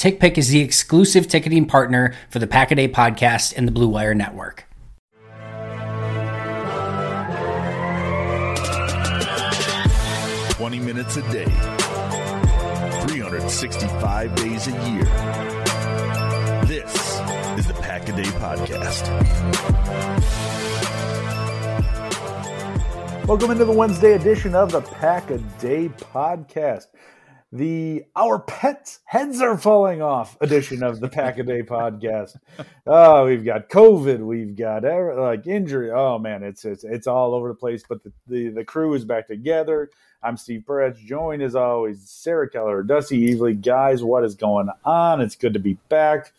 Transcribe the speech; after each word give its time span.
TickPick 0.00 0.38
is 0.38 0.48
the 0.48 0.60
exclusive 0.60 1.28
ticketing 1.28 1.66
partner 1.66 2.14
for 2.30 2.38
the 2.38 2.46
Pack 2.46 2.70
a 2.70 2.74
Day 2.74 2.88
podcast 2.88 3.52
and 3.54 3.68
the 3.68 3.70
Blue 3.70 3.86
Wire 3.86 4.14
Network. 4.14 4.64
Twenty 10.52 10.78
minutes 10.78 11.18
a 11.18 11.22
day, 11.30 11.44
365 13.04 14.34
days 14.36 14.68
a 14.68 14.70
year. 14.90 15.04
This 16.64 16.94
is 17.58 17.66
the 17.66 17.76
Pack 17.82 18.08
a 18.08 18.16
Day 18.16 18.22
Podcast. 18.22 19.06
Welcome 23.26 23.50
into 23.50 23.66
the 23.66 23.72
Wednesday 23.72 24.14
edition 24.14 24.54
of 24.54 24.72
the 24.72 24.80
Pack 24.80 25.28
a 25.28 25.36
Day 25.58 25.90
Podcast. 25.90 26.86
The 27.52 28.04
Our 28.14 28.38
Pets 28.38 29.00
Heads 29.04 29.40
Are 29.40 29.58
Falling 29.58 30.00
Off 30.02 30.36
edition 30.40 30.84
of 30.84 31.00
the 31.00 31.08
Pack 31.08 31.38
a 31.38 31.42
Day 31.42 31.62
Podcast. 31.62 32.36
Oh, 32.86 33.26
we've 33.26 33.44
got 33.44 33.68
COVID, 33.68 34.20
we've 34.20 34.54
got 34.54 34.84
like 34.84 35.48
injury. 35.48 35.90
Oh 35.90 36.16
man, 36.20 36.44
it's 36.44 36.64
it's 36.64 36.84
it's 36.84 37.08
all 37.08 37.34
over 37.34 37.48
the 37.48 37.54
place. 37.54 37.82
But 37.88 38.04
the, 38.04 38.12
the, 38.28 38.48
the 38.50 38.64
crew 38.64 38.94
is 38.94 39.04
back 39.04 39.26
together. 39.26 39.90
I'm 40.22 40.36
Steve 40.36 40.64
Perez, 40.64 40.96
joined 41.00 41.42
as 41.42 41.56
always, 41.56 42.08
Sarah 42.08 42.48
Keller, 42.48 42.84
Dusty 42.84 43.34
Evely. 43.34 43.60
Guys, 43.60 44.04
what 44.04 44.24
is 44.24 44.36
going 44.36 44.68
on? 44.84 45.20
It's 45.20 45.34
good 45.34 45.54
to 45.54 45.60
be 45.60 45.76
back. 45.88 46.32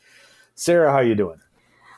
Sarah, 0.55 0.93
how 0.93 0.99
you 0.99 1.15
doing? 1.15 1.41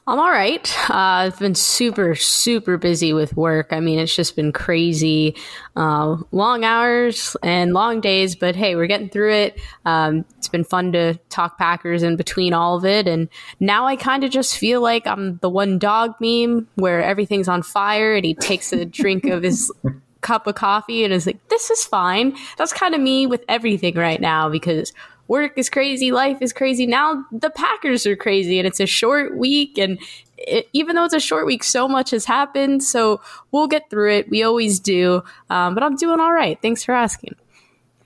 I'm 0.05 0.19
all 0.19 0.31
right. 0.31 0.89
Uh, 0.89 0.93
I've 1.31 1.39
been 1.39 1.55
super, 1.55 2.13
super 2.13 2.77
busy 2.77 3.13
with 3.13 3.37
work. 3.37 3.71
I 3.71 3.79
mean, 3.79 3.99
it's 3.99 4.13
just 4.13 4.35
been 4.35 4.51
crazy, 4.51 5.37
uh, 5.77 6.17
long 6.33 6.65
hours 6.65 7.37
and 7.41 7.71
long 7.73 8.01
days. 8.01 8.35
But 8.35 8.53
hey, 8.53 8.75
we're 8.75 8.87
getting 8.87 9.07
through 9.07 9.33
it. 9.33 9.61
Um, 9.85 10.25
it's 10.37 10.49
been 10.49 10.65
fun 10.65 10.91
to 10.91 11.15
talk 11.29 11.57
Packers 11.57 12.03
in 12.03 12.17
between 12.17 12.53
all 12.53 12.75
of 12.75 12.83
it. 12.83 13.07
And 13.07 13.29
now 13.61 13.85
I 13.85 13.95
kind 13.95 14.25
of 14.25 14.31
just 14.31 14.57
feel 14.57 14.81
like 14.81 15.07
I'm 15.07 15.37
the 15.37 15.49
one 15.49 15.79
dog 15.79 16.15
meme 16.19 16.67
where 16.75 17.01
everything's 17.01 17.47
on 17.47 17.63
fire, 17.63 18.13
and 18.13 18.25
he 18.25 18.33
takes 18.35 18.73
a 18.73 18.83
drink 18.83 19.23
of 19.23 19.43
his 19.43 19.71
cup 20.21 20.47
of 20.47 20.55
coffee 20.55 21.05
and 21.05 21.13
is 21.13 21.25
like, 21.27 21.47
"This 21.47 21.71
is 21.71 21.85
fine." 21.85 22.35
That's 22.57 22.73
kind 22.73 22.93
of 22.93 22.99
me 22.99 23.25
with 23.25 23.45
everything 23.47 23.95
right 23.95 24.19
now 24.19 24.49
because 24.49 24.91
work 25.33 25.57
is 25.57 25.67
crazy, 25.67 26.11
life 26.11 26.37
is 26.41 26.53
crazy. 26.53 26.85
Now 26.85 27.25
the 27.31 27.49
Packers 27.49 28.05
are 28.05 28.15
crazy, 28.15 28.59
and 28.59 28.67
it's 28.67 28.79
a 28.79 28.85
short 28.85 29.35
week. 29.35 29.79
And 29.79 29.99
it, 30.37 30.69
even 30.73 30.95
though 30.95 31.05
it's 31.05 31.13
a 31.15 31.19
short 31.19 31.47
week, 31.47 31.63
so 31.63 31.87
much 31.87 32.11
has 32.11 32.23
happened. 32.23 32.83
So 32.83 33.19
we'll 33.51 33.67
get 33.67 33.89
through 33.89 34.13
it. 34.13 34.29
We 34.29 34.43
always 34.43 34.79
do. 34.79 35.23
Um, 35.49 35.73
but 35.73 35.81
I'm 35.81 35.95
doing 35.95 36.19
all 36.19 36.31
right. 36.31 36.61
Thanks 36.61 36.83
for 36.83 36.93
asking. 36.93 37.35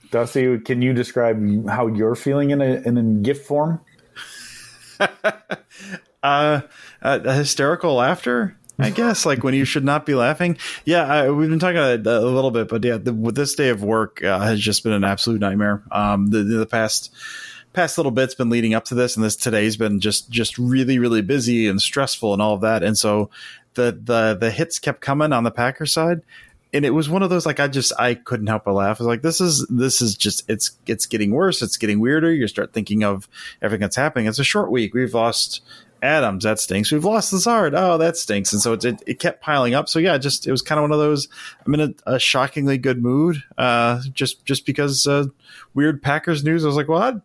Dusty, 0.09 0.57
can 0.59 0.81
you 0.81 0.93
describe 0.93 1.67
how 1.67 1.87
you're 1.87 2.15
feeling 2.15 2.51
in 2.51 2.61
a 2.61 2.81
in 2.85 2.97
a 2.97 3.03
gift 3.03 3.45
form? 3.45 3.81
uh, 6.23 6.61
uh, 7.01 7.19
hysterical 7.33 7.95
laughter. 7.95 8.57
I 8.79 8.89
guess 8.91 9.25
like 9.25 9.43
when 9.43 9.53
you 9.53 9.65
should 9.65 9.83
not 9.83 10.05
be 10.05 10.13
laughing. 10.13 10.57
Yeah, 10.85 11.05
I, 11.05 11.31
we've 11.31 11.49
been 11.49 11.59
talking 11.59 11.77
a, 11.77 11.95
a, 11.95 12.21
little 12.21 12.51
bit, 12.51 12.67
but 12.67 12.83
yeah, 12.83 12.97
the, 12.97 13.11
this 13.11 13.55
day 13.55 13.69
of 13.69 13.83
work 13.83 14.23
uh, 14.23 14.39
has 14.39 14.59
just 14.59 14.83
been 14.83 14.93
an 14.93 15.03
absolute 15.03 15.41
nightmare. 15.41 15.83
Um, 15.91 16.27
the, 16.27 16.43
the 16.43 16.65
past 16.65 17.13
past 17.73 17.97
little 17.97 18.11
bit's 18.11 18.35
been 18.35 18.49
leading 18.49 18.73
up 18.73 18.85
to 18.85 18.95
this, 18.95 19.15
and 19.15 19.25
this 19.25 19.35
today's 19.35 19.77
been 19.77 19.99
just 19.99 20.29
just 20.29 20.57
really 20.57 20.99
really 20.99 21.21
busy 21.21 21.67
and 21.67 21.81
stressful 21.81 22.33
and 22.33 22.41
all 22.41 22.53
of 22.53 22.61
that. 22.61 22.83
And 22.83 22.97
so 22.97 23.29
the 23.73 23.91
the 24.03 24.37
the 24.39 24.51
hits 24.51 24.79
kept 24.79 25.01
coming 25.01 25.33
on 25.33 25.43
the 25.43 25.51
Packer 25.51 25.85
side, 25.85 26.21
and 26.73 26.85
it 26.85 26.91
was 26.91 27.09
one 27.09 27.23
of 27.23 27.29
those 27.29 27.45
like 27.45 27.59
I 27.59 27.67
just 27.67 27.93
I 27.97 28.13
couldn't 28.13 28.47
help 28.47 28.65
but 28.65 28.73
laugh. 28.73 28.99
I 28.99 29.03
was 29.03 29.07
like, 29.07 29.21
this 29.21 29.41
is 29.41 29.65
this 29.69 30.01
is 30.01 30.15
just 30.15 30.47
it's 30.49 30.77
it's 30.85 31.05
getting 31.05 31.31
worse. 31.31 31.61
It's 31.61 31.77
getting 31.77 31.99
weirder. 31.99 32.33
You 32.33 32.47
start 32.47 32.73
thinking 32.73 33.03
of 33.03 33.27
everything 33.61 33.81
that's 33.81 33.95
happening. 33.95 34.27
It's 34.27 34.39
a 34.39 34.43
short 34.43 34.71
week. 34.71 34.93
We've 34.93 35.13
lost 35.13 35.61
Adams, 36.01 36.43
that 36.43 36.59
stinks. 36.59 36.91
We've 36.91 37.03
lost 37.03 37.33
Lazard. 37.33 37.73
Oh, 37.75 37.97
that 37.97 38.17
stinks. 38.17 38.53
And 38.53 38.61
so 38.61 38.73
it, 38.73 38.85
it, 38.85 39.03
it, 39.05 39.19
kept 39.19 39.41
piling 39.41 39.73
up. 39.73 39.89
So 39.89 39.99
yeah, 39.99 40.17
just 40.17 40.47
it 40.47 40.51
was 40.51 40.61
kind 40.61 40.79
of 40.79 40.83
one 40.83 40.91
of 40.91 40.99
those. 40.99 41.27
I'm 41.65 41.73
in 41.73 41.95
a, 42.05 42.13
a 42.13 42.19
shockingly 42.19 42.77
good 42.77 43.01
mood, 43.01 43.43
uh, 43.57 44.01
just 44.13 44.45
just 44.45 44.65
because 44.65 45.07
uh, 45.07 45.25
weird 45.73 46.01
Packers 46.01 46.43
news. 46.43 46.63
I 46.63 46.67
was 46.67 46.75
like, 46.75 46.87
well, 46.87 47.21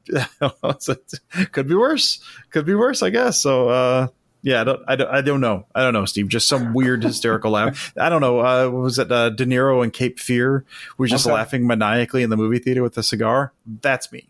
could 1.52 1.68
be 1.68 1.74
worse. 1.74 2.20
Could 2.50 2.66
be 2.66 2.74
worse, 2.74 3.02
I 3.02 3.10
guess. 3.10 3.40
So 3.42 3.68
uh, 3.68 4.08
yeah, 4.42 4.60
I 4.60 4.64
don't, 4.64 4.82
I 4.88 4.96
don't, 4.96 5.10
I 5.10 5.20
don't 5.20 5.40
know. 5.40 5.66
I 5.74 5.82
don't 5.82 5.92
know, 5.92 6.04
Steve. 6.04 6.28
Just 6.28 6.48
some 6.48 6.74
weird 6.74 7.02
hysterical 7.04 7.52
laugh. 7.52 7.92
I 7.96 8.08
don't 8.08 8.20
know. 8.20 8.40
Uh, 8.40 8.68
was 8.70 8.98
it 8.98 9.10
uh, 9.10 9.30
De 9.30 9.46
Niro 9.46 9.82
and 9.82 9.92
Cape 9.92 10.18
Fear? 10.18 10.64
Was 10.98 11.10
just 11.10 11.26
okay. 11.26 11.34
laughing 11.34 11.66
maniacally 11.66 12.22
in 12.22 12.30
the 12.30 12.36
movie 12.36 12.58
theater 12.58 12.82
with 12.82 12.98
a 12.98 13.02
cigar. 13.02 13.52
That's 13.66 14.10
me. 14.10 14.28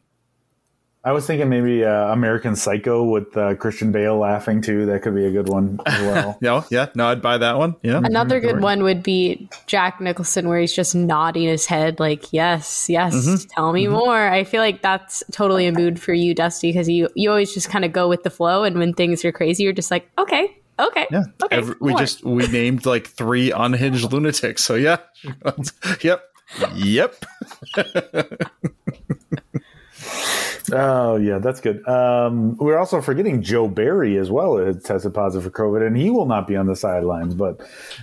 I 1.04 1.10
was 1.10 1.26
thinking 1.26 1.48
maybe 1.48 1.84
uh, 1.84 2.12
American 2.12 2.54
Psycho 2.54 3.02
with 3.02 3.36
uh, 3.36 3.56
Christian 3.56 3.90
Bale 3.90 4.16
laughing 4.16 4.60
too. 4.60 4.86
That 4.86 5.02
could 5.02 5.16
be 5.16 5.26
a 5.26 5.32
good 5.32 5.48
one 5.48 5.80
as 5.84 6.00
well. 6.02 6.38
yeah, 6.40 6.62
yeah. 6.70 6.86
No, 6.94 7.08
I'd 7.08 7.20
buy 7.20 7.38
that 7.38 7.58
one. 7.58 7.74
Yeah. 7.82 8.00
Another 8.04 8.38
good 8.38 8.60
one 8.60 8.84
would 8.84 9.02
be 9.02 9.48
Jack 9.66 10.00
Nicholson, 10.00 10.48
where 10.48 10.60
he's 10.60 10.72
just 10.72 10.94
nodding 10.94 11.48
his 11.48 11.66
head 11.66 11.98
like, 11.98 12.32
"Yes, 12.32 12.88
yes, 12.88 13.14
mm-hmm. 13.14 13.48
tell 13.48 13.72
me 13.72 13.84
mm-hmm. 13.84 13.94
more." 13.94 14.28
I 14.28 14.44
feel 14.44 14.60
like 14.60 14.80
that's 14.80 15.24
totally 15.32 15.66
a 15.66 15.72
mood 15.72 16.00
for 16.00 16.14
you, 16.14 16.34
Dusty, 16.34 16.70
because 16.70 16.88
you 16.88 17.08
you 17.16 17.30
always 17.30 17.52
just 17.52 17.68
kind 17.68 17.84
of 17.84 17.92
go 17.92 18.08
with 18.08 18.22
the 18.22 18.30
flow, 18.30 18.62
and 18.62 18.78
when 18.78 18.94
things 18.94 19.24
are 19.24 19.32
crazy, 19.32 19.64
you're 19.64 19.72
just 19.72 19.90
like, 19.90 20.08
"Okay, 20.18 20.56
okay, 20.78 21.08
yeah." 21.10 21.24
Okay, 21.42 21.56
Every, 21.56 21.74
we 21.80 21.94
just 21.96 22.24
we 22.24 22.46
named 22.46 22.86
like 22.86 23.08
three 23.08 23.50
unhinged 23.50 24.12
lunatics. 24.12 24.62
So 24.62 24.76
yeah, 24.76 24.98
yep, 26.00 26.22
yep. 26.76 27.24
Oh 30.70 31.16
yeah, 31.16 31.38
that's 31.38 31.60
good. 31.60 31.86
Um, 31.88 32.56
we're 32.56 32.78
also 32.78 33.00
forgetting 33.00 33.42
Joe 33.42 33.66
Barry 33.66 34.16
as 34.16 34.30
well. 34.30 34.58
It 34.58 34.84
tested 34.84 35.12
positive 35.12 35.44
for 35.44 35.50
COVID, 35.50 35.84
and 35.84 35.96
he 35.96 36.10
will 36.10 36.26
not 36.26 36.46
be 36.46 36.56
on 36.56 36.66
the 36.66 36.76
sidelines. 36.76 37.34
But 37.34 37.60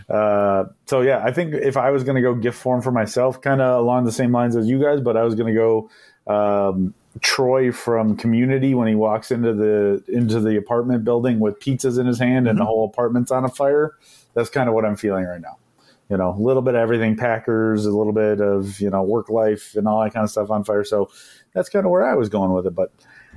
uh, 0.10 0.66
so 0.86 1.02
yeah, 1.02 1.24
I 1.24 1.32
think 1.32 1.54
if 1.54 1.78
I 1.78 1.92
was 1.92 2.04
going 2.04 2.16
to 2.16 2.22
go 2.22 2.36
gift 2.36 2.58
form 2.58 2.82
for 2.82 2.92
myself, 2.92 3.42
kind 3.42 3.62
of 3.62 3.80
along 3.80 4.06
the 4.06 4.12
same 4.12 4.32
lines 4.32 4.56
as 4.56 4.68
you 4.68 4.82
guys, 4.82 5.00
but 5.00 5.16
I 5.16 5.24
was 5.24 5.36
going 5.36 5.54
to 5.54 5.58
go 5.58 5.90
um, 6.28 6.94
Troy 7.22 7.72
from 7.72 8.18
Community 8.18 8.76
when 8.76 8.88
he 8.88 8.96
walks 8.96 9.32
into 9.32 9.54
the 9.54 10.04
into 10.08 10.40
the 10.42 10.58
apartment 10.58 11.06
building 11.06 11.40
with 11.40 11.60
pizzas 11.60 11.98
in 11.98 12.08
his 12.08 12.20
hand 12.20 12.48
and 12.48 12.58
mm-hmm. 12.58 12.60
the 12.60 12.66
whole 12.66 12.86
apartment's 12.86 13.32
on 13.32 13.46
a 13.46 13.50
fire. 13.50 13.96
That's 14.34 14.50
kind 14.50 14.68
of 14.68 14.76
what 14.76 14.86
I'm 14.86 14.96
feeling 14.96 15.26
right 15.26 15.42
now. 15.42 15.58
You 16.10 16.18
know, 16.18 16.36
a 16.36 16.42
little 16.42 16.64
bit 16.64 16.74
of 16.74 16.82
everything, 16.82 17.16
Packers, 17.16 17.86
a 17.86 17.92
little 17.92 18.14
bit 18.14 18.42
of 18.42 18.80
you 18.80 18.90
know 18.90 19.04
work 19.04 19.30
life 19.30 19.76
and 19.76 19.88
all 19.88 20.04
that 20.04 20.14
kind 20.14 20.24
of 20.24 20.32
stuff 20.32 20.50
on 20.50 20.64
fire. 20.64 20.84
So 20.84 21.10
that's 21.54 21.70
kind 21.70 21.86
of 21.86 21.92
where 21.92 22.06
I 22.06 22.16
was 22.16 22.30
going 22.30 22.52
with 22.54 22.66
it. 22.68 22.76
But 22.76 22.92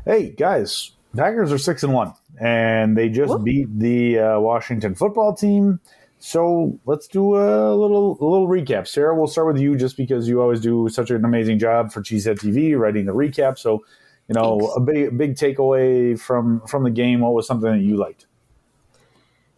hey, 0.05 0.31
guys, 0.31 0.93
Packers 1.17 1.53
are 1.53 1.59
six 1.59 1.83
and 1.83 1.93
one, 1.93 2.13
and 2.41 2.97
they 2.97 3.09
just 3.09 3.43
beat 3.45 3.69
the 3.79 4.19
uh, 4.19 4.41
Washington 4.41 4.95
football 4.95 5.35
team 5.35 5.81
So 6.25 6.79
let's 6.87 7.09
do 7.09 7.35
a 7.35 7.75
little 7.75 8.17
a 8.21 8.25
little 8.25 8.47
recap. 8.47 8.87
Sarah, 8.87 9.17
we'll 9.17 9.27
start 9.27 9.49
with 9.49 9.61
you 9.61 9.77
just 9.77 9.97
because 9.97 10.29
you 10.29 10.41
always 10.41 10.61
do 10.61 10.89
such 10.89 11.11
an 11.11 11.25
amazing 11.25 11.59
job 11.59 11.91
for 11.91 12.01
Cheesehead 12.01 12.39
TV 12.39 12.79
writing 12.79 13.07
the 13.07 13.13
recap. 13.13 13.59
So, 13.59 13.85
you 14.29 14.35
know, 14.35 14.61
Thanks. 14.61 14.77
a 14.77 14.81
big 14.81 15.19
big 15.19 15.35
takeaway 15.35 16.17
from 16.19 16.61
from 16.69 16.85
the 16.85 16.91
game. 16.91 17.21
What 17.21 17.35
was 17.35 17.47
something 17.49 17.73
that 17.73 17.81
you 17.83 17.97
liked? 17.97 18.27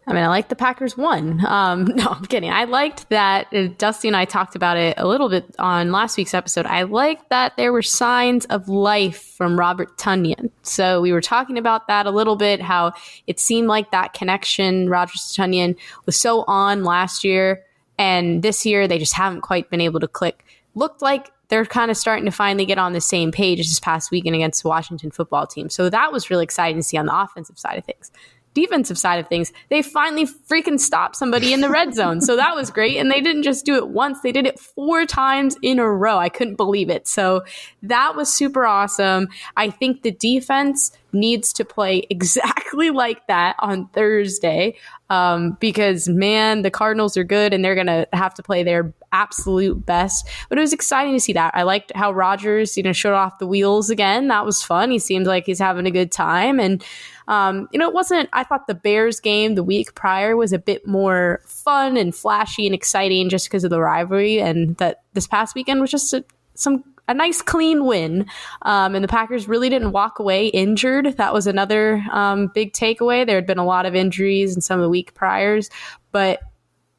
I 0.07 0.13
mean, 0.13 0.23
I 0.23 0.27
like 0.27 0.49
the 0.49 0.55
Packers 0.55 0.95
won. 0.95 1.43
Um, 1.45 1.85
no, 1.95 2.07
I'm 2.09 2.25
kidding. 2.25 2.51
I 2.51 2.65
liked 2.65 3.09
that 3.09 3.47
uh, 3.53 3.67
Dusty 3.77 4.07
and 4.07 4.15
I 4.15 4.25
talked 4.25 4.55
about 4.55 4.77
it 4.77 4.95
a 4.97 5.07
little 5.07 5.29
bit 5.29 5.55
on 5.57 5.91
last 5.91 6.17
week's 6.17 6.33
episode. 6.33 6.65
I 6.65 6.83
liked 6.83 7.29
that 7.29 7.57
there 7.57 7.73
were 7.73 7.81
signs 7.81 8.45
of 8.45 8.69
life 8.69 9.23
from 9.35 9.57
Robert 9.57 9.97
Tonyan. 9.97 10.51
So 10.61 11.01
we 11.01 11.11
were 11.11 11.21
talking 11.21 11.57
about 11.57 11.87
that 11.87 12.05
a 12.05 12.11
little 12.11 12.35
bit, 12.35 12.61
how 12.61 12.93
it 13.25 13.39
seemed 13.39 13.67
like 13.67 13.91
that 13.91 14.13
connection, 14.13 14.89
Roger 14.89 15.17
Tonyan, 15.17 15.75
was 16.05 16.19
so 16.19 16.43
on 16.47 16.83
last 16.83 17.23
year. 17.23 17.63
And 17.97 18.43
this 18.43 18.65
year, 18.65 18.87
they 18.87 18.99
just 18.99 19.13
haven't 19.13 19.41
quite 19.41 19.69
been 19.69 19.81
able 19.81 20.01
to 20.01 20.07
click. 20.07 20.45
Looked 20.75 21.01
like 21.01 21.31
they're 21.47 21.65
kind 21.65 21.89
of 21.89 21.97
starting 21.97 22.25
to 22.25 22.31
finally 22.31 22.65
get 22.65 22.77
on 22.77 22.93
the 22.93 23.01
same 23.01 23.31
page 23.31 23.59
this 23.59 23.79
past 23.79 24.11
weekend 24.11 24.35
against 24.35 24.63
the 24.63 24.69
Washington 24.69 25.11
football 25.11 25.47
team. 25.47 25.69
So 25.69 25.89
that 25.89 26.11
was 26.11 26.29
really 26.29 26.43
exciting 26.43 26.77
to 26.77 26.83
see 26.83 26.97
on 26.97 27.05
the 27.05 27.17
offensive 27.17 27.57
side 27.57 27.77
of 27.77 27.85
things 27.85 28.11
defensive 28.55 28.97
side 28.97 29.19
of 29.19 29.27
things, 29.27 29.53
they 29.69 29.83
finally 29.83 30.25
freaking 30.25 30.79
stopped 30.79 31.15
somebody 31.15 31.53
in 31.53 31.61
the 31.61 31.69
red 31.69 31.93
zone. 31.93 32.21
So 32.21 32.35
that 32.35 32.55
was 32.55 32.71
great. 32.71 32.97
And 32.97 33.11
they 33.11 33.21
didn't 33.21 33.43
just 33.43 33.65
do 33.65 33.75
it 33.75 33.89
once, 33.89 34.21
they 34.21 34.31
did 34.31 34.47
it 34.47 34.57
four 34.57 35.05
times 35.05 35.55
in 35.61 35.77
a 35.77 35.87
row. 35.87 36.17
I 36.17 36.29
couldn't 36.29 36.55
believe 36.55 36.89
it. 36.89 37.07
So 37.07 37.43
that 37.83 38.15
was 38.15 38.33
super 38.33 38.65
awesome. 38.65 39.27
I 39.55 39.69
think 39.69 40.01
the 40.01 40.11
defense 40.11 40.91
needs 41.11 41.53
to 41.53 41.65
play 41.65 42.05
exactly 42.09 42.89
like 42.89 43.27
that 43.27 43.55
on 43.59 43.87
Thursday 43.89 44.75
um, 45.09 45.57
because, 45.59 46.07
man, 46.09 46.63
the 46.63 46.71
Cardinals 46.71 47.15
are 47.17 47.23
good 47.23 47.53
and 47.53 47.63
they're 47.63 47.75
going 47.75 47.87
to 47.87 48.07
have 48.13 48.33
to 48.35 48.43
play 48.43 48.63
their 48.63 48.93
absolute 49.15 49.85
best. 49.85 50.27
But 50.49 50.57
it 50.57 50.61
was 50.61 50.73
exciting 50.73 51.13
to 51.13 51.19
see 51.19 51.33
that. 51.33 51.55
I 51.55 51.63
liked 51.63 51.93
how 51.95 52.11
Rodgers, 52.11 52.75
you 52.75 52.83
know, 52.83 52.91
showed 52.91 53.13
off 53.13 53.39
the 53.39 53.47
wheels 53.47 53.89
again. 53.89 54.27
That 54.27 54.45
was 54.45 54.61
fun. 54.61 54.91
He 54.91 54.99
seemed 54.99 55.25
like 55.25 55.45
he's 55.45 55.59
having 55.59 55.85
a 55.85 55.91
good 55.91 56.11
time. 56.11 56.59
And, 56.59 56.83
um, 57.29 57.69
you 57.71 57.79
know, 57.79 57.87
it 57.87 57.93
wasn't, 57.93 58.29
I 58.33 58.43
thought 58.43 58.67
the 58.67 58.75
Bears 58.75 59.21
game 59.21 59.55
the 59.55 59.63
week 59.63 59.95
prior 59.95 60.35
was 60.35 60.51
a 60.51 60.59
bit 60.59 60.85
more 60.85 61.41
fun 61.45 61.95
and 61.95 62.13
flashy 62.13 62.65
and 62.65 62.75
exciting 62.75 63.29
just 63.29 63.47
because 63.47 63.63
of 63.63 63.69
the 63.69 63.79
rivalry. 63.79 64.41
And 64.41 64.75
that 64.77 65.03
this 65.13 65.27
past 65.27 65.55
weekend 65.55 65.79
was 65.79 65.91
just 65.91 66.13
a, 66.13 66.25
some 66.55 66.83
a 67.07 67.13
nice 67.13 67.41
clean 67.41 67.85
win. 67.85 68.25
Um, 68.63 68.95
and 68.95 69.03
the 69.03 69.07
Packers 69.07 69.47
really 69.47 69.69
didn't 69.69 69.91
walk 69.91 70.19
away 70.19 70.47
injured. 70.47 71.17
That 71.17 71.33
was 71.33 71.47
another 71.47 72.03
um, 72.11 72.51
big 72.53 72.73
takeaway. 72.73 73.25
There 73.25 73.35
had 73.35 73.45
been 73.45 73.59
a 73.59 73.65
lot 73.65 73.85
of 73.85 73.95
injuries 73.95 74.55
in 74.55 74.61
some 74.61 74.79
of 74.79 74.83
the 74.83 74.89
week 74.89 75.13
priors, 75.13 75.69
but 76.11 76.41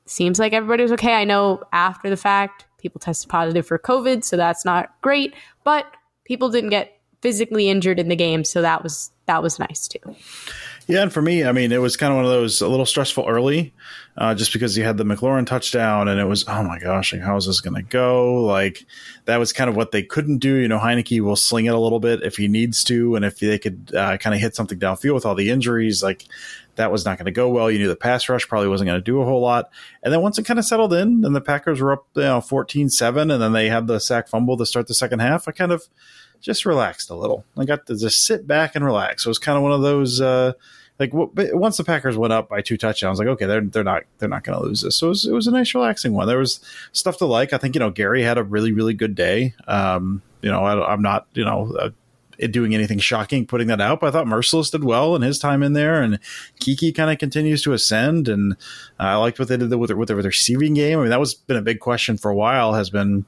seems 0.07 0.39
like 0.39 0.53
everybody 0.53 0.83
was 0.83 0.93
okay. 0.93 1.15
I 1.15 1.25
know 1.25 1.63
after 1.73 2.09
the 2.11 2.17
fact, 2.17 2.67
people 2.79 3.01
tested 3.01 3.29
positive 3.29 3.67
for 3.67 3.79
COVID, 3.79 4.25
so 4.25 4.37
that's 4.37 4.65
not 4.65 4.95
great, 5.03 5.35
but 5.65 5.87
people 6.25 6.49
didn't 6.49 6.71
get 6.71 6.99
physically 7.23 7.69
injured 7.69 7.99
in 7.99 8.09
the 8.09 8.17
game, 8.17 8.45
so 8.45 8.63
that 8.63 8.83
was 8.83 9.11
that 9.27 9.43
was 9.43 9.59
nice 9.59 9.89
too. 9.89 10.15
Yeah, 10.89 11.03
and 11.03 11.13
for 11.13 11.21
me, 11.21 11.43
I 11.43 11.51
mean, 11.51 11.73
it 11.73 11.81
was 11.81 11.97
kind 11.97 12.13
of 12.13 12.17
one 12.17 12.25
of 12.25 12.31
those 12.31 12.61
a 12.61 12.69
little 12.69 12.87
stressful 12.87 13.27
early, 13.27 13.75
uh, 14.17 14.37
just 14.37 14.53
because 14.53 14.79
you 14.79 14.85
had 14.85 14.97
the 14.97 15.05
McLaurin 15.05 15.45
touchdown, 15.45 16.07
and 16.07 16.21
it 16.21 16.27
was 16.27 16.45
oh 16.47 16.63
my 16.63 16.79
gosh, 16.79 17.13
like 17.13 17.23
how 17.23 17.37
is 17.37 17.47
this 17.47 17.61
going 17.61 17.75
to 17.75 17.83
go? 17.83 18.45
Like 18.45 18.85
that 19.25 19.39
was 19.39 19.53
kind 19.53 19.69
of 19.69 19.75
what 19.75 19.91
they 19.91 20.05
couldn't 20.05 20.39
do. 20.39 20.55
You 20.55 20.69
know, 20.69 20.79
Heinicke 20.79 21.21
will 21.21 21.35
sling 21.35 21.67
it 21.67 21.75
a 21.75 21.81
little 21.81 21.99
bit 21.99 22.23
if 22.23 22.37
he 22.37 22.47
needs 22.47 22.85
to, 22.85 23.17
and 23.17 23.25
if 23.25 23.41
they 23.41 23.59
could 23.59 23.93
uh, 23.95 24.17
kind 24.19 24.35
of 24.35 24.41
hit 24.41 24.55
something 24.55 24.79
downfield 24.79 25.15
with 25.15 25.27
all 25.27 25.35
the 25.35 25.51
injuries, 25.51 26.03
like 26.05 26.25
that 26.77 26.93
was 26.93 27.05
not 27.05 27.19
going 27.19 27.27
to 27.27 27.33
go 27.33 27.49
well. 27.49 27.71
You 27.71 27.79
knew 27.79 27.89
the 27.89 27.97
pass 27.97 28.29
rush 28.29 28.49
probably 28.49 28.69
wasn't 28.69 28.89
going 28.89 28.99
to 28.99 29.05
do 29.05 29.21
a 29.21 29.25
whole 29.25 29.41
lot. 29.41 29.71
And 30.03 30.13
then 30.13 30.23
once 30.23 30.39
it 30.39 30.45
kind 30.45 30.59
of 30.59 30.65
settled 30.65 30.93
in, 30.93 31.25
and 31.25 31.35
the 31.35 31.41
Packers 31.41 31.81
were 31.81 31.93
up, 31.93 32.07
you 32.15 32.23
know, 32.23 32.41
14-7, 32.41 33.33
and 33.33 33.43
then 33.43 33.53
they 33.53 33.69
had 33.69 33.87
the 33.87 33.99
sack 33.99 34.29
fumble 34.29 34.57
to 34.57 34.67
start 34.67 34.87
the 34.87 34.95
second 34.95 35.19
half, 35.19 35.49
I 35.49 35.53
kind 35.53 35.73
of 35.73 35.85
just 36.41 36.65
relaxed 36.65 37.11
a 37.11 37.15
little. 37.15 37.45
I 37.57 37.65
got 37.65 37.87
to 37.87 37.97
just 37.97 38.25
sit 38.25 38.47
back 38.47 38.75
and 38.75 38.85
relax. 38.85 39.27
It 39.27 39.29
was 39.29 39.39
kind 39.39 39.57
of 39.57 39.63
one 39.63 39.73
of 39.73 39.83
those 39.83 40.21
uh, 40.21 40.53
like 40.99 41.11
once 41.13 41.77
the 41.77 41.85
Packers 41.85 42.17
went 42.17 42.33
up 42.33 42.49
by 42.49 42.63
two 42.63 42.77
touchdowns, 42.77 43.19
like 43.19 43.29
okay, 43.29 43.47
they're 43.47 43.61
they're 43.61 43.85
not 43.85 44.05
they're 44.19 44.29
not 44.29 44.45
going 44.45 44.59
to 44.59 44.65
lose 44.65 44.81
this. 44.81 44.97
So 44.97 45.07
it 45.07 45.11
was, 45.11 45.27
it 45.27 45.33
was 45.33 45.47
a 45.47 45.51
nice 45.51 45.75
relaxing 45.75 46.15
one. 46.15 46.27
There 46.27 46.39
was 46.39 46.61
stuff 46.93 47.19
to 47.19 47.27
like. 47.27 47.53
I 47.53 47.59
think 47.59 47.75
you 47.75 47.81
know 47.81 47.91
Gary 47.91 48.23
had 48.23 48.39
a 48.39 48.45
really 48.45 48.73
really 48.73 48.95
good 48.95 49.15
day. 49.15 49.55
Um, 49.67 50.23
you 50.41 50.51
know 50.51 50.65
I, 50.65 50.93
am 50.93 51.03
not 51.03 51.27
you 51.35 51.45
know. 51.45 51.93
Doing 52.51 52.75
anything 52.75 52.99
shocking 52.99 53.47
putting 53.47 53.69
that 53.69 53.81
out, 53.81 54.01
but 54.01 54.09
I 54.09 54.11
thought 54.11 54.27
Mercilus 54.27 54.71
did 54.71 54.85
well 54.85 55.17
in 55.17 55.23
his 55.23 55.39
time 55.39 55.63
in 55.63 55.73
there, 55.73 56.03
and 56.03 56.19
Keke 56.61 56.95
kind 56.95 57.11
of 57.11 57.19
continues 57.19 57.63
to 57.63 57.73
ascend. 57.73 58.29
And 58.29 58.53
uh, 59.01 59.05
I 59.05 59.15
liked 59.17 59.39
what 59.39 59.49
they 59.49 59.57
did 59.57 59.75
with 59.75 59.89
their, 59.89 59.97
with 59.97 60.09
their 60.09 60.17
receiving 60.17 60.75
game. 60.75 60.99
I 60.99 61.03
mean, 61.03 61.11
that 61.11 61.21
was 61.21 61.35
been 61.35 61.57
a 61.57 61.63
big 61.63 61.81
question 61.81 62.19
for 62.19 62.31
a 62.31 62.37
while. 62.37 62.75
Has 62.75 62.91
been 62.91 63.25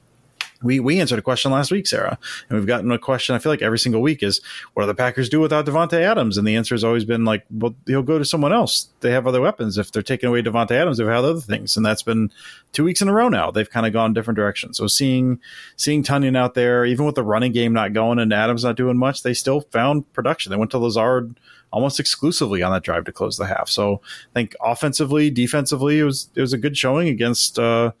we 0.61 0.79
we 0.79 0.99
answered 0.99 1.19
a 1.19 1.21
question 1.21 1.51
last 1.51 1.71
week, 1.71 1.87
Sarah, 1.87 2.17
and 2.49 2.57
we've 2.57 2.67
gotten 2.67 2.91
a 2.91 2.99
question. 2.99 3.35
I 3.35 3.39
feel 3.39 3.51
like 3.51 3.61
every 3.61 3.79
single 3.79 4.01
week 4.01 4.21
is, 4.21 4.41
what 4.73 4.83
do 4.83 4.87
the 4.87 4.95
Packers 4.95 5.29
do 5.29 5.39
without 5.39 5.65
Davante 5.65 5.99
Adams? 5.99 6.37
And 6.37 6.47
the 6.47 6.55
answer 6.55 6.75
has 6.75 6.83
always 6.83 7.05
been 7.05 7.23
like, 7.23 7.45
well, 7.49 7.75
he'll 7.85 8.03
go 8.03 8.17
to 8.17 8.25
someone 8.25 8.51
else. 8.51 8.89
They 8.99 9.11
have 9.11 9.25
other 9.25 9.41
weapons. 9.41 9.77
If 9.77 9.91
they're 9.91 10.03
taking 10.03 10.27
away 10.27 10.41
Davante 10.41 10.71
Adams, 10.71 10.97
they've 10.97 11.07
had 11.07 11.17
other 11.17 11.39
things, 11.39 11.77
and 11.77 11.85
that's 11.85 12.03
been 12.03 12.31
two 12.73 12.83
weeks 12.83 13.01
in 13.01 13.07
a 13.07 13.13
row 13.13 13.29
now. 13.29 13.51
They've 13.51 13.69
kind 13.69 13.85
of 13.85 13.93
gone 13.93 14.13
different 14.13 14.35
directions. 14.35 14.77
So 14.77 14.87
seeing 14.87 15.39
seeing 15.77 16.03
Tonyan 16.03 16.37
out 16.37 16.55
there, 16.55 16.85
even 16.85 17.05
with 17.05 17.15
the 17.15 17.23
running 17.23 17.53
game 17.53 17.73
not 17.73 17.93
going 17.93 18.19
and 18.19 18.33
Adams 18.33 18.63
not 18.63 18.75
doing 18.75 18.97
much, 18.97 19.23
they 19.23 19.33
still 19.33 19.61
found 19.61 20.11
production. 20.13 20.49
They 20.51 20.57
went 20.57 20.71
to 20.71 20.77
Lazard 20.77 21.39
almost 21.71 21.99
exclusively 21.99 22.63
on 22.63 22.71
that 22.73 22.83
drive 22.83 23.05
to 23.05 23.11
close 23.11 23.37
the 23.37 23.45
half. 23.45 23.69
So 23.69 24.01
I 24.03 24.33
think 24.33 24.55
offensively, 24.61 25.29
defensively, 25.29 25.99
it 25.99 26.03
was 26.03 26.29
it 26.35 26.41
was 26.41 26.51
a 26.51 26.57
good 26.57 26.75
showing 26.75 27.07
against. 27.07 27.57
Uh, 27.57 27.91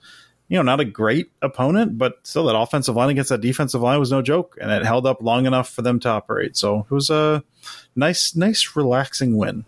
you 0.49 0.57
know, 0.57 0.63
not 0.63 0.79
a 0.79 0.85
great 0.85 1.31
opponent, 1.41 1.97
but 1.97 2.19
still 2.23 2.45
that 2.45 2.57
offensive 2.57 2.95
line 2.95 3.09
against 3.09 3.29
that 3.29 3.39
defensive 3.39 3.81
line 3.81 3.99
was 3.99 4.11
no 4.11 4.21
joke, 4.21 4.57
and 4.59 4.71
it 4.71 4.83
held 4.83 5.05
up 5.05 5.21
long 5.21 5.45
enough 5.45 5.69
for 5.69 5.83
them 5.83 5.99
to 6.01 6.09
operate. 6.09 6.57
So 6.57 6.79
it 6.79 6.91
was 6.91 7.09
a 7.09 7.43
nice, 7.95 8.35
nice, 8.35 8.75
relaxing 8.75 9.37
win. 9.37 9.63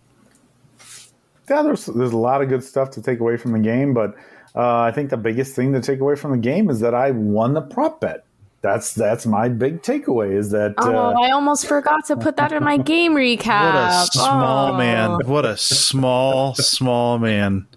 Yeah, 1.48 1.62
there's 1.62 1.86
there's 1.86 2.12
a 2.12 2.16
lot 2.16 2.42
of 2.42 2.48
good 2.48 2.64
stuff 2.64 2.90
to 2.92 3.02
take 3.02 3.20
away 3.20 3.36
from 3.36 3.52
the 3.52 3.58
game, 3.60 3.94
but 3.94 4.14
uh, 4.54 4.80
I 4.80 4.90
think 4.90 5.10
the 5.10 5.16
biggest 5.16 5.54
thing 5.54 5.72
to 5.72 5.80
take 5.80 6.00
away 6.00 6.16
from 6.16 6.32
the 6.32 6.38
game 6.38 6.68
is 6.68 6.80
that 6.80 6.94
I 6.94 7.12
won 7.12 7.54
the 7.54 7.62
prop 7.62 8.00
bet 8.00 8.24
that's 8.62 8.94
that's 8.94 9.26
my 9.26 9.48
big 9.48 9.82
takeaway 9.82 10.34
is 10.36 10.50
that 10.50 10.74
oh 10.78 10.96
uh, 10.96 11.14
i 11.20 11.30
almost 11.30 11.66
forgot 11.66 12.04
to 12.06 12.16
put 12.16 12.36
that 12.36 12.52
in 12.52 12.62
my 12.62 12.76
game 12.76 13.14
recap 13.14 13.72
what 13.72 13.74
a 13.74 14.06
small 14.12 14.72
oh. 14.72 14.76
man. 14.76 15.10
What 15.26 15.44
a 15.44 15.56
small 15.56 16.54
small 16.54 17.18
man. 17.18 17.66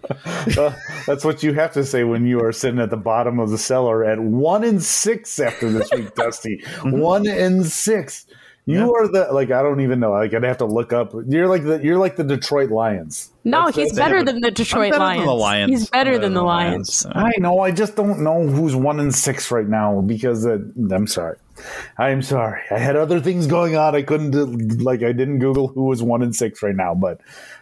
Uh, 0.56 0.72
that's 1.06 1.24
what 1.24 1.42
you 1.42 1.52
have 1.52 1.72
to 1.72 1.84
say 1.84 2.04
when 2.04 2.24
you 2.24 2.40
are 2.40 2.52
sitting 2.52 2.78
at 2.78 2.88
the 2.88 2.96
bottom 2.96 3.40
of 3.40 3.50
the 3.50 3.58
cellar 3.58 4.04
at 4.04 4.20
one 4.20 4.62
in 4.62 4.80
six 4.80 5.38
after 5.40 5.70
this 5.70 5.90
week 5.90 6.14
dusty. 6.14 6.62
One 6.84 7.26
in 7.26 7.64
six 7.64 8.26
you 8.66 8.80
yeah. 8.80 8.86
are 8.88 9.06
the 9.06 9.28
like 9.32 9.52
I 9.52 9.62
don't 9.62 9.80
even 9.80 10.00
know. 10.00 10.10
Like 10.10 10.34
I'd 10.34 10.42
have 10.42 10.58
to 10.58 10.64
look 10.64 10.92
up. 10.92 11.14
You're 11.28 11.46
like 11.46 11.62
the 11.62 11.80
you're 11.84 11.98
like 11.98 12.16
the 12.16 12.24
Detroit 12.24 12.70
Lions. 12.70 13.30
No, 13.44 13.66
That's 13.66 13.76
he's 13.76 13.92
it. 13.92 13.96
better 13.96 14.24
than 14.24 14.40
the 14.40 14.50
Detroit 14.50 14.90
better 14.90 15.04
Lions. 15.04 15.20
Than 15.20 15.26
the 15.26 15.34
Lions. 15.34 15.70
He's 15.70 15.90
better, 15.90 16.10
better 16.10 16.18
than, 16.18 16.34
the 16.34 16.42
Lions. 16.42 17.04
Lions. 17.04 17.16
I 17.16 17.38
know. 17.38 17.60
I 17.60 17.70
just 17.70 17.94
don't 17.94 18.24
know 18.24 18.44
who's 18.44 18.74
one 18.74 18.98
in 18.98 19.12
six 19.12 19.52
right 19.52 19.68
now 19.68 20.00
because 20.00 20.44
uh, 20.44 20.58
I'm 20.90 21.06
sorry. 21.06 21.36
I'm 21.96 22.22
sorry. 22.22 22.60
I 22.72 22.78
had 22.78 22.96
other 22.96 23.20
things 23.20 23.46
going 23.46 23.76
on. 23.76 23.94
I 23.94 24.02
couldn't 24.02 24.82
like 24.82 25.04
I 25.04 25.12
didn't 25.12 25.38
Google 25.38 25.68
who 25.68 25.84
was 25.84 26.02
one 26.02 26.22
in 26.22 26.32
six 26.32 26.60
right 26.60 26.74
now. 26.74 26.92
But 26.96 27.20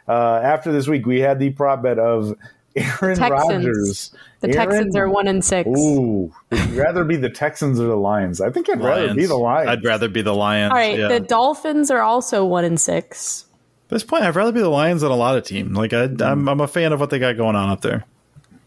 uh, 0.08 0.40
after 0.42 0.72
this 0.72 0.88
week, 0.88 1.04
we 1.04 1.20
had 1.20 1.38
the 1.38 1.50
prop 1.50 1.82
bet 1.82 1.98
of 1.98 2.34
Aaron 2.76 3.18
Rodgers. 3.20 4.10
The 4.40 4.48
Aaron, 4.48 4.68
Texans 4.68 4.96
are 4.96 5.08
one 5.08 5.28
and 5.28 5.44
six. 5.44 5.68
Ooh, 5.68 6.32
would 6.50 6.70
you 6.70 6.80
rather 6.80 7.04
be 7.04 7.16
the 7.16 7.30
Texans 7.30 7.80
or 7.80 7.86
the 7.86 7.96
Lions? 7.96 8.40
I 8.40 8.50
think 8.50 8.68
I'd 8.68 8.80
Lions. 8.80 9.02
rather 9.02 9.14
be 9.14 9.26
the 9.26 9.36
Lions. 9.36 9.68
I'd 9.70 9.84
rather 9.84 10.08
be 10.08 10.22
the 10.22 10.34
Lions. 10.34 10.70
All 10.70 10.76
right, 10.76 10.98
yeah. 10.98 11.08
the 11.08 11.20
Dolphins 11.20 11.90
are 11.90 12.02
also 12.02 12.44
one 12.44 12.64
and 12.64 12.80
six. 12.80 13.46
At 13.86 13.90
this 13.90 14.04
point, 14.04 14.24
I'd 14.24 14.34
rather 14.34 14.52
be 14.52 14.60
the 14.60 14.68
Lions 14.68 15.02
than 15.02 15.10
a 15.10 15.16
lot 15.16 15.36
of 15.36 15.44
teams. 15.44 15.76
Like 15.76 15.92
I, 15.92 16.04
am 16.04 16.48
I'm 16.48 16.60
a 16.60 16.68
fan 16.68 16.92
of 16.92 17.00
what 17.00 17.10
they 17.10 17.18
got 17.18 17.36
going 17.36 17.56
on 17.56 17.68
up 17.70 17.80
there. 17.80 18.04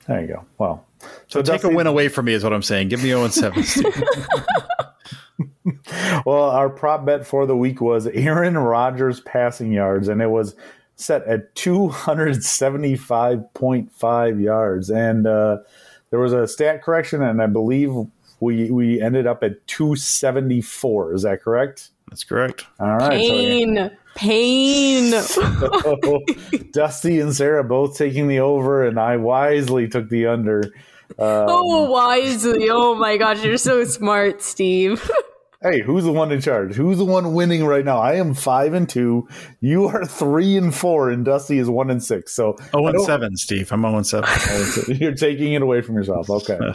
There 0.08 0.22
you 0.22 0.28
go. 0.28 0.46
Well, 0.58 0.86
so, 1.00 1.10
so 1.28 1.42
take 1.42 1.64
a 1.64 1.70
win 1.70 1.88
away 1.88 2.08
from 2.08 2.26
me 2.26 2.34
is 2.34 2.44
what 2.44 2.54
I'm 2.54 2.64
saying. 2.64 2.88
Give 2.90 3.04
me 3.04 3.10
0 3.10 3.26
and 3.26 3.34
7. 3.34 3.64
well, 6.26 6.50
our 6.50 6.70
prop 6.70 7.06
bet 7.06 7.26
for 7.26 7.46
the 7.46 7.56
week 7.56 7.82
was 7.82 8.08
Aaron 8.08 8.58
Rodgers 8.58 9.20
passing 9.22 9.72
yards, 9.72 10.08
and 10.08 10.22
it 10.22 10.30
was 10.30 10.56
set 10.98 11.26
at 11.26 11.56
275.5 11.56 14.44
yards. 14.44 14.90
And 14.90 15.26
uh, 15.26 15.60
there 16.10 16.20
was 16.20 16.34
a 16.34 16.46
stat 16.48 16.84
correction, 16.84 17.24
and 17.24 17.42
I 17.42 17.48
believe 17.48 17.94
we 18.40 18.70
we 18.70 19.02
ended 19.02 19.26
up 19.26 19.42
at 19.44 19.66
274. 19.68 21.14
Is 21.14 21.22
that 21.22 21.42
correct? 21.42 21.92
That's 22.10 22.24
correct. 22.24 22.66
All 22.80 22.98
right. 22.98 23.12
Pain. 23.12 23.76
So, 23.76 23.84
yeah. 23.84 23.90
Pain. 24.16 25.12
so, 25.22 26.24
Dusty 26.72 27.20
and 27.20 27.36
Sarah 27.36 27.64
both 27.64 27.98
taking 27.98 28.28
the 28.28 28.40
over, 28.40 28.86
and 28.86 29.00
I 29.00 29.18
wisely 29.18 29.88
took 29.88 30.10
the 30.10 30.28
under. 30.28 30.64
Um, 31.20 31.46
oh, 31.48 31.90
wisely. 31.90 32.68
Oh 32.70 32.96
my 32.96 33.18
gosh, 33.18 33.44
you're 33.44 33.58
so 33.58 33.84
smart, 33.84 34.42
Steve. 34.42 35.10
Hey, 35.62 35.82
who's 35.82 36.04
the 36.04 36.12
one 36.12 36.32
in 36.32 36.40
charge? 36.40 36.76
Who's 36.76 37.00
the 37.00 37.06
one 37.06 37.34
winning 37.34 37.66
right 37.66 37.84
now? 37.84 37.98
I 37.98 38.14
am 38.16 38.36
five 38.36 38.74
and 38.74 38.88
two. 38.88 39.28
You 39.60 39.88
are 39.88 40.06
three 40.06 40.56
and 40.56 40.74
four, 40.74 41.10
and 41.10 41.26
Dusty 41.26 41.58
is 41.58 41.68
one 41.68 41.90
and 41.90 42.04
six. 42.04 42.32
So 42.34 42.58
oh 42.74 42.86
and 42.86 43.02
seven, 43.02 43.36
Steve. 43.38 43.72
I'm 43.72 43.82
zero 43.82 43.96
and 43.96 44.06
seven. 44.06 44.30
You're 45.00 45.16
taking 45.16 45.54
it 45.54 45.64
away 45.64 45.82
from 45.82 45.96
yourself. 45.96 46.30
Okay. 46.30 46.60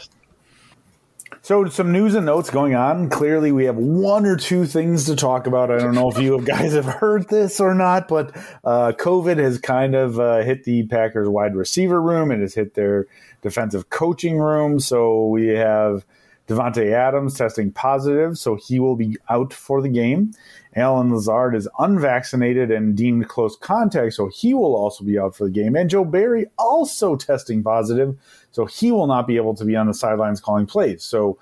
So, 1.45 1.67
some 1.67 1.91
news 1.91 2.15
and 2.15 2.25
notes 2.25 2.51
going 2.51 2.77
on. 2.77 3.09
Clearly, 3.09 3.51
we 3.51 3.65
have 3.65 3.77
one 3.77 4.27
or 4.27 4.37
two 4.37 4.65
things 4.65 5.07
to 5.07 5.17
talk 5.17 5.49
about. 5.49 5.73
I 5.73 5.79
don't 5.79 5.95
know 5.95 6.09
if 6.09 6.17
you 6.17 6.41
guys 6.41 6.75
have 6.75 6.85
heard 6.85 7.29
this 7.29 7.59
or 7.59 7.75
not, 7.75 8.07
but 8.07 8.37
uh, 8.62 8.93
COVID 8.97 9.39
has 9.39 9.59
kind 9.59 9.97
of 9.97 10.21
uh, 10.21 10.43
hit 10.43 10.62
the 10.62 10.87
Packers 10.87 11.29
wide 11.29 11.57
receiver 11.57 12.01
room. 12.01 12.31
It 12.31 12.39
has 12.39 12.55
hit 12.55 12.75
their 12.75 13.09
defensive 13.41 13.91
coaching 13.91 14.39
room. 14.39 14.79
So, 14.79 15.27
we 15.27 15.49
have 15.49 16.07
Davante 16.49 16.93
Adams 16.93 17.37
testing 17.37 17.71
positive, 17.71 18.37
so 18.37 18.57
he 18.57 18.81
will 18.81 18.97
be 18.97 19.17
out 19.29 19.53
for 19.53 19.81
the 19.81 19.89
game. 19.89 20.33
Allen 20.75 21.13
Lazard 21.13 21.55
is 21.55 21.69
unvaccinated 21.79 22.71
and 22.71 22.97
deemed 22.97 23.29
close 23.29 23.57
contact, 23.57 24.15
so 24.15 24.29
he 24.29 24.55
will 24.55 24.75
also 24.75 25.05
be 25.05 25.19
out 25.19 25.37
for 25.37 25.45
the 25.45 25.51
game. 25.51 25.77
And 25.77 25.89
Joe 25.89 26.05
Barry 26.05 26.47
also 26.59 27.17
testing 27.17 27.63
positive, 27.63 28.17
so 28.51 28.67
he 28.67 28.91
will 28.91 29.07
not 29.07 29.27
be 29.27 29.37
able 29.37 29.55
to 29.55 29.65
be 29.65 29.77
on 29.77 29.87
the 29.87 29.95
sidelines 29.95 30.41
calling 30.41 30.67
plays. 30.67 31.05
So, 31.05 31.39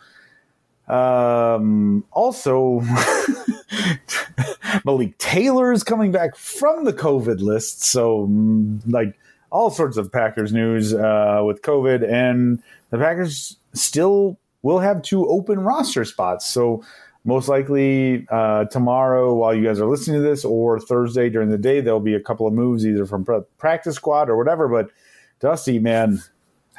um, 0.89 2.05
also, 2.11 2.81
Malik 4.85 5.17
Taylor 5.19 5.73
is 5.73 5.85
coming 5.85 6.11
back 6.11 6.37
from 6.37 6.85
the 6.85 6.93
COVID 6.93 7.41
list. 7.41 7.85
So, 7.85 8.27
mm, 8.27 8.81
like, 8.87 9.17
all 9.51 9.71
sorts 9.71 9.97
of 9.97 10.13
Packers 10.13 10.53
news 10.53 10.93
uh, 10.93 11.43
with 11.45 11.63
COVID, 11.63 12.09
and 12.09 12.63
the 12.91 12.99
Packers 12.99 13.57
still 13.73 14.40
will 14.63 14.79
have 14.79 15.03
two 15.03 15.29
open 15.29 15.61
roster 15.61 16.05
spots. 16.05 16.47
So, 16.47 16.85
most 17.25 17.49
likely 17.49 18.27
uh, 18.31 18.65
tomorrow 18.67 19.35
while 19.35 19.55
you 19.55 19.63
guys 19.63 19.79
are 19.79 19.87
listening 19.87 20.23
to 20.23 20.27
this 20.27 20.43
or 20.43 20.81
thursday 20.81 21.29
during 21.29 21.51
the 21.51 21.59
day 21.59 21.83
there'll 21.83 22.01
be 22.01 22.15
a 22.15 22.21
couple 22.21 22.47
of 22.47 22.55
moves 22.55 22.87
either 22.87 23.05
from 23.05 23.27
practice 23.59 23.97
squad 23.97 24.31
or 24.31 24.39
whatever. 24.39 24.69
But 24.69 24.91
dusty 25.39 25.79
man 25.79 26.23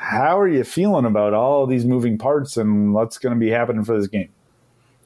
how 0.02 0.40
are 0.40 0.48
you 0.48 0.64
feeling 0.64 1.06
about 1.06 1.36
all 1.36 1.68
these 1.68 1.86
moving 1.86 2.18
parts 2.18 2.58
and 2.58 2.92
what's 2.92 3.20
going 3.20 3.36
to 3.36 3.40
be 3.40 3.52
happening 3.52 3.84
for 3.84 3.96
this 3.96 4.08
game? 4.08 4.30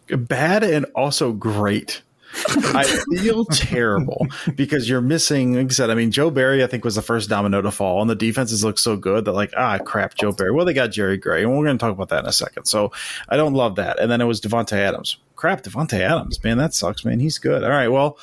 Bad 0.08 0.64
and 0.64 0.86
also 0.96 1.34
great 1.34 2.02
I 2.48 2.84
feel 3.12 3.46
terrible 3.46 4.28
because 4.56 4.90
you're 4.90 5.02
missing. 5.02 5.56
Like 5.56 5.68
I 5.68 5.70
said, 5.70 5.90
I 5.90 5.96
mean, 5.96 6.12
Joe 6.12 6.30
Barry, 6.30 6.64
I 6.64 6.68
think 6.68 6.84
was 6.84 6.96
the 6.96 7.02
first 7.02 7.30
domino 7.30 7.62
to 7.62 7.72
fall, 7.72 8.02
and 8.02 8.10
the 8.10 8.16
defenses 8.16 8.64
look 8.64 8.80
so 8.80 8.96
good 8.98 9.26
that 9.26 9.34
like, 9.34 9.52
ah, 9.56 9.78
crap, 9.78 10.16
Joe 10.16 10.32
Barry. 10.32 10.52
Well, 10.52 10.66
they 10.66 10.74
got 10.74 10.88
Jerry 10.88 11.18
Gray, 11.18 11.44
and 11.44 11.52
we're 11.52 11.66
going 11.66 11.78
to 11.78 11.82
talk 11.82 11.92
about 11.92 12.10
that 12.10 12.20
in 12.20 12.30
a 12.30 12.34
second. 12.34 12.66
So 12.66 12.92
I 13.30 13.38
don't 13.38 13.54
love 13.54 13.76
that. 13.76 14.00
And 14.00 14.12
then 14.12 14.22
it 14.22 14.26
was 14.26 14.42
Davante 14.42 14.74
Adams. 14.74 15.18
Crap, 15.36 15.64
Davante 15.64 16.00
Adams, 16.00 16.42
man, 16.44 16.58
that 16.58 16.74
sucks, 16.74 17.04
man. 17.04 17.20
He's 17.20 17.38
good. 17.38 17.64
All 17.64 17.70
right, 17.70 17.90
well. 17.90 18.18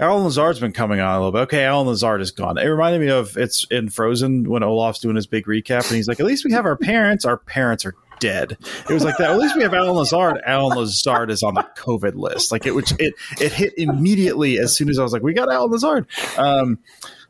Allen 0.00 0.22
Lazard's 0.22 0.60
been 0.60 0.70
coming 0.70 1.00
on 1.00 1.16
a 1.16 1.18
little 1.18 1.32
bit. 1.32 1.40
Okay, 1.40 1.64
Allen 1.64 1.88
Lazard 1.88 2.20
is 2.20 2.30
gone. 2.30 2.56
It 2.56 2.66
reminded 2.66 3.00
me 3.00 3.08
of 3.08 3.36
it's 3.36 3.66
in 3.68 3.88
Frozen 3.88 4.48
when 4.48 4.62
Olaf's 4.62 5.00
doing 5.00 5.16
his 5.16 5.26
big 5.26 5.46
recap, 5.46 5.88
and 5.88 5.96
he's 5.96 6.06
like, 6.06 6.20
"At 6.20 6.26
least 6.26 6.44
we 6.44 6.52
have 6.52 6.66
our 6.66 6.76
parents. 6.76 7.24
Our 7.24 7.36
parents 7.36 7.84
are 7.84 7.96
dead. 8.20 8.56
It 8.88 8.92
was 8.92 9.04
like 9.04 9.16
that. 9.18 9.30
At 9.30 9.38
least 9.38 9.56
we 9.56 9.62
have 9.62 9.74
Allen 9.74 9.96
Lazard. 9.96 10.40
Allen 10.44 10.76
Lazard 10.76 11.30
is 11.30 11.42
on 11.42 11.54
the 11.54 11.66
COVID 11.76 12.14
list. 12.14 12.52
Like 12.52 12.66
it, 12.66 12.74
which 12.74 12.92
it 12.98 13.14
it 13.40 13.52
hit 13.52 13.74
immediately 13.76 14.58
as 14.58 14.76
soon 14.76 14.88
as 14.88 14.98
I 14.98 15.02
was 15.02 15.12
like, 15.12 15.22
we 15.22 15.34
got 15.34 15.50
Allen 15.50 15.70
Lazard. 15.70 16.06
Um, 16.36 16.78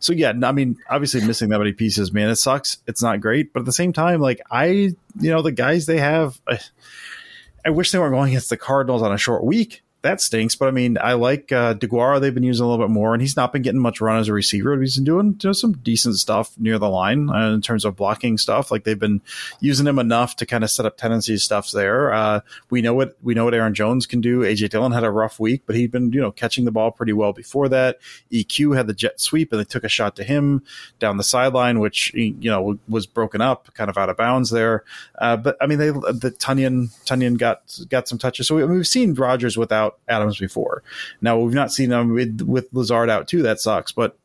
so 0.00 0.12
yeah, 0.12 0.32
I 0.42 0.52
mean, 0.52 0.76
obviously 0.88 1.24
missing 1.26 1.48
that 1.48 1.58
many 1.58 1.72
pieces, 1.72 2.12
man, 2.12 2.28
it 2.28 2.36
sucks. 2.36 2.78
It's 2.86 3.02
not 3.02 3.20
great, 3.20 3.52
but 3.52 3.60
at 3.60 3.66
the 3.66 3.72
same 3.72 3.92
time, 3.92 4.20
like 4.20 4.40
I, 4.50 4.66
you 4.66 4.94
know, 5.18 5.42
the 5.42 5.52
guys 5.52 5.86
they 5.86 5.98
have, 5.98 6.40
I, 6.48 6.60
I 7.64 7.70
wish 7.70 7.90
they 7.90 7.98
weren't 7.98 8.14
going 8.14 8.30
against 8.30 8.50
the 8.50 8.56
Cardinals 8.56 9.02
on 9.02 9.12
a 9.12 9.18
short 9.18 9.44
week 9.44 9.82
that 10.02 10.20
stinks. 10.20 10.54
But 10.54 10.68
I 10.68 10.70
mean, 10.70 10.96
I 11.00 11.14
like 11.14 11.50
uh, 11.50 11.74
Deguara. 11.74 12.20
They've 12.20 12.34
been 12.34 12.44
using 12.44 12.64
a 12.64 12.68
little 12.68 12.84
bit 12.84 12.92
more, 12.92 13.14
and 13.14 13.20
he's 13.20 13.36
not 13.36 13.52
been 13.52 13.62
getting 13.62 13.80
much 13.80 14.00
run 14.00 14.18
as 14.18 14.28
a 14.28 14.32
receiver. 14.32 14.80
He's 14.80 14.96
been 14.96 15.04
doing 15.36 15.54
some 15.54 15.72
decent 15.72 16.16
stuff 16.16 16.52
near 16.58 16.78
the 16.78 16.88
line 16.88 17.28
uh, 17.28 17.50
in 17.50 17.60
terms 17.60 17.84
of 17.84 17.96
blocking 17.96 18.38
stuff. 18.38 18.70
Like 18.70 18.84
they've 18.84 18.98
been 18.98 19.20
using 19.60 19.86
him 19.86 19.98
enough 19.98 20.36
to 20.36 20.46
kind 20.46 20.62
of 20.62 20.70
set 20.70 20.86
up 20.86 20.96
tendencies 20.96 21.42
stuff 21.42 21.72
there. 21.72 22.12
Uh, 22.12 22.40
we 22.70 22.80
know 22.80 22.94
what 22.94 23.16
we 23.22 23.34
know 23.34 23.44
what 23.44 23.54
Aaron 23.54 23.74
Jones 23.74 24.06
can 24.06 24.20
do. 24.20 24.40
AJ 24.40 24.70
Dillon 24.70 24.92
had 24.92 25.04
a 25.04 25.10
rough 25.10 25.40
week, 25.40 25.62
but 25.66 25.74
he'd 25.74 25.90
been 25.90 26.12
you 26.12 26.20
know 26.20 26.30
catching 26.30 26.64
the 26.64 26.70
ball 26.70 26.92
pretty 26.92 27.12
well 27.12 27.32
before 27.32 27.68
that. 27.68 27.98
EQ 28.32 28.76
had 28.76 28.86
the 28.86 28.94
jet 28.94 29.20
sweep, 29.20 29.52
and 29.52 29.60
they 29.60 29.64
took 29.64 29.84
a 29.84 29.88
shot 29.88 30.14
to 30.16 30.24
him 30.24 30.62
down 31.00 31.16
the 31.16 31.24
sideline, 31.24 31.80
which 31.80 32.14
you 32.14 32.50
know 32.50 32.78
was 32.88 33.06
broken 33.06 33.40
up, 33.40 33.72
kind 33.74 33.90
of 33.90 33.98
out 33.98 34.08
of 34.08 34.16
bounds 34.16 34.50
there. 34.50 34.84
Uh, 35.18 35.36
but 35.36 35.56
I 35.60 35.66
mean, 35.66 35.78
they 35.78 35.90
the 35.90 36.34
Tonyan 36.38 36.90
Tonyan 37.04 37.36
got 37.36 37.62
got 37.88 38.06
some 38.06 38.18
touches. 38.18 38.46
So 38.46 38.54
we, 38.54 38.62
I 38.62 38.66
mean, 38.66 38.76
we've 38.76 38.86
seen 38.86 39.14
Rodgers 39.14 39.56
without 39.56 39.87
Adams 40.08 40.38
before. 40.38 40.82
Now 41.20 41.38
we've 41.38 41.54
not 41.54 41.72
seen 41.72 41.90
them 41.90 42.14
with, 42.14 42.42
with 42.42 42.68
Lazard 42.72 43.10
out 43.10 43.28
too. 43.28 43.42
That 43.42 43.60
sucks, 43.60 43.92
but 43.92 44.18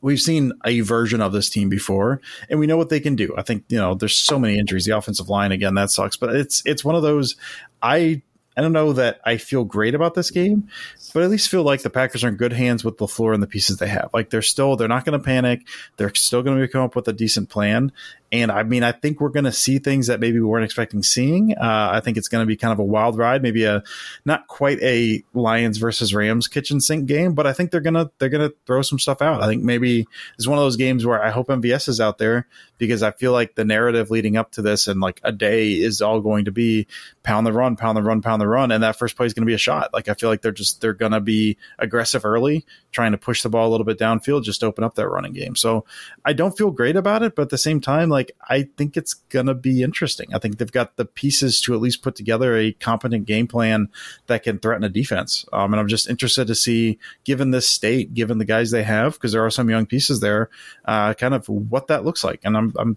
we've 0.00 0.20
seen 0.20 0.52
a 0.64 0.80
version 0.80 1.20
of 1.22 1.32
this 1.32 1.48
team 1.48 1.68
before 1.68 2.20
and 2.50 2.60
we 2.60 2.66
know 2.66 2.76
what 2.76 2.90
they 2.90 3.00
can 3.00 3.16
do. 3.16 3.34
I 3.36 3.42
think, 3.42 3.64
you 3.68 3.78
know, 3.78 3.94
there's 3.94 4.16
so 4.16 4.38
many 4.38 4.58
injuries. 4.58 4.84
The 4.84 4.96
offensive 4.96 5.28
line 5.28 5.50
again, 5.52 5.74
that 5.74 5.90
sucks, 5.90 6.16
but 6.16 6.36
it's 6.36 6.62
it's 6.66 6.84
one 6.84 6.94
of 6.94 7.02
those 7.02 7.36
I 7.82 8.22
I 8.56 8.62
don't 8.62 8.72
know 8.72 8.92
that 8.92 9.20
I 9.24 9.36
feel 9.36 9.64
great 9.64 9.94
about 9.94 10.14
this 10.14 10.30
game, 10.30 10.68
but 11.12 11.22
at 11.22 11.30
least 11.30 11.48
feel 11.48 11.62
like 11.62 11.82
the 11.82 11.90
Packers 11.90 12.24
are 12.24 12.28
in 12.28 12.36
good 12.36 12.52
hands 12.52 12.84
with 12.84 12.98
the 12.98 13.08
floor 13.08 13.32
and 13.32 13.42
the 13.42 13.46
pieces 13.46 13.78
they 13.78 13.88
have. 13.88 14.10
Like 14.12 14.30
they're 14.30 14.42
still, 14.42 14.76
they're 14.76 14.88
not 14.88 15.04
going 15.04 15.18
to 15.18 15.24
panic. 15.24 15.66
They're 15.96 16.14
still 16.14 16.42
going 16.42 16.58
to 16.58 16.68
come 16.68 16.82
up 16.82 16.94
with 16.94 17.08
a 17.08 17.12
decent 17.12 17.48
plan. 17.48 17.92
And 18.34 18.50
I 18.50 18.64
mean, 18.64 18.82
I 18.82 18.90
think 18.90 19.20
we're 19.20 19.28
going 19.28 19.44
to 19.44 19.52
see 19.52 19.78
things 19.78 20.08
that 20.08 20.18
maybe 20.18 20.40
we 20.40 20.46
weren't 20.46 20.64
expecting 20.64 21.04
seeing. 21.04 21.52
Uh, 21.52 21.90
I 21.92 22.00
think 22.00 22.16
it's 22.16 22.26
going 22.26 22.42
to 22.42 22.46
be 22.46 22.56
kind 22.56 22.72
of 22.72 22.80
a 22.80 22.84
wild 22.84 23.16
ride, 23.16 23.42
maybe 23.42 23.64
a 23.64 23.84
not 24.24 24.48
quite 24.48 24.82
a 24.82 25.22
Lions 25.34 25.78
versus 25.78 26.12
Rams 26.12 26.48
kitchen 26.48 26.80
sink 26.80 27.06
game, 27.06 27.34
but 27.34 27.46
I 27.46 27.52
think 27.52 27.70
they're 27.70 27.80
gonna 27.80 28.10
they're 28.18 28.28
gonna 28.28 28.50
throw 28.66 28.82
some 28.82 28.98
stuff 28.98 29.22
out. 29.22 29.40
I 29.40 29.46
think 29.46 29.62
maybe 29.62 30.08
it's 30.36 30.48
one 30.48 30.58
of 30.58 30.64
those 30.64 30.76
games 30.76 31.06
where 31.06 31.22
I 31.22 31.30
hope 31.30 31.46
MVS 31.46 31.88
is 31.88 32.00
out 32.00 32.18
there 32.18 32.48
because 32.76 33.02
I 33.02 33.12
feel 33.12 33.32
like 33.32 33.54
the 33.54 33.64
narrative 33.64 34.10
leading 34.10 34.36
up 34.36 34.50
to 34.52 34.62
this 34.62 34.88
and 34.88 35.00
like 35.00 35.20
a 35.22 35.32
day 35.32 35.72
is 35.72 36.02
all 36.02 36.20
going 36.20 36.46
to 36.46 36.52
be 36.52 36.88
pound 37.22 37.46
the 37.46 37.52
run, 37.52 37.76
pound 37.76 37.96
the 37.96 38.02
run, 38.02 38.20
pound 38.20 38.42
the 38.42 38.48
run, 38.48 38.72
and 38.72 38.82
that 38.82 38.96
first 38.98 39.16
play 39.16 39.26
is 39.26 39.34
going 39.34 39.46
to 39.46 39.50
be 39.50 39.54
a 39.54 39.58
shot. 39.58 39.94
Like 39.94 40.08
I 40.08 40.14
feel 40.14 40.28
like 40.28 40.42
they're 40.42 40.52
just 40.52 40.80
they're 40.80 40.92
going 40.92 41.12
to 41.12 41.20
be 41.20 41.56
aggressive 41.78 42.24
early, 42.24 42.66
trying 42.90 43.12
to 43.12 43.18
push 43.18 43.42
the 43.42 43.48
ball 43.48 43.68
a 43.68 43.70
little 43.70 43.86
bit 43.86 43.98
downfield, 43.98 44.42
just 44.42 44.64
open 44.64 44.82
up 44.82 44.96
that 44.96 45.08
running 45.08 45.32
game. 45.32 45.54
So 45.54 45.84
I 46.24 46.32
don't 46.32 46.58
feel 46.58 46.72
great 46.72 46.96
about 46.96 47.22
it, 47.22 47.36
but 47.36 47.42
at 47.42 47.50
the 47.50 47.58
same 47.58 47.80
time, 47.80 48.08
like 48.08 48.24
like 48.24 48.36
I 48.48 48.68
think 48.76 48.96
it's 48.96 49.14
going 49.14 49.46
to 49.46 49.54
be 49.54 49.82
interesting. 49.82 50.34
I 50.34 50.38
think 50.38 50.58
they've 50.58 50.70
got 50.70 50.96
the 50.96 51.04
pieces 51.04 51.60
to 51.62 51.74
at 51.74 51.80
least 51.80 52.02
put 52.02 52.16
together 52.16 52.56
a 52.56 52.72
competent 52.72 53.26
game 53.26 53.46
plan 53.46 53.88
that 54.26 54.42
can 54.42 54.58
threaten 54.58 54.84
a 54.84 54.88
defense. 54.88 55.44
Um, 55.52 55.72
and 55.72 55.80
I'm 55.80 55.88
just 55.88 56.08
interested 56.08 56.46
to 56.46 56.54
see, 56.54 56.98
given 57.24 57.50
this 57.50 57.68
state, 57.68 58.14
given 58.14 58.38
the 58.38 58.44
guys 58.44 58.70
they 58.70 58.82
have, 58.82 59.14
because 59.14 59.32
there 59.32 59.44
are 59.44 59.50
some 59.50 59.70
young 59.70 59.86
pieces 59.86 60.20
there, 60.20 60.50
uh, 60.84 61.14
kind 61.14 61.34
of 61.34 61.48
what 61.48 61.88
that 61.88 62.04
looks 62.04 62.24
like. 62.24 62.40
And 62.44 62.56
I'm, 62.56 62.63
I'm 62.78 62.96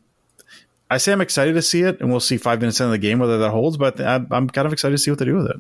I 0.89 0.97
say 0.97 1.11
I'm 1.11 1.21
excited 1.21 1.53
to 1.53 1.61
see 1.61 1.81
it, 1.81 1.99
and 1.99 2.09
we'll 2.09 2.19
see 2.19 2.37
five 2.37 2.59
minutes 2.61 2.79
into 2.79 2.91
the 2.91 2.97
game 2.97 3.19
whether 3.19 3.37
that 3.39 3.51
holds. 3.51 3.77
But 3.77 3.99
I'm, 3.99 4.27
I'm 4.31 4.49
kind 4.49 4.65
of 4.65 4.73
excited 4.73 4.93
to 4.93 4.97
see 4.97 5.11
what 5.11 5.19
they 5.19 5.25
do 5.25 5.35
with 5.35 5.47
it. 5.47 5.57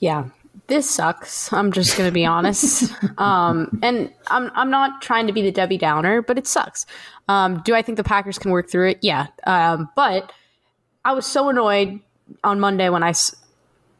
Yeah, 0.00 0.28
this 0.66 0.90
sucks. 0.90 1.52
I'm 1.52 1.70
just 1.70 1.96
going 1.96 2.08
to 2.08 2.12
be 2.12 2.26
honest. 2.26 2.92
Um, 3.16 3.78
and 3.80 4.12
I'm 4.26 4.50
I'm 4.54 4.70
not 4.70 5.00
trying 5.00 5.28
to 5.28 5.32
be 5.32 5.40
the 5.40 5.52
Debbie 5.52 5.78
Downer, 5.78 6.20
but 6.20 6.36
it 6.36 6.48
sucks. 6.48 6.84
Um, 7.28 7.62
do 7.64 7.74
I 7.74 7.80
think 7.80 7.96
the 7.96 8.04
Packers 8.04 8.38
can 8.38 8.50
work 8.50 8.68
through 8.68 8.90
it? 8.90 8.98
Yeah. 9.02 9.28
Um, 9.46 9.88
but 9.94 10.32
I 11.04 11.12
was 11.12 11.24
so 11.24 11.48
annoyed 11.48 12.00
on 12.42 12.58
Monday 12.58 12.88
when 12.88 13.04
I, 13.04 13.14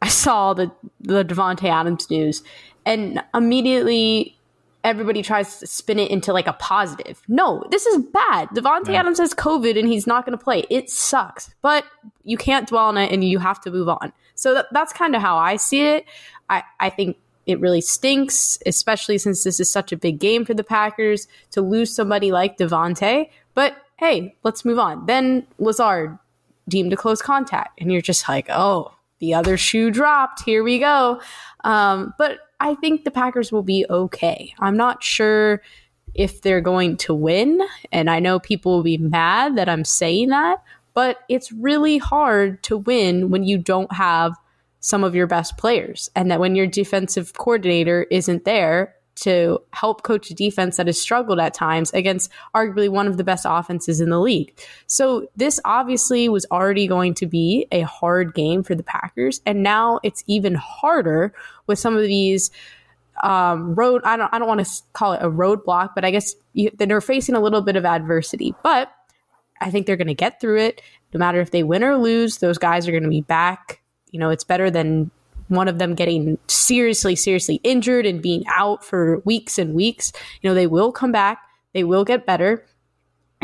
I 0.03 0.09
saw 0.09 0.53
the 0.53 0.73
the 1.01 1.25
Davante 1.25 1.71
Adams 1.71 2.11
news, 2.11 2.43
and 2.85 3.23
immediately 3.33 4.37
everybody 4.85 5.23
tries 5.23 5.59
to 5.59 5.67
spin 5.67 5.99
it 5.99 6.11
into 6.11 6.33
like 6.33 6.47
a 6.47 6.53
positive. 6.53 7.23
No, 7.27 7.65
this 7.71 7.87
is 7.87 8.05
bad. 8.13 8.49
Davante 8.51 8.89
yeah. 8.89 9.01
Adams 9.01 9.19
has 9.19 9.33
COVID 9.35 9.79
and 9.79 9.89
he's 9.89 10.07
not 10.07 10.27
going 10.27 10.37
to 10.37 10.45
play. 10.45 10.65
It 10.71 10.91
sucks, 10.91 11.53
but 11.63 11.85
you 12.23 12.37
can't 12.37 12.69
dwell 12.69 12.85
on 12.85 12.99
it 12.99 13.11
and 13.11 13.25
you 13.25 13.39
have 13.39 13.61
to 13.63 13.71
move 13.71 13.89
on. 13.89 14.13
So 14.35 14.55
that, 14.55 14.67
that's 14.73 14.93
kind 14.93 15.17
of 15.17 15.23
how 15.23 15.37
I 15.37 15.57
see 15.57 15.87
it. 15.87 16.05
I, 16.51 16.63
I 16.79 16.91
think 16.91 17.17
it 17.47 17.61
really 17.61 17.81
stinks, 17.81 18.59
especially 18.67 19.19
since 19.19 19.43
this 19.43 19.59
is 19.59 19.71
such 19.71 19.91
a 19.91 19.97
big 19.97 20.19
game 20.19 20.45
for 20.45 20.55
the 20.55 20.65
Packers 20.65 21.27
to 21.53 21.63
lose 21.63 21.95
somebody 21.95 22.31
like 22.31 22.59
Davante. 22.59 23.31
But 23.55 23.77
hey, 23.97 24.37
let's 24.43 24.65
move 24.65 24.79
on. 24.79 25.07
Then 25.07 25.47
Lazard 25.59 26.19
deemed 26.69 26.93
a 26.93 26.97
close 26.97 27.21
contact, 27.21 27.81
and 27.81 27.93
you're 27.93 28.01
just 28.01 28.29
like, 28.29 28.47
oh, 28.51 28.95
the 29.19 29.35
other 29.35 29.57
shoe 29.57 29.91
dropped. 29.91 30.43
Here 30.43 30.65
we 30.65 30.79
go. 30.79 31.21
Um, 31.63 32.15
but 32.19 32.39
I 32.65 32.75
think 32.77 33.05
the 33.05 33.11
Packers 33.11 33.53
will 33.53 33.63
be 33.63 33.85
okay. 33.91 34.55
I'm 34.59 34.77
not 34.77 35.03
sure 35.03 35.61
if 36.15 36.41
they're 36.41 36.63
going 36.63 36.97
to 36.97 37.13
win, 37.15 37.61
and 37.93 38.09
I 38.09 38.21
know 38.21 38.41
people 38.41 38.77
will 38.77 38.83
be 38.83 38.97
mad 38.97 39.57
that 39.57 39.69
I'm 39.69 39.85
saying 39.85 40.31
that, 40.31 40.63
but 40.95 41.19
it's 41.29 41.53
really 41.53 41.99
hard 41.99 42.63
to 42.63 42.79
win 42.79 43.29
when 43.29 43.45
you 43.45 43.59
don't 43.59 43.93
have 43.93 44.33
some 44.81 45.05
of 45.05 45.15
your 45.15 45.27
best 45.27 45.59
players 45.59 46.11
and 46.17 46.31
that 46.31 46.41
when 46.41 46.57
your 46.57 46.67
defensive 46.67 47.35
coordinator 47.35 48.05
isn't 48.11 48.47
there 48.47 48.95
to 49.17 49.61
help 49.73 50.03
coach 50.03 50.31
a 50.31 50.35
defense 50.35 50.77
that 50.77 50.87
has 50.87 51.01
struggled 51.01 51.39
at 51.39 51.55
times 51.55 51.93
against 51.93 52.31
arguably 52.55 52.89
one 52.89 53.07
of 53.07 53.17
the 53.17 53.25
best 53.25 53.47
offenses 53.49 54.01
in 54.01 54.11
the 54.11 54.21
league. 54.21 54.53
So 54.87 55.29
this 55.37 55.61
obviously 55.65 56.29
was 56.29 56.47
already 56.51 56.87
going 56.87 57.15
to 57.15 57.27
be 57.27 57.67
a 57.71 57.83
hard 57.83 58.35
game 58.35 58.63
for 58.63 58.75
the 58.75 58.83
Packers, 58.83 59.41
and 59.47 59.63
now 59.63 60.01
it's 60.03 60.25
even 60.27 60.55
harder 60.55 61.33
with 61.67 61.79
some 61.79 61.97
of 61.97 62.03
these 62.03 62.51
um, 63.23 63.75
road. 63.75 64.03
I 64.05 64.17
don't 64.17 64.33
I 64.33 64.39
don't 64.39 64.49
want 64.49 64.65
to 64.65 64.83
call 64.93 65.13
it 65.13 65.23
a 65.23 65.31
roadblock, 65.31 65.91
but 65.95 66.05
I 66.05 66.11
guess 66.11 66.35
you, 66.53 66.71
they're 66.77 67.01
facing 67.01 67.35
a 67.35 67.41
little 67.41 67.63
bit 67.63 67.77
of 67.77 67.85
adversity, 67.85 68.55
but. 68.63 68.91
I 69.61 69.71
think 69.71 69.87
they're 69.87 69.97
going 69.97 70.09
to 70.09 70.15
get 70.15 70.41
through 70.41 70.59
it. 70.59 70.83
No 71.15 71.19
matter 71.19 71.41
if 71.41 71.53
they 71.53 71.63
win 71.63 71.85
or 71.85 71.97
lose, 71.97 72.39
those 72.39 72.59
guys 72.59 72.89
are 72.89 72.91
going 72.91 73.05
to 73.05 73.09
be 73.09 73.23
back. 73.23 73.81
You 74.11 74.19
know, 74.19 74.29
it's 74.31 74.45
better 74.45 74.69
than 74.69 75.13
one 75.49 75.69
of 75.69 75.79
them 75.79 75.95
getting 75.95 76.39
seriously, 76.47 77.17
seriously 77.17 77.61
injured 77.65 78.07
and 78.07 78.23
being 78.23 78.45
out 78.49 78.85
for 78.85 79.21
weeks 79.25 79.59
and 79.59 79.75
weeks. 79.75 80.13
You 80.41 80.51
know, 80.51 80.55
they 80.55 80.67
will 80.67 80.93
come 80.93 81.13
back, 81.13 81.39
they 81.73 81.85
will 81.85 82.05
get 82.05 82.27
better. 82.27 82.65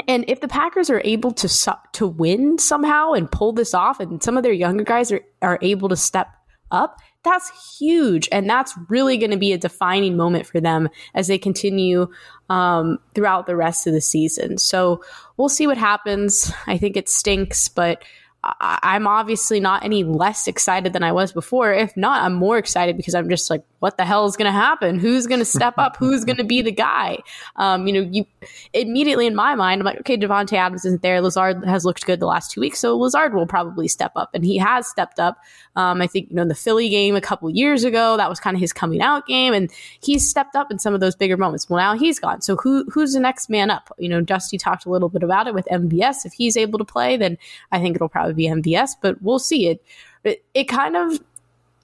And 0.09 0.25
if 0.29 0.41
the 0.41 0.49
Packers 0.49 0.89
are 0.89 1.03
able 1.05 1.33
to 1.33 1.77
to 1.93 2.07
win 2.07 2.59
somehow 2.59 3.13
and 3.13 3.31
pull 3.31 3.53
this 3.53 3.75
off, 3.75 4.01
and 4.01 4.23
some 4.23 4.37
of 4.37 4.43
their 4.43 4.53
younger 4.53 4.85
guys 4.85 5.13
are, 5.13 5.21
are 5.43 5.59
able 5.61 5.89
to 5.91 5.97
step 5.97 6.29
up, 6.71 7.01
that's 7.23 7.79
huge. 7.79 8.29
And 8.33 8.49
that's 8.49 8.75
really 8.89 9.19
going 9.19 9.33
to 9.33 9.37
be 9.37 9.53
a 9.53 9.59
defining 9.59 10.17
moment 10.17 10.47
for 10.47 10.61
them 10.61 10.89
as 11.15 11.27
they 11.27 11.37
continue 11.37 12.09
um, 12.49 12.99
throughout 13.15 13.47
the 13.47 13.57
rest 13.57 13.87
of 13.87 13.93
the 13.93 14.01
season. 14.01 14.57
So 14.57 15.03
we'll 15.37 15.49
see 15.49 15.67
what 15.67 15.77
happens. 15.77 16.53
I 16.67 16.79
think 16.79 16.97
it 16.97 17.09
stinks, 17.09 17.69
but 17.69 18.03
I- 18.43 18.97
am 18.97 19.07
obviously 19.07 19.61
not 19.61 19.85
any 19.85 20.05
less 20.05 20.47
excited 20.47 20.93
than 20.93 21.03
I 21.03 21.13
was 21.13 21.33
before. 21.33 21.73
If 21.73 21.97
not, 21.97 22.23
I'm 22.23 22.35
more 22.35 22.59
excited 22.59 22.97
because 22.97 23.15
I'm 23.15 23.29
just 23.29 23.51
like, 23.51 23.65
what 23.81 23.97
the 23.97 24.05
hell 24.05 24.27
is 24.27 24.37
going 24.37 24.47
to 24.47 24.53
happen? 24.53 24.99
Who's 24.99 25.27
going 25.27 25.41
to 25.41 25.45
step 25.45 25.75
up? 25.79 25.97
Who's 25.97 26.25
going 26.25 26.37
to 26.37 26.45
be 26.45 26.63
the 26.63 26.71
guy? 26.71 27.19
Um, 27.57 27.87
you 27.87 27.93
know, 27.93 28.09
you 28.11 28.25
immediately 28.73 29.27
in 29.27 29.35
my 29.35 29.55
mind, 29.55 29.81
I'm 29.81 29.85
like, 29.85 30.01
okay, 30.01 30.17
Davante 30.17 30.53
Adams 30.53 30.85
isn't 30.85 31.03
there. 31.03 31.21
Lazard 31.21 31.65
has 31.65 31.85
looked 31.85 32.07
good 32.07 32.21
the 32.21 32.27
last 32.27 32.51
two 32.51 32.61
weeks, 32.61 32.79
so 32.79 32.97
Lazard 32.97 33.35
will 33.35 33.47
probably 33.47 33.89
step 33.89 34.13
up, 34.17 34.31
and 34.35 34.45
he 34.45 34.59
has 34.59 34.87
stepped 34.87 35.19
up. 35.19 35.39
Um, 35.77 36.01
I 36.03 36.07
think 36.07 36.31
you 36.31 36.37
know 36.37 36.43
in 36.43 36.49
the 36.49 36.55
Philly 36.55 36.89
game 36.89 37.17
a 37.17 37.21
couple 37.21 37.49
years 37.51 37.85
ago, 37.85 38.17
that 38.17 38.29
was 38.29 38.39
kind 38.39 38.55
of 38.55 38.61
his 38.61 38.73
coming 38.73 39.01
out 39.01 39.27
game, 39.27 39.55
and 39.55 39.71
he's 40.01 40.29
stepped 40.29 40.55
up 40.55 40.71
in 40.71 40.79
some 40.79 40.95
of 40.95 41.01
those 41.01 41.17
bigger 41.17 41.37
moments. 41.37 41.69
Well, 41.69 41.79
now 41.79 41.99
he's 41.99 42.19
gone, 42.19 42.43
so 42.43 42.57
who 42.57 42.85
who's 42.91 43.15
the 43.15 43.21
next 43.21 43.49
man 43.49 43.71
up? 43.71 43.93
You 43.99 44.09
know, 44.09 44.21
Dusty 44.21 44.59
talked 44.59 44.85
a 44.85 44.91
little 44.91 45.09
bit 45.09 45.23
about 45.23 45.47
it 45.47 45.55
with 45.55 45.67
MVS. 45.73 46.27
If 46.27 46.35
he's 46.35 46.57
able 46.57 46.79
to 46.79 46.85
play, 46.85 47.17
then 47.17 47.39
I 47.73 47.81
think 47.81 47.97
it'll 47.97 48.09
probably 48.09 48.35
be 48.35 48.47
MVS, 48.47 48.93
but 49.01 49.21
we'll 49.23 49.39
see 49.39 49.69
it. 49.69 49.83
It, 50.23 50.45
it 50.53 50.65
kind 50.65 50.97
of 50.97 51.19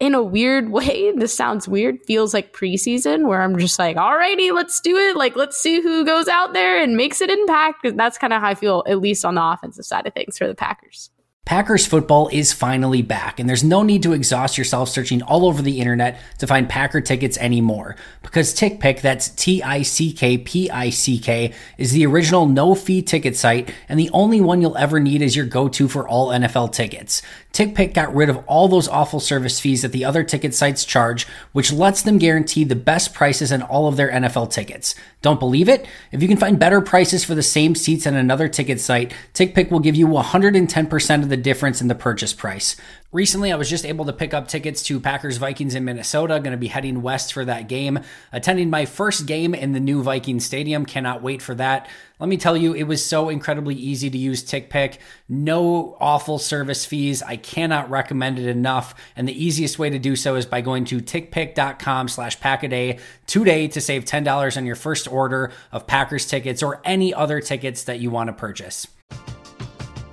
in 0.00 0.14
a 0.14 0.22
weird 0.22 0.68
way, 0.70 1.12
this 1.12 1.34
sounds 1.34 1.68
weird, 1.68 2.04
feels 2.04 2.34
like 2.34 2.52
preseason 2.52 3.26
where 3.26 3.42
I'm 3.42 3.58
just 3.58 3.78
like, 3.78 3.96
alrighty, 3.96 4.52
let's 4.52 4.80
do 4.80 4.96
it. 4.96 5.16
Like, 5.16 5.36
let's 5.36 5.56
see 5.56 5.80
who 5.80 6.04
goes 6.04 6.28
out 6.28 6.52
there 6.52 6.82
and 6.82 6.96
makes 6.96 7.20
an 7.20 7.30
impact. 7.30 7.86
That's 7.96 8.18
kind 8.18 8.32
of 8.32 8.40
how 8.40 8.48
I 8.48 8.54
feel, 8.54 8.84
at 8.86 9.00
least 9.00 9.24
on 9.24 9.34
the 9.34 9.44
offensive 9.44 9.84
side 9.84 10.06
of 10.06 10.14
things 10.14 10.38
for 10.38 10.46
the 10.46 10.54
Packers. 10.54 11.10
Packers 11.46 11.86
football 11.86 12.28
is 12.32 12.52
finally 12.52 13.02
back, 13.02 13.38
and 13.38 13.48
there's 13.48 13.62
no 13.62 13.84
need 13.84 14.02
to 14.02 14.14
exhaust 14.14 14.58
yourself 14.58 14.88
searching 14.88 15.22
all 15.22 15.46
over 15.46 15.62
the 15.62 15.78
internet 15.78 16.18
to 16.38 16.46
find 16.48 16.68
Packer 16.68 17.00
tickets 17.00 17.38
anymore. 17.38 17.94
Because 18.22 18.52
TickPick, 18.52 19.00
that's 19.00 19.28
T 19.28 19.62
I 19.62 19.82
C 19.82 20.12
K 20.12 20.38
P 20.38 20.68
I 20.68 20.90
C 20.90 21.20
K, 21.20 21.54
is 21.78 21.92
the 21.92 22.04
original 22.04 22.46
no 22.46 22.74
fee 22.74 23.00
ticket 23.00 23.36
site 23.36 23.72
and 23.88 23.96
the 23.96 24.10
only 24.12 24.40
one 24.40 24.60
you'll 24.60 24.76
ever 24.76 24.98
need 24.98 25.22
as 25.22 25.36
your 25.36 25.46
go 25.46 25.68
to 25.68 25.86
for 25.86 26.08
all 26.08 26.30
NFL 26.30 26.72
tickets. 26.72 27.22
TickPick 27.56 27.94
got 27.94 28.14
rid 28.14 28.28
of 28.28 28.36
all 28.46 28.68
those 28.68 28.86
awful 28.86 29.18
service 29.18 29.58
fees 29.58 29.80
that 29.80 29.92
the 29.92 30.04
other 30.04 30.22
ticket 30.22 30.54
sites 30.54 30.84
charge, 30.84 31.26
which 31.52 31.72
lets 31.72 32.02
them 32.02 32.18
guarantee 32.18 32.64
the 32.64 32.76
best 32.76 33.14
prices 33.14 33.50
on 33.50 33.62
all 33.62 33.88
of 33.88 33.96
their 33.96 34.10
NFL 34.10 34.50
tickets. 34.50 34.94
Don't 35.22 35.40
believe 35.40 35.66
it? 35.66 35.86
If 36.12 36.20
you 36.20 36.28
can 36.28 36.36
find 36.36 36.58
better 36.58 36.82
prices 36.82 37.24
for 37.24 37.34
the 37.34 37.42
same 37.42 37.74
seats 37.74 38.06
on 38.06 38.14
another 38.14 38.46
ticket 38.46 38.78
site, 38.78 39.14
TickPick 39.32 39.70
will 39.70 39.80
give 39.80 39.96
you 39.96 40.06
110% 40.06 41.22
of 41.22 41.30
the 41.30 41.36
difference 41.38 41.80
in 41.80 41.88
the 41.88 41.94
purchase 41.94 42.34
price. 42.34 42.76
Recently, 43.10 43.50
I 43.50 43.56
was 43.56 43.70
just 43.70 43.86
able 43.86 44.04
to 44.04 44.12
pick 44.12 44.34
up 44.34 44.46
tickets 44.46 44.82
to 44.82 45.00
Packers 45.00 45.38
Vikings 45.38 45.74
in 45.74 45.86
Minnesota. 45.86 46.38
Going 46.38 46.50
to 46.50 46.58
be 46.58 46.66
heading 46.66 47.00
west 47.00 47.32
for 47.32 47.46
that 47.46 47.66
game. 47.66 48.00
Attending 48.32 48.68
my 48.68 48.84
first 48.84 49.24
game 49.24 49.54
in 49.54 49.72
the 49.72 49.80
new 49.80 50.02
Viking 50.02 50.40
Stadium. 50.40 50.84
Cannot 50.84 51.22
wait 51.22 51.40
for 51.40 51.54
that. 51.54 51.88
Let 52.18 52.30
me 52.30 52.38
tell 52.38 52.56
you, 52.56 52.72
it 52.72 52.84
was 52.84 53.04
so 53.04 53.28
incredibly 53.28 53.74
easy 53.74 54.08
to 54.08 54.16
use 54.16 54.42
TickPick. 54.42 54.96
No 55.28 55.98
awful 56.00 56.38
service 56.38 56.86
fees. 56.86 57.22
I 57.22 57.36
cannot 57.36 57.90
recommend 57.90 58.38
it 58.38 58.46
enough. 58.46 58.94
And 59.16 59.28
the 59.28 59.44
easiest 59.44 59.78
way 59.78 59.90
to 59.90 59.98
do 59.98 60.16
so 60.16 60.34
is 60.34 60.46
by 60.46 60.62
going 60.62 60.86
to 60.86 61.00
tickpick.com 61.00 62.08
slash 62.08 62.38
packaday 62.40 63.00
today 63.26 63.68
to 63.68 63.80
save 63.82 64.06
$10 64.06 64.56
on 64.56 64.64
your 64.64 64.76
first 64.76 65.06
order 65.12 65.52
of 65.72 65.86
Packers 65.86 66.26
tickets 66.26 66.62
or 66.62 66.80
any 66.84 67.12
other 67.12 67.40
tickets 67.40 67.84
that 67.84 68.00
you 68.00 68.10
want 68.10 68.28
to 68.28 68.32
purchase. 68.32 68.86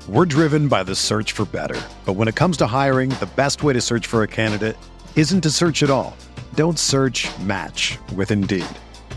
We're 0.10 0.26
driven 0.26 0.68
by 0.68 0.84
the 0.84 0.96
search 0.96 1.32
for 1.32 1.46
better. 1.46 1.80
But 2.04 2.14
when 2.14 2.28
it 2.28 2.36
comes 2.36 2.58
to 2.58 2.68
hiring, 2.68 3.10
the 3.12 3.30
best 3.38 3.64
way 3.64 3.72
to 3.72 3.80
search 3.80 4.08
for 4.08 4.24
a 4.24 4.28
candidate 4.28 4.76
isn't 5.16 5.42
to 5.42 5.50
search 5.50 5.82
at 5.84 5.90
all. 5.90 6.18
Don't 6.56 6.78
search 6.78 7.30
match 7.40 7.98
with 8.14 8.30
Indeed. 8.30 8.66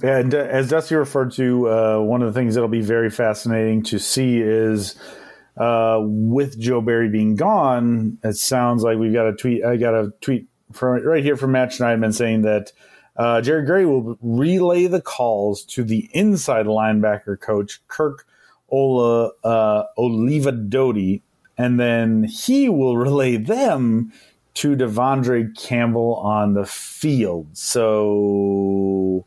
And 0.00 0.34
uh, 0.34 0.38
as 0.38 0.70
Dusty 0.70 0.94
referred 0.94 1.32
to, 1.32 1.68
uh, 1.68 1.98
one 2.00 2.22
of 2.22 2.32
the 2.32 2.38
things 2.38 2.54
that'll 2.54 2.68
be 2.68 2.80
very 2.80 3.10
fascinating 3.10 3.82
to 3.84 3.98
see 3.98 4.40
is 4.40 4.96
uh, 5.56 5.98
with 6.00 6.58
Joe 6.58 6.80
Barry 6.80 7.10
being 7.10 7.36
gone, 7.36 8.18
it 8.24 8.36
sounds 8.36 8.82
like 8.82 8.98
we've 8.98 9.12
got 9.12 9.26
a 9.26 9.34
tweet. 9.34 9.64
I 9.64 9.76
got 9.76 9.94
a 9.94 10.12
tweet 10.22 10.46
from 10.72 11.04
right 11.04 11.22
here 11.22 11.36
from 11.36 11.52
Matt 11.52 11.70
Schneidman 11.70 12.14
saying 12.14 12.42
that 12.42 12.72
uh, 13.16 13.42
Jerry 13.42 13.66
Gray 13.66 13.84
will 13.84 14.16
relay 14.22 14.86
the 14.86 15.02
calls 15.02 15.62
to 15.64 15.84
the 15.84 16.08
inside 16.14 16.64
linebacker 16.64 17.38
coach 17.38 17.86
Kirk 17.88 18.26
Ola 18.70 19.32
uh, 19.44 19.84
Olivadotti, 19.98 21.20
and 21.58 21.78
then 21.78 22.24
he 22.24 22.70
will 22.70 22.96
relay 22.96 23.36
them 23.36 24.10
to 24.54 24.74
De'Vondre 24.74 25.54
Campbell 25.58 26.14
on 26.16 26.54
the 26.54 26.64
field. 26.64 27.48
So 27.52 29.26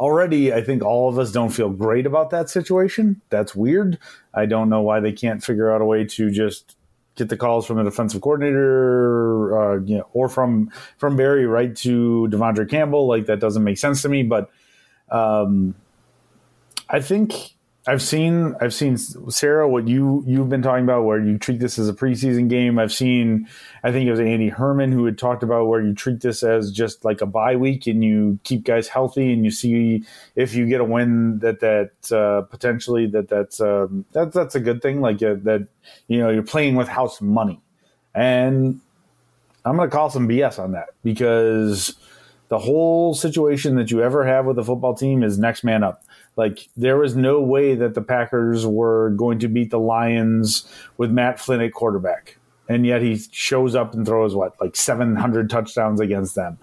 already 0.00 0.52
I 0.52 0.62
think 0.62 0.82
all 0.82 1.08
of 1.08 1.18
us 1.18 1.30
don't 1.30 1.50
feel 1.50 1.70
great 1.70 2.06
about 2.06 2.30
that 2.30 2.48
situation. 2.50 3.20
That's 3.28 3.54
weird. 3.54 3.98
I 4.34 4.46
don't 4.46 4.70
know 4.70 4.80
why 4.80 4.98
they 4.98 5.12
can't 5.12 5.44
figure 5.44 5.70
out 5.70 5.82
a 5.82 5.84
way 5.84 6.04
to 6.04 6.30
just 6.30 6.76
get 7.16 7.28
the 7.28 7.36
calls 7.36 7.66
from 7.66 7.76
the 7.76 7.84
defensive 7.84 8.22
coordinator, 8.22 9.60
uh, 9.60 9.80
you 9.84 9.98
know, 9.98 10.08
or 10.14 10.28
from 10.28 10.70
from 10.96 11.16
Barry 11.16 11.46
right 11.46 11.76
to 11.76 12.28
De'Vondre 12.30 12.68
Campbell. 12.68 13.06
Like 13.06 13.26
that 13.26 13.40
doesn't 13.40 13.62
make 13.62 13.78
sense 13.78 14.02
to 14.02 14.08
me. 14.08 14.22
But 14.22 14.50
um, 15.10 15.74
I 16.88 17.00
think 17.00 17.54
I've 17.86 18.02
seen 18.02 18.54
I've 18.60 18.74
seen 18.74 18.98
Sarah 18.98 19.66
what 19.66 19.88
you 19.88 20.22
you've 20.26 20.50
been 20.50 20.60
talking 20.60 20.84
about 20.84 21.04
where 21.04 21.18
you 21.18 21.38
treat 21.38 21.60
this 21.60 21.78
as 21.78 21.88
a 21.88 21.94
preseason 21.94 22.48
game. 22.48 22.78
I've 22.78 22.92
seen 22.92 23.48
I 23.82 23.90
think 23.90 24.06
it 24.06 24.10
was 24.10 24.20
Andy 24.20 24.50
Herman 24.50 24.92
who 24.92 25.06
had 25.06 25.16
talked 25.16 25.42
about 25.42 25.66
where 25.66 25.80
you 25.80 25.94
treat 25.94 26.20
this 26.20 26.42
as 26.42 26.70
just 26.72 27.06
like 27.06 27.22
a 27.22 27.26
bye 27.26 27.56
week 27.56 27.86
and 27.86 28.04
you 28.04 28.38
keep 28.44 28.64
guys 28.64 28.88
healthy 28.88 29.32
and 29.32 29.46
you 29.46 29.50
see 29.50 30.04
if 30.36 30.54
you 30.54 30.66
get 30.66 30.82
a 30.82 30.84
win 30.84 31.38
that 31.38 31.60
that 31.60 32.12
uh, 32.12 32.42
potentially 32.42 33.06
that 33.06 33.28
that's 33.28 33.62
um, 33.62 34.04
that 34.12 34.34
that's 34.34 34.54
a 34.54 34.60
good 34.60 34.82
thing. 34.82 35.00
Like 35.00 35.22
uh, 35.22 35.36
that 35.44 35.66
you 36.06 36.18
know 36.18 36.28
you're 36.28 36.42
playing 36.42 36.76
with 36.76 36.86
house 36.86 37.22
money. 37.22 37.62
And 38.14 38.80
I'm 39.64 39.76
going 39.76 39.88
to 39.88 39.94
call 39.94 40.10
some 40.10 40.28
BS 40.28 40.58
on 40.58 40.72
that 40.72 40.88
because 41.02 41.94
the 42.48 42.58
whole 42.58 43.14
situation 43.14 43.76
that 43.76 43.90
you 43.90 44.02
ever 44.02 44.26
have 44.26 44.44
with 44.44 44.58
a 44.58 44.64
football 44.64 44.94
team 44.94 45.22
is 45.22 45.38
next 45.38 45.64
man 45.64 45.82
up 45.82 46.02
like 46.36 46.68
there 46.76 46.96
was 46.96 47.16
no 47.16 47.40
way 47.40 47.74
that 47.74 47.94
the 47.94 48.02
Packers 48.02 48.66
were 48.66 49.10
going 49.10 49.38
to 49.40 49.48
beat 49.48 49.70
the 49.70 49.78
Lions 49.78 50.70
with 50.96 51.10
Matt 51.10 51.40
Flynn 51.40 51.60
at 51.60 51.72
quarterback. 51.72 52.38
And 52.68 52.86
yet 52.86 53.02
he 53.02 53.18
shows 53.32 53.74
up 53.74 53.94
and 53.94 54.06
throws 54.06 54.34
what, 54.34 54.60
like 54.60 54.76
700 54.76 55.50
touchdowns 55.50 56.00
against 56.00 56.36
them. 56.36 56.58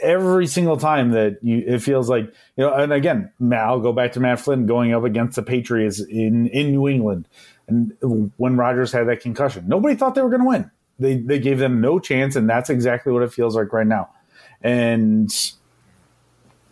Every 0.00 0.46
single 0.46 0.76
time 0.76 1.10
that 1.10 1.38
you, 1.42 1.64
it 1.66 1.80
feels 1.80 2.08
like, 2.08 2.26
you 2.56 2.64
know, 2.64 2.72
and 2.72 2.92
again, 2.92 3.30
I'll 3.52 3.80
go 3.80 3.92
back 3.92 4.12
to 4.12 4.20
Matt 4.20 4.40
Flynn 4.40 4.66
going 4.66 4.92
up 4.92 5.04
against 5.04 5.36
the 5.36 5.42
Patriots 5.42 6.00
in, 6.00 6.46
in 6.48 6.70
New 6.70 6.88
England. 6.88 7.28
And 7.68 7.92
when 8.36 8.56
Rodgers 8.56 8.92
had 8.92 9.08
that 9.08 9.20
concussion, 9.20 9.64
nobody 9.66 9.94
thought 9.94 10.14
they 10.14 10.22
were 10.22 10.30
going 10.30 10.42
to 10.42 10.48
win. 10.48 10.70
They, 10.98 11.16
they 11.16 11.38
gave 11.38 11.58
them 11.58 11.80
no 11.80 11.98
chance. 11.98 12.36
And 12.36 12.48
that's 12.48 12.70
exactly 12.70 13.12
what 13.12 13.22
it 13.22 13.32
feels 13.32 13.56
like 13.56 13.72
right 13.72 13.86
now. 13.86 14.10
And 14.62 15.32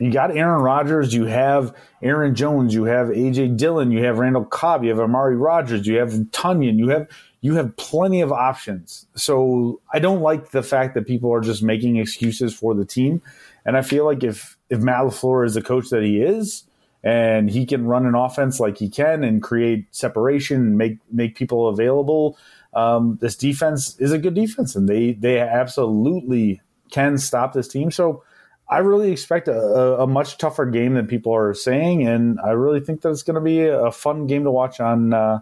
you 0.01 0.11
got 0.11 0.35
Aaron 0.35 0.63
Rodgers, 0.63 1.13
you 1.13 1.27
have 1.27 1.75
Aaron 2.03 2.35
Jones, 2.35 2.73
you 2.73 2.85
have 2.85 3.09
AJ 3.09 3.59
Dillon, 3.59 3.91
you 3.91 4.03
have 4.05 4.19
Randall 4.19 4.47
Cobb, 4.47 4.83
you 4.83 4.91
have 4.91 4.99
Amari 4.99 5.37
Rodgers, 5.37 5.87
you 5.87 5.99
have 5.99 6.11
Tonyan, 6.31 6.79
you 6.79 6.89
have 6.89 7.07
you 7.43 7.55
have 7.55 7.77
plenty 7.77 8.21
of 8.21 8.33
options. 8.33 9.07
So 9.15 9.81
I 9.93 9.99
don't 9.99 10.21
like 10.21 10.51
the 10.51 10.63
fact 10.63 10.95
that 10.95 11.07
people 11.07 11.33
are 11.33 11.41
just 11.41 11.63
making 11.63 11.97
excuses 11.97 12.55
for 12.55 12.75
the 12.75 12.85
team. 12.85 13.23
And 13.65 13.77
I 13.77 13.83
feel 13.83 14.05
like 14.05 14.25
if 14.25 14.57
if 14.71 14.81
Matt 14.81 15.03
LaFleur 15.03 15.45
is 15.45 15.55
the 15.55 15.63
coach 15.63 15.91
that 15.91 16.03
he 16.03 16.23
is, 16.23 16.65
and 17.03 17.51
he 17.51 17.65
can 17.67 17.87
run 17.87 18.07
an 18.07 18.15
offense 18.15 18.61
like 18.61 18.79
he 18.79 18.89
can 18.89 19.25
and 19.25 19.43
create 19.43 19.87
separation 19.91 20.57
and 20.59 20.79
make 20.79 20.99
make 21.13 21.35
people 21.35 21.69
available, 21.69 22.39
um, 22.75 23.19
this 23.21 23.37
defense 23.37 23.97
is 23.99 24.13
a 24.13 24.19
good 24.19 24.35
defense, 24.35 24.75
and 24.75 24.89
they 24.89 25.13
they 25.13 25.39
absolutely 25.41 26.61
can 26.91 27.19
stop 27.19 27.53
this 27.53 27.69
team. 27.69 27.91
So 27.91 28.23
I 28.71 28.79
really 28.79 29.11
expect 29.11 29.49
a, 29.49 30.01
a, 30.01 30.07
much 30.07 30.39
tougher 30.39 30.65
game 30.65 30.95
than 30.95 31.09
people 31.09 31.35
are 31.35 31.53
saying, 31.55 32.07
and 32.07 32.39
I 32.41 32.51
really 32.51 32.79
think 32.79 33.01
that 33.01 33.11
it's 33.11 33.25
going 33.25 33.35
to 33.35 33.41
be 33.41 33.67
a 33.67 33.91
fun 33.91 34.29
game 34.29 34.45
to 34.45 34.51
watch 34.53 34.79
on 34.79 35.13
uh, 35.13 35.41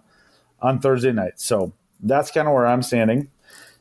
on 0.63 0.81
Thursday 0.81 1.13
night. 1.13 1.39
So 1.39 1.75
that's 2.01 2.31
kind 2.31 2.49
of 2.49 2.55
where 2.55 2.67
I'm 2.67 2.83
standing. 2.83 3.29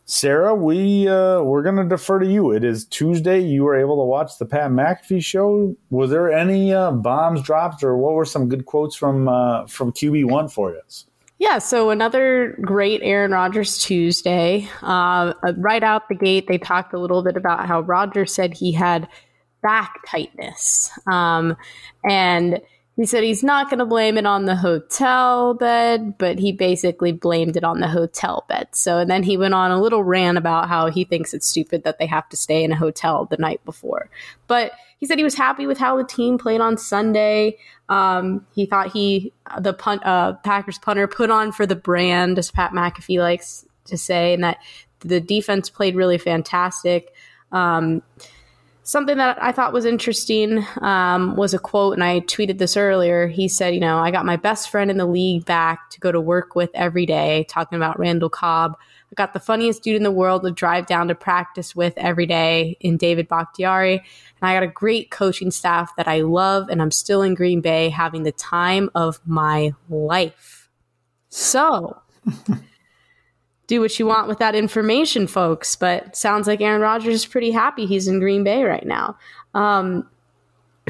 Sarah, 0.04 0.54
we 0.54 1.08
uh, 1.08 1.42
we're 1.42 1.64
going 1.64 1.78
to 1.78 1.86
defer 1.86 2.20
to 2.20 2.26
you. 2.26 2.52
It 2.52 2.64
is 2.64 2.86
Tuesday. 2.86 3.40
You 3.40 3.64
were 3.64 3.76
able 3.76 3.98
to 3.98 4.06
watch 4.06 4.38
the 4.38 4.46
Pat 4.46 4.72
McAfee 4.72 5.24
show. 5.24 5.76
Was 5.90 6.10
there 6.10 6.32
any 6.32 6.74
uh, 6.74 6.92
bombs 6.92 7.42
dropped, 7.42 7.84
or 7.84 7.98
what 7.98 8.14
were 8.14 8.26
some 8.26 8.50
good 8.50 8.66
quotes 8.66 8.96
from 8.96 9.30
uh, 9.30 9.66
from 9.68 9.92
QB 9.92 10.26
one 10.26 10.50
for 10.50 10.78
us? 10.78 11.06
Yeah, 11.40 11.60
so 11.60 11.92
another 11.92 12.58
great 12.62 13.02
Aaron 13.04 13.32
Rodgers 13.32 13.78
Tuesday. 13.78 14.68
Uh, 14.82 15.34
right 15.58 15.84
out 15.84 16.10
the 16.10 16.16
gate, 16.16 16.48
they 16.48 16.58
talked 16.58 16.94
a 16.94 17.00
little 17.00 17.22
bit 17.22 17.38
about 17.38 17.68
how 17.68 17.82
Rodgers 17.82 18.34
said 18.34 18.56
he 18.56 18.72
had 18.72 19.08
back 19.62 20.00
tightness. 20.08 20.92
Um, 21.08 21.58
and 22.08 22.62
he 22.98 23.06
said 23.06 23.24
he's 23.24 23.44
not 23.44 23.70
going 23.70 23.78
to 23.78 23.86
blame 23.86 24.18
it 24.18 24.26
on 24.26 24.46
the 24.46 24.56
hotel 24.56 25.54
bed, 25.54 26.18
but 26.18 26.40
he 26.40 26.52
basically 26.52 27.12
blamed 27.12 27.56
it 27.56 27.64
on 27.64 27.80
the 27.80 27.88
hotel 27.88 28.44
bed. 28.50 28.70
So, 28.72 28.98
and 28.98 29.10
then 29.10 29.22
he 29.22 29.38
went 29.38 29.54
on 29.54 29.70
a 29.70 29.80
little 29.80 30.04
rant 30.04 30.38
about 30.38 30.68
how 30.68 30.90
he 30.90 31.04
thinks 31.04 31.34
it's 31.34 31.48
stupid 31.48 31.84
that 31.84 32.00
they 32.00 32.08
have 32.08 32.28
to 32.30 32.38
stay 32.38 32.64
in 32.64 32.72
a 32.72 32.76
hotel 32.76 33.26
the 33.26 33.38
night 33.38 33.64
before. 33.66 34.10
But 34.48 34.72
he 34.98 35.06
said 35.06 35.20
he 35.20 35.24
was 35.24 35.36
happy 35.36 35.68
with 35.68 35.78
how 35.78 35.96
the 35.96 36.04
team 36.04 36.40
played 36.40 36.60
on 36.60 36.76
Sunday. 36.76 37.58
Um, 37.88 38.48
he 38.56 38.66
thought 38.66 38.92
he, 38.92 39.32
the 39.60 39.74
punt, 39.74 40.04
uh, 40.04 40.34
Packers 40.44 40.80
punter, 40.80 41.08
put 41.08 41.30
on 41.30 41.52
for 41.52 41.68
the 41.68 41.76
brand, 41.76 42.40
as 42.40 42.50
Pat 42.50 42.72
McAfee 42.72 43.20
likes 43.20 43.64
to 43.86 43.96
say, 43.96 44.34
and 44.34 44.44
that 44.44 44.58
the 45.02 45.22
defense 45.22 45.70
played 45.70 45.96
really 45.96 46.18
fantastic. 46.18 47.14
Um, 47.52 48.02
something 48.88 49.18
that 49.18 49.38
I 49.44 49.52
thought 49.52 49.74
was 49.74 49.84
interesting 49.84 50.66
um, 50.82 51.36
was 51.36 51.54
a 51.54 51.60
quote, 51.60 51.94
and 51.94 52.04
I 52.04 52.22
tweeted 52.22 52.58
this 52.58 52.78
earlier. 52.78 53.28
He 53.28 53.50
said, 53.50 53.74
You 53.74 53.82
know, 53.82 54.00
I 54.00 54.12
got 54.12 54.26
my 54.26 54.38
best 54.38 54.70
friend 54.70 54.90
in 54.90 54.98
the 54.98 55.06
league 55.06 55.46
back 55.46 55.90
to 55.92 56.00
go 56.00 56.12
to 56.12 56.22
work 56.22 56.56
with 56.56 56.72
every 56.74 57.06
day, 57.06 57.46
talking 57.50 57.76
about 57.76 58.00
Randall 58.00 58.30
Cobb. 58.30 58.78
I 59.12 59.16
got 59.16 59.34
the 59.34 59.42
funniest 59.42 59.84
dude 59.84 59.98
in 59.98 60.04
the 60.04 60.12
world 60.12 60.44
to 60.44 60.52
drive 60.52 60.86
down 60.86 61.10
to 61.10 61.16
practice 61.16 61.76
with 61.76 61.94
every 61.98 62.26
day 62.26 62.78
in 62.80 62.96
David 62.98 63.28
Bakhtiari. 63.28 63.96
And 63.96 64.50
I 64.50 64.54
got 64.54 64.64
a 64.64 64.68
great 64.68 65.12
coaching 65.12 65.52
staff 65.52 65.96
that 65.98 66.08
I 66.08 66.22
love, 66.22 66.70
and 66.70 66.82
I'm 66.82 66.92
still 66.92 67.22
in 67.22 67.36
Green 67.36 67.60
Bay 67.60 67.90
having 67.90 68.24
the 68.24 68.32
time 68.32 68.90
of 68.96 69.20
my 69.26 69.74
life. 69.90 70.70
So. 71.30 72.02
Do 73.68 73.82
what 73.82 74.00
you 74.00 74.06
want 74.06 74.28
with 74.28 74.40
that 74.40 74.56
information, 74.56 75.28
folks. 75.28 75.76
But 75.76 76.16
sounds 76.16 76.48
like 76.48 76.62
Aaron 76.62 76.82
Rodgers 76.82 77.16
is 77.16 77.26
pretty 77.26 77.52
happy 77.52 77.86
he's 77.86 78.08
in 78.08 78.20
Green 78.20 78.44
Bay 78.44 78.64
right 78.64 78.86
now. 78.86 79.18
Um, 79.54 80.10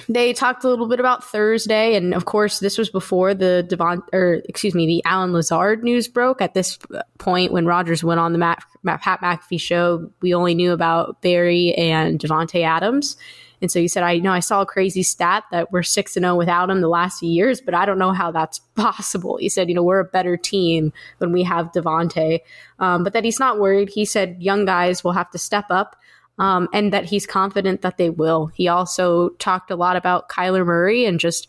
they 0.07 0.31
talked 0.31 0.63
a 0.63 0.69
little 0.69 0.87
bit 0.87 0.99
about 0.99 1.23
Thursday, 1.23 1.95
and 1.95 2.13
of 2.13 2.25
course, 2.25 2.59
this 2.59 2.77
was 2.77 2.89
before 2.89 3.33
the 3.33 3.65
Devon, 3.67 4.03
or 4.13 4.41
excuse 4.47 4.75
me, 4.75 4.85
the 4.85 5.03
Allen 5.05 5.33
Lazard 5.33 5.83
news 5.83 6.07
broke. 6.07 6.39
At 6.39 6.53
this 6.53 6.77
point, 7.17 7.51
when 7.51 7.65
Rodgers 7.65 8.03
went 8.03 8.19
on 8.19 8.31
the 8.31 8.37
Matt, 8.37 8.63
Matt, 8.83 9.01
Pat 9.01 9.21
McAfee 9.21 9.59
show, 9.59 10.11
we 10.21 10.35
only 10.35 10.53
knew 10.53 10.71
about 10.71 11.21
Barry 11.21 11.73
and 11.73 12.19
Davante 12.19 12.63
Adams. 12.63 13.17
And 13.61 13.71
so 13.71 13.79
he 13.79 13.87
said, 13.87 14.03
I 14.03 14.17
know 14.17 14.31
I 14.31 14.39
saw 14.39 14.61
a 14.61 14.65
crazy 14.65 15.03
stat 15.03 15.43
that 15.51 15.71
we're 15.71 15.83
six 15.83 16.15
and 16.15 16.23
zero 16.23 16.33
oh 16.33 16.37
without 16.37 16.69
him 16.69 16.81
the 16.81 16.87
last 16.87 17.19
few 17.19 17.29
years, 17.29 17.59
but 17.59 17.73
I 17.73 17.85
don't 17.85 17.99
know 17.99 18.11
how 18.11 18.31
that's 18.31 18.59
possible. 18.75 19.37
He 19.37 19.49
said, 19.49 19.69
you 19.69 19.75
know, 19.75 19.83
we're 19.83 19.99
a 19.99 20.05
better 20.05 20.37
team 20.37 20.93
when 21.17 21.31
we 21.31 21.43
have 21.43 21.71
Davante, 21.71 22.39
um, 22.79 23.03
but 23.03 23.13
that 23.13 23.23
he's 23.23 23.39
not 23.39 23.59
worried. 23.59 23.89
He 23.89 24.05
said 24.05 24.37
young 24.39 24.65
guys 24.65 25.03
will 25.03 25.13
have 25.13 25.31
to 25.31 25.37
step 25.37 25.65
up. 25.69 25.95
Um, 26.39 26.69
and 26.71 26.93
that 26.93 27.05
he's 27.05 27.25
confident 27.25 27.81
that 27.81 27.97
they 27.97 28.11
will. 28.11 28.51
He 28.53 28.67
also 28.67 29.29
talked 29.39 29.71
a 29.71 29.75
lot 29.75 29.95
about 29.95 30.29
Kyler 30.29 30.63
Murray 30.63 31.03
and 31.03 31.19
just 31.19 31.47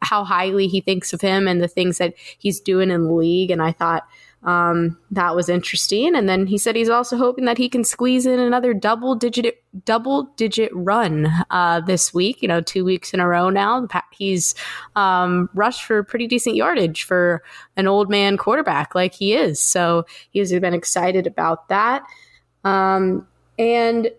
how 0.00 0.24
highly 0.24 0.66
he 0.66 0.80
thinks 0.80 1.12
of 1.12 1.20
him 1.20 1.46
and 1.46 1.60
the 1.60 1.68
things 1.68 1.98
that 1.98 2.14
he's 2.38 2.58
doing 2.58 2.90
in 2.90 3.04
the 3.04 3.12
league. 3.12 3.50
And 3.50 3.60
I 3.60 3.72
thought 3.72 4.08
um, 4.42 4.96
that 5.10 5.36
was 5.36 5.50
interesting. 5.50 6.14
And 6.14 6.28
then 6.28 6.46
he 6.46 6.56
said 6.56 6.74
he's 6.74 6.88
also 6.88 7.18
hoping 7.18 7.44
that 7.44 7.58
he 7.58 7.68
can 7.68 7.84
squeeze 7.84 8.24
in 8.24 8.38
another 8.38 8.72
double 8.72 9.14
digit 9.14 9.62
double 9.84 10.24
digit 10.36 10.70
run 10.74 11.28
uh, 11.50 11.80
this 11.80 12.14
week. 12.14 12.40
You 12.40 12.48
know, 12.48 12.62
two 12.62 12.84
weeks 12.84 13.12
in 13.12 13.20
a 13.20 13.28
row 13.28 13.50
now. 13.50 13.86
He's 14.12 14.54
um, 14.96 15.50
rushed 15.54 15.84
for 15.84 16.02
pretty 16.02 16.26
decent 16.26 16.56
yardage 16.56 17.02
for 17.02 17.42
an 17.76 17.86
old 17.86 18.08
man 18.08 18.38
quarterback 18.38 18.94
like 18.94 19.14
he 19.14 19.34
is. 19.34 19.60
So 19.60 20.06
he's 20.30 20.50
been 20.52 20.74
excited 20.74 21.26
about 21.26 21.68
that. 21.68 22.02
Um, 22.64 23.26
and 23.58 24.10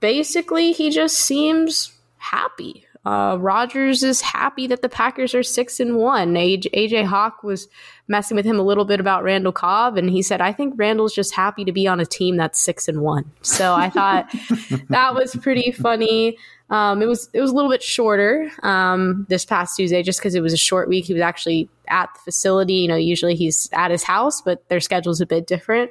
basically, 0.00 0.72
he 0.72 0.90
just 0.90 1.18
seems 1.18 1.92
happy. 2.18 2.84
Uh, 3.04 3.36
Rodgers 3.40 4.02
is 4.02 4.20
happy 4.20 4.66
that 4.68 4.82
the 4.82 4.88
Packers 4.88 5.34
are 5.34 5.42
six 5.42 5.80
and 5.80 5.96
one. 5.96 6.34
AJ, 6.34 6.70
AJ 6.72 7.04
Hawk 7.04 7.42
was 7.42 7.68
messing 8.12 8.36
with 8.36 8.46
him 8.46 8.60
a 8.60 8.62
little 8.62 8.84
bit 8.84 9.00
about 9.00 9.24
Randall 9.24 9.50
Cobb, 9.50 9.96
and 9.96 10.08
he 10.08 10.22
said, 10.22 10.40
"I 10.40 10.52
think 10.52 10.74
Randall's 10.76 11.12
just 11.12 11.34
happy 11.34 11.64
to 11.64 11.72
be 11.72 11.88
on 11.88 11.98
a 11.98 12.06
team 12.06 12.36
that's 12.36 12.60
six 12.60 12.86
and 12.86 13.00
one." 13.00 13.24
So 13.42 13.74
I 13.74 13.90
thought 13.90 14.32
that 14.90 15.14
was 15.14 15.34
pretty 15.34 15.72
funny. 15.72 16.38
Um, 16.70 17.02
it 17.02 17.06
was 17.06 17.28
it 17.32 17.40
was 17.40 17.50
a 17.50 17.54
little 17.54 17.70
bit 17.70 17.82
shorter 17.82 18.48
um, 18.62 19.26
this 19.28 19.44
past 19.44 19.76
Tuesday, 19.76 20.04
just 20.04 20.20
because 20.20 20.36
it 20.36 20.42
was 20.42 20.52
a 20.52 20.58
short 20.58 20.88
week. 20.88 21.06
He 21.06 21.12
was 21.12 21.22
actually 21.22 21.68
at 21.88 22.08
the 22.14 22.20
facility. 22.20 22.74
You 22.74 22.88
know, 22.88 22.96
usually 22.96 23.34
he's 23.34 23.68
at 23.72 23.90
his 23.90 24.04
house, 24.04 24.40
but 24.40 24.68
their 24.68 24.80
schedule's 24.80 25.20
a 25.20 25.26
bit 25.26 25.48
different. 25.48 25.90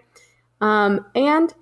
Um, 0.62 1.06
and 1.14 1.54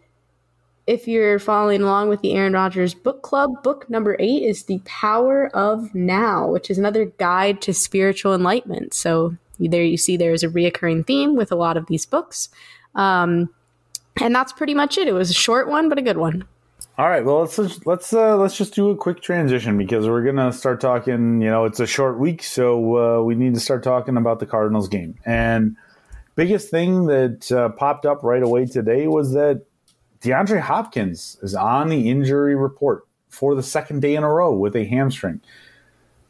if 0.90 1.08
you're 1.08 1.38
following 1.38 1.84
along 1.84 2.10
with 2.10 2.22
the 2.22 2.34
Aaron 2.34 2.54
Rodgers 2.54 2.96
book 2.96 3.22
club, 3.22 3.62
book 3.62 3.88
number 3.92 4.18
eight 4.20 4.42
is 4.42 4.64
The 4.64 4.82
Power 4.86 5.56
of 5.56 5.94
Now, 5.94 6.48
which 6.48 6.72
is 6.72 6.80
another 6.80 7.06
guide 7.06 7.62
to 7.62 7.76
spiritual 7.76 8.34
enlightenment. 8.34 8.96
So 8.96 9.38
there 9.68 9.84
you 9.84 9.98
see 9.98 10.18
there's 10.18 10.44
a 10.44 10.50
reoccurring 10.50 11.06
theme 11.06 11.36
with 11.36 11.52
a 11.52 11.56
lot 11.56 11.78
of 11.78 11.88
these 11.88 12.06
books. 12.06 12.50
Um, 12.96 13.50
and 14.22 14.34
that's 14.34 14.54
pretty 14.54 14.74
much 14.74 14.98
it. 14.98 15.08
It 15.08 15.14
was 15.14 15.30
a 15.30 15.34
short 15.34 15.68
one, 15.68 15.90
but 15.90 15.98
a 15.98 16.02
good 16.02 16.18
one. 16.18 16.46
All 16.98 17.08
right, 17.08 17.24
well 17.24 17.40
let's 17.40 17.86
let's 17.86 18.12
uh, 18.12 18.36
let's 18.36 18.58
just 18.58 18.74
do 18.74 18.90
a 18.90 18.96
quick 18.96 19.22
transition 19.22 19.78
because 19.78 20.06
we're 20.06 20.24
gonna 20.24 20.52
start 20.52 20.82
talking. 20.82 21.42
You 21.42 21.50
know, 21.50 21.64
it's 21.64 21.80
a 21.80 21.88
short 21.88 22.20
week, 22.20 22.44
so 22.44 22.98
uh, 22.98 23.24
we 23.24 23.36
need 23.36 23.54
to 23.54 23.60
start 23.60 23.84
talking 23.84 24.18
about 24.18 24.40
the 24.40 24.46
Cardinals 24.46 24.90
game. 24.90 25.16
And 25.26 25.78
biggest 26.36 26.70
thing 26.70 27.06
that 27.06 27.52
uh, 27.54 27.70
popped 27.70 28.06
up 28.06 28.22
right 28.24 28.44
away 28.44 28.66
today 28.66 29.08
was 29.08 29.32
that 29.32 29.64
DeAndre 30.22 30.60
Hopkins 30.60 31.38
is 31.42 31.56
on 31.56 31.88
the 31.88 32.10
injury 32.10 32.56
report 32.56 33.08
for 33.30 33.56
the 33.56 33.64
second 33.64 34.02
day 34.02 34.16
in 34.16 34.24
a 34.24 34.34
row 34.34 34.54
with 34.54 34.76
a 34.76 34.84
hamstring. 34.84 35.40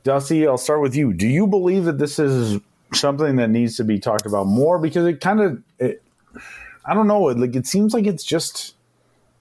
Dusty, 0.04 0.48
I'll 0.48 0.58
start 0.58 0.82
with 0.82 0.96
you. 0.96 1.14
Do 1.14 1.28
you 1.28 1.48
believe 1.48 1.86
that 1.86 1.98
this 1.98 2.20
is 2.20 2.60
something 2.94 3.36
that 3.38 3.50
needs 3.50 3.78
to 3.78 3.84
be 3.84 4.00
talked 4.00 4.26
about 4.26 4.46
more? 4.46 4.80
Because 4.80 5.06
it 5.06 5.22
kind 5.22 5.42
of, 5.42 5.62
it, 5.78 6.02
I 6.86 6.94
don't 6.94 7.08
know, 7.08 7.30
it, 7.30 7.38
like 7.38 7.56
it 7.56 7.68
seems 7.68 7.94
like 7.94 8.08
it's 8.08 8.24
just 8.24 8.76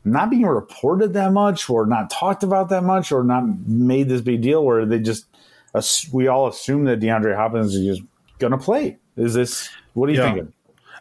not 0.04 0.30
being 0.30 0.46
reported 0.46 1.14
that 1.14 1.32
much, 1.32 1.68
or 1.68 1.86
not 1.86 2.10
talked 2.10 2.42
about 2.42 2.68
that 2.70 2.84
much, 2.84 3.12
or 3.12 3.24
not 3.24 3.44
made 3.66 4.08
this 4.08 4.20
big 4.20 4.42
deal. 4.42 4.64
Where 4.64 4.86
they 4.86 4.98
just, 4.98 5.26
we 6.12 6.28
all 6.28 6.48
assume 6.48 6.84
that 6.84 7.00
DeAndre 7.00 7.36
Hopkins 7.36 7.74
is 7.74 7.98
just 7.98 8.08
going 8.38 8.52
to 8.52 8.58
play. 8.58 8.98
Is 9.16 9.34
this 9.34 9.68
what 9.94 10.08
are 10.08 10.12
you 10.12 10.18
yeah. 10.18 10.32
thinking? 10.32 10.52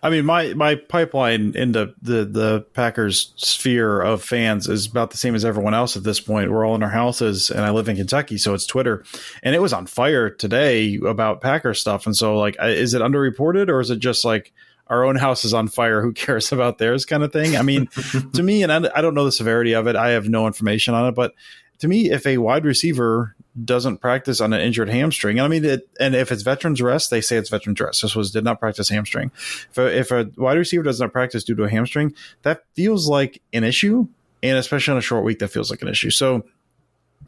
I 0.02 0.10
mean, 0.10 0.26
my 0.26 0.54
my 0.54 0.76
pipeline 0.76 1.54
into 1.56 1.94
the 2.02 2.26
the 2.26 2.66
Packers 2.74 3.34
sphere 3.36 4.02
of 4.02 4.24
fans 4.24 4.68
is 4.68 4.86
about 4.86 5.12
the 5.12 5.18
same 5.18 5.36
as 5.36 5.44
everyone 5.44 5.74
else 5.74 5.98
at 5.98 6.04
this 6.04 6.20
point. 6.20 6.52
We're 6.52 6.66
all 6.66 6.76
in 6.76 6.84
our 6.84 6.90
houses, 6.90 7.50
and 7.50 7.62
I 7.62 7.72
live 7.72 7.90
in 7.90 7.96
Kentucky, 7.96 8.38
so 8.38 8.54
it's 8.54 8.66
Twitter, 8.66 9.04
and 9.44 9.56
it 9.56 9.62
was 9.62 9.74
on 9.74 9.86
fire 9.88 10.30
today 10.30 11.00
about 11.06 11.42
Packer 11.42 11.74
stuff. 11.74 12.06
And 12.06 12.16
so, 12.16 12.38
like, 12.38 12.56
is 12.62 12.94
it 12.94 13.02
underreported 13.02 13.70
or 13.70 13.80
is 13.80 13.90
it 13.90 14.00
just 14.00 14.24
like 14.24 14.54
our 14.88 15.04
own 15.04 15.16
house 15.16 15.44
is 15.44 15.54
on 15.54 15.68
fire? 15.68 16.02
Who 16.02 16.14
cares 16.14 16.52
about 16.52 16.78
theirs, 16.78 17.06
kind 17.06 17.24
of 17.24 17.34
thing? 17.34 17.56
I 17.56 17.62
mean, 17.62 17.88
to 18.34 18.44
me, 18.44 18.64
and 18.64 18.72
I, 18.72 18.90
I 18.96 19.02
don't 19.02 19.16
know 19.16 19.26
the 19.26 19.32
severity 19.32 19.74
of 19.74 19.88
it. 19.88 19.96
I 19.96 20.10
have 20.10 20.30
no 20.30 20.48
information 20.48 20.94
on 20.94 21.08
it, 21.08 21.16
but 21.16 21.34
to 21.80 21.88
me, 21.88 22.12
if 22.12 22.26
a 22.26 22.38
wide 22.38 22.66
receiver 22.66 23.36
doesn't 23.64 23.98
practice 23.98 24.42
on 24.42 24.54
an 24.54 24.62
injured 24.62 24.90
hamstring, 24.90 25.40
and 25.40 25.46
I 25.46 25.48
mean, 25.48 25.66
it, 25.66 25.90
and 26.00 26.16
if 26.16 26.32
it's 26.32 26.44
veterans 26.44 26.82
rest, 26.82 27.10
they 27.10 27.22
say 27.22 27.38
it's 27.38 27.50
veterans 27.50 27.80
rest. 27.80 28.02
This 28.02 28.16
was 28.16 28.32
did 28.32 28.44
not 28.44 28.60
practice 28.60 28.90
hamstring. 28.90 29.32
If 29.70 29.78
a, 29.78 29.98
if 29.98 30.12
a 30.12 30.30
wide 30.38 30.58
receiver 30.58 30.84
does 30.84 31.00
not 31.00 31.12
practice 31.12 31.44
due 31.44 31.56
to 31.56 31.64
a 31.64 31.70
hamstring, 31.70 32.14
that 32.44 32.64
feels 32.74 33.08
like 33.08 33.42
an 33.54 33.64
issue, 33.64 34.08
and 34.44 34.58
especially 34.58 34.94
on 34.94 34.98
a 34.98 35.02
short 35.02 35.24
week, 35.24 35.40
that 35.40 35.50
feels 35.50 35.70
like 35.70 35.82
an 35.82 35.88
issue. 35.88 36.10
So, 36.10 36.46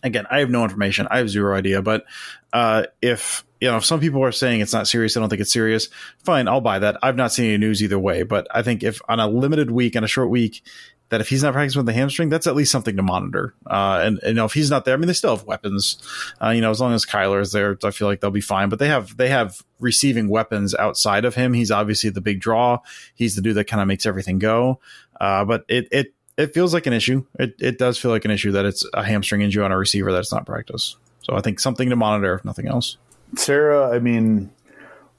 again, 0.04 0.26
I 0.30 0.40
have 0.40 0.50
no 0.50 0.64
information. 0.64 1.08
I 1.10 1.18
have 1.18 1.30
zero 1.30 1.56
idea. 1.56 1.82
But 1.82 2.06
uh, 2.54 2.84
if 3.02 3.46
you 3.62 3.70
know, 3.70 3.78
if 3.78 3.86
some 3.86 4.00
people 4.00 4.24
are 4.24 4.32
saying 4.32 4.62
it's 4.62 4.74
not 4.74 4.88
serious, 4.88 5.18
I 5.18 5.20
don't 5.20 5.30
think 5.30 5.42
it's 5.42 5.52
serious. 5.52 5.90
Fine, 6.24 6.48
I'll 6.48 6.62
buy 6.62 6.80
that. 6.80 6.98
I've 7.04 7.18
not 7.18 7.34
seen 7.34 7.46
any 7.46 7.58
news 7.58 7.84
either 7.84 8.00
way. 8.00 8.24
But 8.24 8.48
I 8.52 8.62
think 8.62 8.84
if 8.84 9.02
on 9.10 9.20
a 9.20 9.28
limited 9.28 9.70
week 9.70 9.96
and 9.96 10.06
a 10.06 10.08
short 10.08 10.30
week, 10.30 10.64
that 11.10 11.22
if 11.22 11.30
he's 11.30 11.44
not 11.44 11.54
practicing 11.54 11.80
with 11.80 11.86
the 11.88 11.94
hamstring, 11.94 12.30
that's 12.30 12.48
at 12.48 12.56
least 12.56 12.72
something 12.72 12.96
to 12.96 13.04
monitor. 13.04 13.54
Uh, 13.66 14.02
and, 14.04 14.20
and, 14.20 14.28
you 14.30 14.34
know, 14.36 14.46
if 14.46 14.54
he's 14.54 14.70
not 14.70 14.86
there, 14.86 14.94
I 14.94 14.98
mean, 14.98 15.08
they 15.08 15.14
still 15.14 15.36
have 15.36 15.46
weapons. 15.46 15.98
Uh, 16.42 16.50
you 16.50 16.62
know, 16.62 16.70
as 16.70 16.80
long 16.80 16.94
as 16.94 17.06
Kyler 17.06 17.42
is 17.42 17.52
there, 17.52 17.78
I 17.84 17.92
feel 17.92 18.08
like 18.08 18.22
they'll 18.22 18.32
be 18.32 18.42
fine. 18.42 18.70
But 18.70 18.80
they 18.80 18.88
have 18.88 19.18
they 19.18 19.30
have 19.30 19.62
receiving 19.80 20.30
weapons 20.30 20.76
outside 20.76 21.26
of 21.26 21.36
him. 21.36 21.54
He's 21.54 21.72
obviously 21.72 22.10
the 22.10 22.22
big 22.22 22.40
draw. 22.40 22.80
He's 23.16 23.36
the 23.36 23.42
dude 23.42 23.56
that 23.56 23.66
kind 23.66 23.82
of 23.82 23.88
makes 23.88 24.06
everything 24.06 24.40
go. 24.40 24.80
Uh, 25.20 25.46
but 25.46 25.66
it 25.68 25.88
it 25.92 26.14
it 26.38 26.54
feels 26.54 26.74
like 26.74 26.86
an 26.86 26.94
issue. 26.94 27.26
It 27.38 27.56
it 27.60 27.78
does 27.78 27.98
feel 27.98 28.12
like 28.12 28.26
an 28.26 28.32
issue 28.32 28.52
that 28.54 28.66
it's 28.66 28.86
a 28.94 29.04
hamstring 29.04 29.42
injury 29.42 29.64
on 29.64 29.72
a 29.72 29.78
receiver 29.78 30.12
that's 30.12 30.32
not 30.32 30.46
practice. 30.46 30.96
So 31.22 31.36
I 31.36 31.42
think 31.42 31.60
something 31.60 31.90
to 31.90 31.96
monitor, 31.96 32.36
if 32.36 32.46
nothing 32.46 32.68
else. 32.68 32.98
Sarah, 33.36 33.90
I 33.94 34.00
mean, 34.00 34.52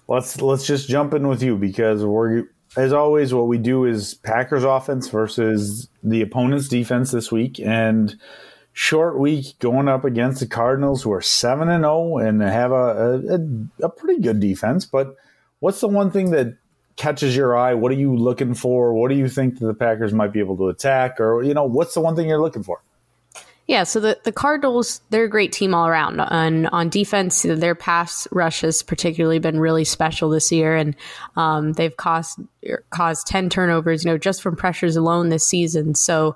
let's 0.08 0.40
let's 0.40 0.66
just 0.66 0.88
jump 0.88 1.14
in 1.14 1.28
with 1.28 1.42
you 1.42 1.56
because 1.56 2.04
we're 2.04 2.44
as 2.76 2.92
always, 2.92 3.34
what 3.34 3.48
we 3.48 3.58
do 3.58 3.84
is 3.84 4.14
Packers 4.14 4.64
offense 4.64 5.08
versus 5.08 5.88
the 6.02 6.22
opponent's 6.22 6.68
defense 6.68 7.10
this 7.10 7.32
week, 7.32 7.58
and 7.58 8.16
short 8.72 9.18
week 9.18 9.58
going 9.58 9.88
up 9.88 10.04
against 10.04 10.40
the 10.40 10.46
Cardinals, 10.46 11.02
who 11.02 11.12
are 11.12 11.22
seven 11.22 11.68
and 11.68 11.82
zero 11.82 12.14
oh 12.14 12.18
and 12.18 12.40
have 12.40 12.70
a, 12.70 13.20
a, 13.28 13.86
a 13.86 13.88
pretty 13.88 14.20
good 14.20 14.40
defense. 14.40 14.84
But 14.84 15.16
what's 15.58 15.80
the 15.80 15.88
one 15.88 16.10
thing 16.10 16.30
that 16.30 16.56
catches 16.96 17.36
your 17.36 17.56
eye? 17.56 17.74
What 17.74 17.90
are 17.92 17.96
you 17.96 18.14
looking 18.16 18.54
for? 18.54 18.94
What 18.94 19.08
do 19.08 19.16
you 19.16 19.28
think 19.28 19.58
that 19.58 19.66
the 19.66 19.74
Packers 19.74 20.12
might 20.12 20.32
be 20.32 20.38
able 20.38 20.56
to 20.58 20.68
attack, 20.68 21.20
or 21.20 21.42
you 21.42 21.54
know, 21.54 21.64
what's 21.64 21.94
the 21.94 22.00
one 22.00 22.14
thing 22.14 22.28
you're 22.28 22.40
looking 22.40 22.62
for? 22.62 22.80
Yeah, 23.70 23.84
so 23.84 24.00
the, 24.00 24.18
the 24.24 24.32
Cardinals, 24.32 25.00
they're 25.10 25.26
a 25.26 25.30
great 25.30 25.52
team 25.52 25.74
all 25.74 25.86
around. 25.86 26.20
And 26.20 26.66
on 26.70 26.88
defense, 26.88 27.42
their 27.42 27.76
pass 27.76 28.26
rush 28.32 28.62
has 28.62 28.82
particularly 28.82 29.38
been 29.38 29.60
really 29.60 29.84
special 29.84 30.28
this 30.28 30.50
year. 30.50 30.74
And 30.74 30.96
um, 31.36 31.74
they've 31.74 31.96
caused, 31.96 32.40
caused 32.90 33.28
10 33.28 33.48
turnovers, 33.48 34.04
you 34.04 34.10
know, 34.10 34.18
just 34.18 34.42
from 34.42 34.56
pressures 34.56 34.96
alone 34.96 35.28
this 35.28 35.46
season. 35.46 35.94
So 35.94 36.34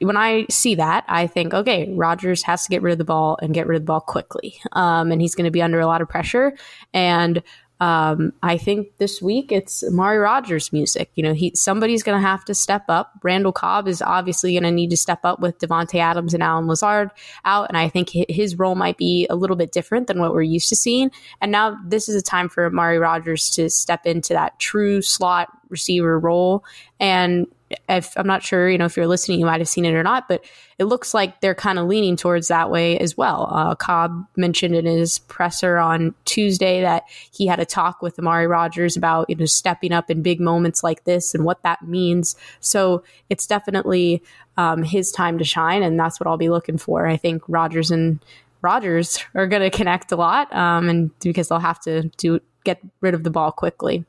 when 0.00 0.16
I 0.16 0.46
see 0.50 0.74
that, 0.74 1.04
I 1.06 1.28
think, 1.28 1.54
okay, 1.54 1.94
Rodgers 1.94 2.42
has 2.42 2.64
to 2.64 2.70
get 2.70 2.82
rid 2.82 2.90
of 2.90 2.98
the 2.98 3.04
ball 3.04 3.38
and 3.40 3.54
get 3.54 3.68
rid 3.68 3.76
of 3.76 3.82
the 3.82 3.86
ball 3.86 4.00
quickly. 4.00 4.58
Um, 4.72 5.12
and 5.12 5.22
he's 5.22 5.36
going 5.36 5.44
to 5.44 5.52
be 5.52 5.62
under 5.62 5.78
a 5.78 5.86
lot 5.86 6.02
of 6.02 6.08
pressure. 6.08 6.56
And 6.92 7.40
um, 7.84 8.32
I 8.42 8.56
think 8.56 8.96
this 8.96 9.20
week 9.20 9.52
it's 9.52 9.84
Mari 9.90 10.16
Rodgers 10.16 10.72
music. 10.72 11.10
You 11.16 11.22
know, 11.22 11.34
he 11.34 11.52
somebody's 11.54 12.02
going 12.02 12.18
to 12.18 12.26
have 12.26 12.42
to 12.46 12.54
step 12.54 12.84
up. 12.88 13.12
Randall 13.22 13.52
Cobb 13.52 13.88
is 13.88 14.00
obviously 14.00 14.52
going 14.54 14.62
to 14.62 14.70
need 14.70 14.88
to 14.88 14.96
step 14.96 15.18
up 15.22 15.40
with 15.40 15.58
Davante 15.58 15.96
Adams 15.96 16.32
and 16.32 16.42
Allen 16.42 16.66
Lazard 16.66 17.10
out, 17.44 17.68
and 17.68 17.76
I 17.76 17.90
think 17.90 18.08
his 18.10 18.58
role 18.58 18.74
might 18.74 18.96
be 18.96 19.26
a 19.28 19.36
little 19.36 19.54
bit 19.54 19.70
different 19.70 20.06
than 20.06 20.18
what 20.18 20.32
we're 20.32 20.40
used 20.40 20.70
to 20.70 20.76
seeing. 20.76 21.10
And 21.42 21.52
now 21.52 21.76
this 21.86 22.08
is 22.08 22.16
a 22.16 22.22
time 22.22 22.48
for 22.48 22.70
Mari 22.70 22.98
Rodgers 22.98 23.50
to 23.50 23.68
step 23.68 24.06
into 24.06 24.32
that 24.32 24.58
true 24.58 25.02
slot 25.02 25.50
receiver 25.68 26.18
role 26.18 26.64
and 26.98 27.46
if 27.88 28.12
I'm 28.16 28.26
not 28.26 28.42
sure, 28.42 28.68
you 28.68 28.78
know, 28.78 28.84
if 28.84 28.96
you're 28.96 29.06
listening, 29.06 29.40
you 29.40 29.46
might 29.46 29.60
have 29.60 29.68
seen 29.68 29.84
it 29.84 29.94
or 29.94 30.02
not, 30.02 30.28
but 30.28 30.44
it 30.78 30.84
looks 30.84 31.14
like 31.14 31.40
they're 31.40 31.54
kind 31.54 31.78
of 31.78 31.86
leaning 31.86 32.16
towards 32.16 32.48
that 32.48 32.70
way 32.70 32.98
as 32.98 33.16
well. 33.16 33.48
Uh, 33.50 33.74
Cobb 33.74 34.24
mentioned 34.36 34.74
in 34.74 34.86
his 34.86 35.18
presser 35.20 35.78
on 35.78 36.14
Tuesday 36.24 36.80
that 36.80 37.04
he 37.32 37.46
had 37.46 37.60
a 37.60 37.64
talk 37.64 38.02
with 38.02 38.18
Amari 38.18 38.46
Rodgers 38.46 38.96
about, 38.96 39.28
you 39.28 39.36
know, 39.36 39.44
stepping 39.44 39.92
up 39.92 40.10
in 40.10 40.22
big 40.22 40.40
moments 40.40 40.82
like 40.82 41.04
this 41.04 41.34
and 41.34 41.44
what 41.44 41.62
that 41.62 41.86
means. 41.86 42.36
So 42.60 43.04
it's 43.30 43.46
definitely 43.46 44.22
um, 44.56 44.82
his 44.82 45.12
time 45.12 45.38
to 45.38 45.44
shine, 45.44 45.82
and 45.82 45.98
that's 45.98 46.20
what 46.20 46.26
I'll 46.26 46.36
be 46.36 46.50
looking 46.50 46.78
for. 46.78 47.06
I 47.06 47.16
think 47.16 47.42
Rodgers 47.48 47.90
and 47.90 48.24
Rogers 48.62 49.24
are 49.34 49.46
going 49.46 49.62
to 49.62 49.76
connect 49.76 50.12
a 50.12 50.16
lot, 50.16 50.54
um, 50.54 50.88
and 50.88 51.18
because 51.20 51.48
they'll 51.48 51.58
have 51.58 51.80
to 51.80 52.04
do 52.16 52.40
get 52.64 52.80
rid 53.00 53.14
of 53.14 53.24
the 53.24 53.30
ball 53.30 53.52
quickly. 53.52 54.04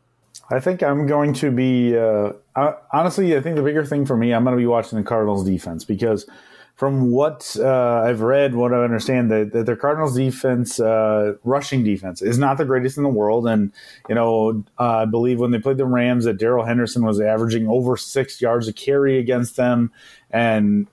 I 0.50 0.60
think 0.60 0.84
I'm 0.84 1.08
going 1.08 1.34
to 1.36 1.52
be 1.52 1.98
uh, 1.98 2.34
honestly. 2.94 3.36
I 3.36 3.42
think 3.42 3.56
the 3.56 3.64
bigger 3.64 3.86
thing 3.86 4.06
for 4.06 4.16
me, 4.16 4.34
I'm 4.34 4.44
going 4.44 4.56
to 4.56 4.62
be 4.62 4.68
watching 4.68 4.98
the 4.98 5.04
Cardinals 5.04 5.44
defense 5.44 5.84
because 5.84 6.28
from 6.76 7.12
what 7.12 7.56
uh, 7.60 8.04
I've 8.06 8.22
read, 8.22 8.54
what 8.54 8.74
I 8.74 8.84
understand, 8.84 9.32
that, 9.32 9.54
that 9.54 9.66
their 9.66 9.78
Cardinals 9.78 10.16
defense, 10.16 10.80
uh, 10.80 11.36
rushing 11.44 11.84
defense, 11.84 12.22
is 12.22 12.38
not 12.38 12.58
the 12.58 12.66
greatest 12.66 12.98
in 12.98 13.04
the 13.04 13.10
world. 13.10 13.48
And 13.48 13.72
you 14.10 14.16
know, 14.16 14.64
uh, 14.78 14.98
I 14.98 15.06
believe 15.06 15.40
when 15.40 15.52
they 15.52 15.60
played 15.60 15.78
the 15.78 15.86
Rams, 15.86 16.26
that 16.26 16.38
Darrell 16.38 16.66
Henderson 16.66 17.04
was 17.04 17.20
averaging 17.20 17.68
over 17.68 17.98
six 17.98 18.42
yards 18.42 18.68
a 18.68 18.74
carry 18.74 19.18
against 19.18 19.56
them, 19.56 19.92
and 20.30 20.88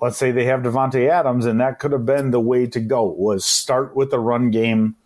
let's 0.00 0.16
say 0.16 0.32
they 0.32 0.46
have 0.46 0.62
Davante 0.62 1.08
Adams, 1.08 1.46
and 1.46 1.60
that 1.60 1.78
could 1.78 1.92
have 1.92 2.06
been 2.06 2.30
the 2.30 2.40
way 2.40 2.66
to 2.66 2.80
go 2.80 3.04
was 3.04 3.44
start 3.44 3.94
with 3.94 4.10
the 4.10 4.18
run 4.18 4.50
game 4.50 4.96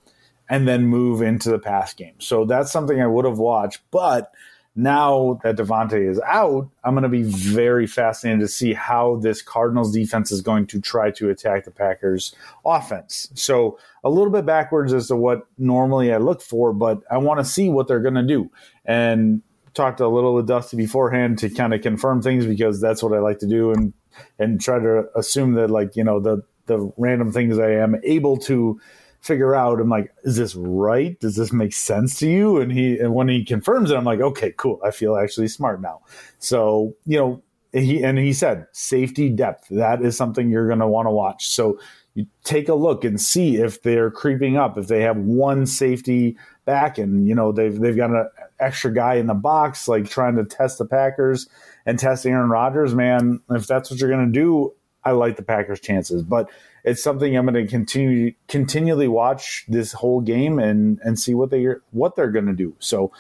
and 0.53 0.69
then 0.69 0.85
move 0.85 1.23
into 1.23 1.49
the 1.49 1.59
pass 1.59 1.95
game. 1.95 2.15
So 2.19 2.45
that's 2.45 2.71
something 2.71 3.01
I 3.01 3.07
would 3.07 3.25
have 3.25 3.39
watched. 3.39 3.81
But 3.91 4.31
now 4.77 5.41
that 5.43 5.57
Davante 5.57 6.07
is 6.07 6.21
out, 6.27 6.69
I'm 6.85 6.93
going 6.93 7.05
to 7.05 7.09
be 7.09 7.23
very 7.23 7.87
fascinated 7.87 8.41
to 8.41 8.49
see 8.49 8.75
how 8.75 9.17
this 9.17 9.41
Cardinals 9.41 9.95
defense 9.95 10.31
is 10.31 10.43
going 10.43 10.67
to 10.67 10.79
try 10.79 11.11
to 11.13 11.31
attack 11.31 11.65
the 11.65 11.71
Packers 11.71 12.35
offense. 12.67 13.31
So 13.35 13.79
a 14.05 14.11
little 14.11 14.31
bit 14.31 14.45
backwards 14.45 14.93
as 14.93 15.09
to 15.09 15.17
what 15.17 15.47
normally 15.57 16.13
I 16.13 16.19
look 16.19 16.43
for, 16.43 16.75
but 16.75 17.01
I 17.11 17.17
want 17.17 17.41
to 17.41 17.47
see 17.47 17.71
what 17.71 17.89
they're 17.89 18.01
going 18.01 18.15
to 18.15 18.23
do. 18.23 18.51
And 18.85 19.41
talked 19.73 20.01
a 20.01 20.09
little 20.09 20.35
with 20.35 20.49
Dusty 20.49 20.77
beforehand 20.77 21.39
to 21.39 21.49
kind 21.49 21.73
of 21.73 21.81
confirm 21.81 22.21
things 22.21 22.45
because 22.45 22.79
that's 22.79 23.03
what 23.03 23.15
I 23.15 23.21
like 23.21 23.39
to 23.39 23.47
do 23.47 23.73
and 23.73 23.95
and 24.39 24.61
try 24.61 24.79
to 24.79 25.07
assume 25.17 25.55
that 25.55 25.71
like, 25.71 25.97
you 25.97 26.05
know, 26.05 26.21
the 26.21 26.43
the 26.67 26.93
random 26.99 27.33
things 27.33 27.59
I 27.59 27.71
am 27.71 27.97
able 28.05 28.37
to 28.37 28.79
figure 29.23 29.55
out. 29.55 29.81
I'm 29.81 29.89
like, 29.89 30.13
is 30.25 30.37
this 30.37 30.55
right? 30.55 31.19
Does 31.21 31.37
this 31.37 31.53
make 31.53 31.73
sense 31.73 32.19
to 32.19 32.29
you? 32.29 32.61
And 32.61 32.71
he 32.71 32.99
and 32.99 33.15
when 33.15 33.29
he 33.29 33.45
confirms 33.45 33.91
it, 33.91 33.97
I'm 33.97 34.05
like, 34.05 34.21
okay, 34.21 34.53
cool. 34.57 34.81
I 34.85 34.91
feel 34.91 35.17
actually 35.17 35.49
smart 35.49 35.81
now. 35.81 36.01
So 36.39 36.95
you 37.07 37.19
know, 37.19 37.43
he 37.73 38.03
and 38.03 38.19
he 38.19 38.33
said 38.33 38.67
safety 38.73 39.31
depth. 39.31 39.69
That 39.71 40.03
is 40.03 40.17
something 40.17 40.51
you're 40.51 40.67
going 40.67 40.81
to 40.81 40.89
want 40.89 41.07
to 41.07 41.11
watch. 41.11 41.49
So 41.49 41.79
you 42.15 42.27
take 42.45 42.69
a 42.69 42.75
look 42.75 43.05
and 43.05 43.19
see 43.19 43.57
if 43.57 43.83
they're 43.83 44.11
creeping 44.11 44.57
up. 44.57 44.77
If 44.77 44.89
they 44.89 45.01
have 45.01 45.17
one 45.17 45.67
safety 45.67 46.37
back, 46.65 46.99
and 46.99 47.27
you 47.27 47.35
know 47.35 47.53
they've 47.53 47.79
they've 47.79 47.97
got 47.97 48.11
an 48.11 48.29
extra 48.59 48.93
guy 48.93 49.15
in 49.15 49.29
the 49.29 49.35
box, 49.35 49.89
like 49.89 50.11
trying 50.11 50.37
to 50.37 50.45
test 50.45 50.79
the 50.79 50.85
Packers 50.85 51.49
and 51.87 51.99
test 51.99 52.27
Aaron 52.27 52.51
Rodgers. 52.51 52.95
Man, 52.95 53.41
if 53.51 53.67
that's 53.67 53.91
what 53.91 54.01
you're 54.01 54.11
going 54.11 54.27
to 54.27 54.33
do, 54.33 54.75
I 55.05 55.13
like 55.13 55.37
the 55.37 55.43
Packers' 55.43 55.81
chances, 55.81 56.23
but 56.23 56.51
it's 56.85 57.03
something 57.03 57.37
I'm 57.37 57.47
going 57.47 57.65
to 57.65 57.71
continue 57.71 58.35
continually 58.49 59.09
watch 59.09 59.65
this 59.69 59.93
whole 59.93 60.21
game 60.21 60.59
and 60.59 60.99
and 61.03 61.19
see 61.19 61.35
what 61.35 61.51
they 61.51 61.67
what 61.91 62.17
they're 62.17 62.31
going 62.31 62.47
to 62.47 62.55
do. 62.55 62.75
So 62.79 63.13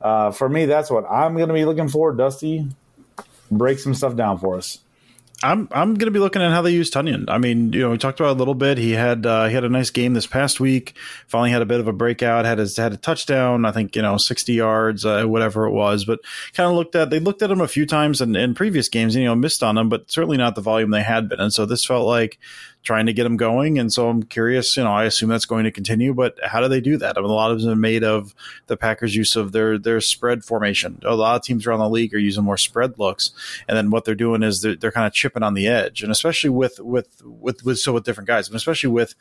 uh, 0.00 0.30
for 0.30 0.48
me, 0.48 0.66
that's 0.66 0.90
what 0.90 1.04
I'm 1.10 1.36
going 1.36 1.48
to 1.48 1.54
be 1.54 1.64
looking 1.64 1.88
for. 1.88 2.12
Dusty, 2.12 2.68
break 3.50 3.78
some 3.78 3.94
stuff 3.94 4.16
down 4.16 4.38
for 4.38 4.56
us. 4.56 4.78
I'm 5.42 5.68
I'm 5.70 5.94
going 5.94 6.06
to 6.06 6.10
be 6.10 6.18
looking 6.18 6.42
at 6.42 6.50
how 6.50 6.60
they 6.60 6.72
use 6.72 6.90
Tonyan. 6.90 7.24
I 7.28 7.38
mean, 7.38 7.72
you 7.72 7.80
know, 7.80 7.90
we 7.90 7.98
talked 7.98 8.20
about 8.20 8.32
a 8.32 8.38
little 8.38 8.54
bit. 8.54 8.76
He 8.76 8.90
had 8.90 9.24
uh, 9.24 9.46
he 9.46 9.54
had 9.54 9.64
a 9.64 9.70
nice 9.70 9.88
game 9.88 10.12
this 10.12 10.26
past 10.26 10.60
week. 10.60 10.96
Finally 11.28 11.50
had 11.50 11.62
a 11.62 11.66
bit 11.66 11.80
of 11.80 11.88
a 11.88 11.94
breakout. 11.94 12.44
Had 12.44 12.58
his 12.58 12.76
had 12.76 12.92
a 12.92 12.98
touchdown. 12.98 13.64
I 13.64 13.72
think 13.72 13.96
you 13.96 14.02
know 14.02 14.18
sixty 14.18 14.52
yards, 14.52 15.06
uh, 15.06 15.24
whatever 15.24 15.64
it 15.64 15.72
was. 15.72 16.04
But 16.04 16.20
kind 16.52 16.68
of 16.68 16.76
looked 16.76 16.94
at 16.94 17.08
they 17.08 17.20
looked 17.20 17.40
at 17.40 17.50
him 17.50 17.62
a 17.62 17.68
few 17.68 17.86
times 17.86 18.20
in, 18.20 18.36
in 18.36 18.54
previous 18.54 18.90
games. 18.90 19.16
You 19.16 19.24
know, 19.24 19.34
missed 19.34 19.62
on 19.62 19.78
him, 19.78 19.88
but 19.88 20.10
certainly 20.10 20.36
not 20.36 20.56
the 20.56 20.60
volume 20.60 20.90
they 20.90 21.02
had 21.02 21.30
been. 21.30 21.40
And 21.40 21.52
so 21.52 21.64
this 21.64 21.86
felt 21.86 22.06
like 22.06 22.38
trying 22.82 23.06
to 23.06 23.12
get 23.12 23.24
them 23.24 23.36
going. 23.36 23.78
And 23.78 23.92
so 23.92 24.08
I'm 24.08 24.22
curious, 24.22 24.76
you 24.76 24.84
know, 24.84 24.92
I 24.92 25.04
assume 25.04 25.28
that's 25.28 25.44
going 25.44 25.64
to 25.64 25.70
continue, 25.70 26.14
but 26.14 26.38
how 26.42 26.60
do 26.60 26.68
they 26.68 26.80
do 26.80 26.96
that? 26.96 27.18
I 27.18 27.20
mean, 27.20 27.30
a 27.30 27.34
lot 27.34 27.50
of 27.50 27.60
them 27.60 27.70
are 27.70 27.76
made 27.76 28.02
of 28.02 28.34
the 28.68 28.76
Packers' 28.76 29.14
use 29.14 29.36
of 29.36 29.52
their, 29.52 29.78
their 29.78 30.00
spread 30.00 30.44
formation. 30.44 30.98
A 31.04 31.14
lot 31.14 31.36
of 31.36 31.42
teams 31.42 31.66
around 31.66 31.80
the 31.80 31.88
league 31.90 32.14
are 32.14 32.18
using 32.18 32.44
more 32.44 32.56
spread 32.56 32.98
looks. 32.98 33.32
And 33.68 33.76
then 33.76 33.90
what 33.90 34.04
they're 34.04 34.14
doing 34.14 34.42
is 34.42 34.62
they're, 34.62 34.76
they're 34.76 34.92
kind 34.92 35.06
of 35.06 35.12
chipping 35.12 35.42
on 35.42 35.54
the 35.54 35.66
edge. 35.66 36.02
And 36.02 36.10
especially 36.10 36.50
with, 36.50 36.80
with, 36.80 37.20
with, 37.22 37.64
with, 37.64 37.78
so 37.78 37.92
with 37.92 38.04
different 38.04 38.28
guys, 38.28 38.48
and 38.48 38.56
especially 38.56 38.90
with, 38.90 39.14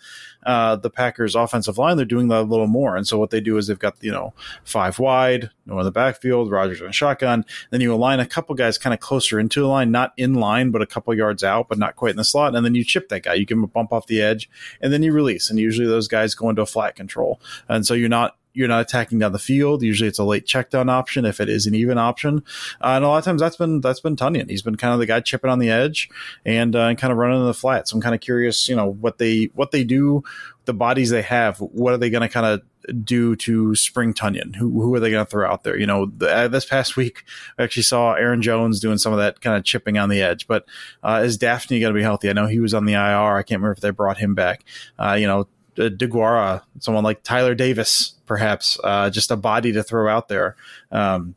uh, 0.45 0.77
the 0.77 0.89
Packers 0.89 1.35
offensive 1.35 1.77
line, 1.77 1.97
they're 1.97 2.05
doing 2.05 2.29
that 2.29 2.41
a 2.41 2.43
little 2.43 2.67
more. 2.67 2.95
And 2.95 3.05
so 3.05 3.17
what 3.17 3.29
they 3.29 3.41
do 3.41 3.57
is 3.57 3.67
they've 3.67 3.77
got, 3.77 3.95
you 4.01 4.11
know, 4.11 4.33
five 4.63 4.99
wide, 4.99 5.49
no 5.69 5.79
in 5.79 5.85
the 5.85 5.91
backfield, 5.91 6.51
Rodgers 6.51 6.81
in 6.81 6.91
shotgun. 6.91 7.45
Then 7.71 7.81
you 7.81 7.93
align 7.93 8.19
a 8.19 8.25
couple 8.25 8.55
guys 8.55 8.77
kind 8.77 8.93
of 8.93 8.99
closer 8.99 9.39
into 9.39 9.61
the 9.61 9.67
line, 9.67 9.91
not 9.91 10.13
in 10.17 10.35
line, 10.35 10.71
but 10.71 10.81
a 10.81 10.87
couple 10.87 11.13
yards 11.13 11.43
out, 11.43 11.69
but 11.69 11.77
not 11.77 11.95
quite 11.95 12.11
in 12.11 12.17
the 12.17 12.23
slot. 12.23 12.55
And 12.55 12.65
then 12.65 12.75
you 12.75 12.83
chip 12.83 13.09
that 13.09 13.23
guy. 13.23 13.35
You 13.35 13.45
give 13.45 13.57
him 13.57 13.63
a 13.63 13.67
bump 13.67 13.93
off 13.93 14.07
the 14.07 14.21
edge, 14.21 14.49
and 14.81 14.91
then 14.91 15.03
you 15.03 15.13
release. 15.13 15.49
And 15.49 15.59
usually 15.59 15.87
those 15.87 16.07
guys 16.07 16.35
go 16.35 16.49
into 16.49 16.61
a 16.61 16.65
flat 16.65 16.95
control, 16.95 17.39
and 17.67 17.85
so 17.85 17.93
you're 17.93 18.09
not 18.09 18.35
you're 18.53 18.67
not 18.67 18.81
attacking 18.81 19.19
down 19.19 19.31
the 19.31 19.39
field. 19.39 19.83
Usually 19.83 20.07
it's 20.07 20.19
a 20.19 20.23
late 20.23 20.45
check 20.45 20.69
down 20.69 20.89
option 20.89 21.25
if 21.25 21.39
it 21.39 21.49
is 21.49 21.65
an 21.65 21.75
even 21.75 21.97
option. 21.97 22.43
Uh, 22.81 22.95
and 22.95 23.05
a 23.05 23.07
lot 23.07 23.17
of 23.17 23.23
times 23.23 23.41
that's 23.41 23.55
been 23.55 23.81
that's 23.81 23.99
been 23.99 24.15
Tonyan. 24.15 24.49
He's 24.49 24.61
been 24.61 24.75
kind 24.75 24.93
of 24.93 24.99
the 24.99 25.05
guy 25.05 25.19
chipping 25.19 25.49
on 25.49 25.59
the 25.59 25.69
edge 25.69 26.09
and, 26.45 26.75
uh, 26.75 26.87
and 26.87 26.97
kind 26.97 27.11
of 27.11 27.17
running 27.17 27.39
in 27.39 27.45
the 27.45 27.53
flat. 27.53 27.87
So 27.87 27.95
I'm 27.95 28.01
kind 28.01 28.15
of 28.15 28.21
curious, 28.21 28.67
you 28.67 28.75
know, 28.75 28.89
what 28.89 29.17
they 29.17 29.49
what 29.53 29.71
they 29.71 29.83
do, 29.83 30.23
the 30.65 30.73
bodies 30.73 31.09
they 31.09 31.21
have. 31.21 31.59
What 31.59 31.93
are 31.93 31.97
they 31.97 32.09
going 32.09 32.21
to 32.21 32.29
kind 32.29 32.45
of 32.45 32.61
do 32.91 33.35
to 33.37 33.75
spring 33.75 34.13
Tonyan? 34.13 34.55
Who 34.55 34.81
who 34.81 34.93
are 34.93 34.99
they 34.99 35.11
going 35.11 35.25
to 35.25 35.29
throw 35.29 35.49
out 35.49 35.63
there? 35.63 35.77
You 35.77 35.85
know, 35.85 36.05
the, 36.05 36.33
uh, 36.33 36.47
this 36.47 36.65
past 36.65 36.95
week 36.95 37.23
I 37.57 37.63
actually 37.63 37.83
saw 37.83 38.13
Aaron 38.13 38.41
Jones 38.41 38.79
doing 38.79 38.97
some 38.97 39.13
of 39.13 39.19
that 39.19 39.41
kind 39.41 39.57
of 39.57 39.63
chipping 39.63 39.97
on 39.97 40.09
the 40.09 40.21
edge. 40.21 40.47
But 40.47 40.65
uh, 41.03 41.21
is 41.23 41.37
Dafney 41.37 41.79
going 41.79 41.93
to 41.93 41.97
be 41.97 42.03
healthy? 42.03 42.29
I 42.29 42.33
know 42.33 42.47
he 42.47 42.59
was 42.59 42.73
on 42.73 42.85
the 42.85 42.93
IR. 42.93 43.35
I 43.35 43.43
can't 43.43 43.59
remember 43.59 43.73
if 43.73 43.81
they 43.81 43.91
brought 43.91 44.17
him 44.17 44.35
back. 44.35 44.63
Uh, 44.97 45.13
you 45.13 45.27
know, 45.27 45.47
DeGuara, 45.75 46.63
someone 46.79 47.03
like 47.03 47.23
Tyler 47.23 47.55
Davis, 47.55 48.15
perhaps, 48.25 48.77
uh, 48.83 49.09
just 49.09 49.31
a 49.31 49.37
body 49.37 49.71
to 49.73 49.83
throw 49.83 50.09
out 50.09 50.27
there. 50.27 50.55
Um, 50.91 51.35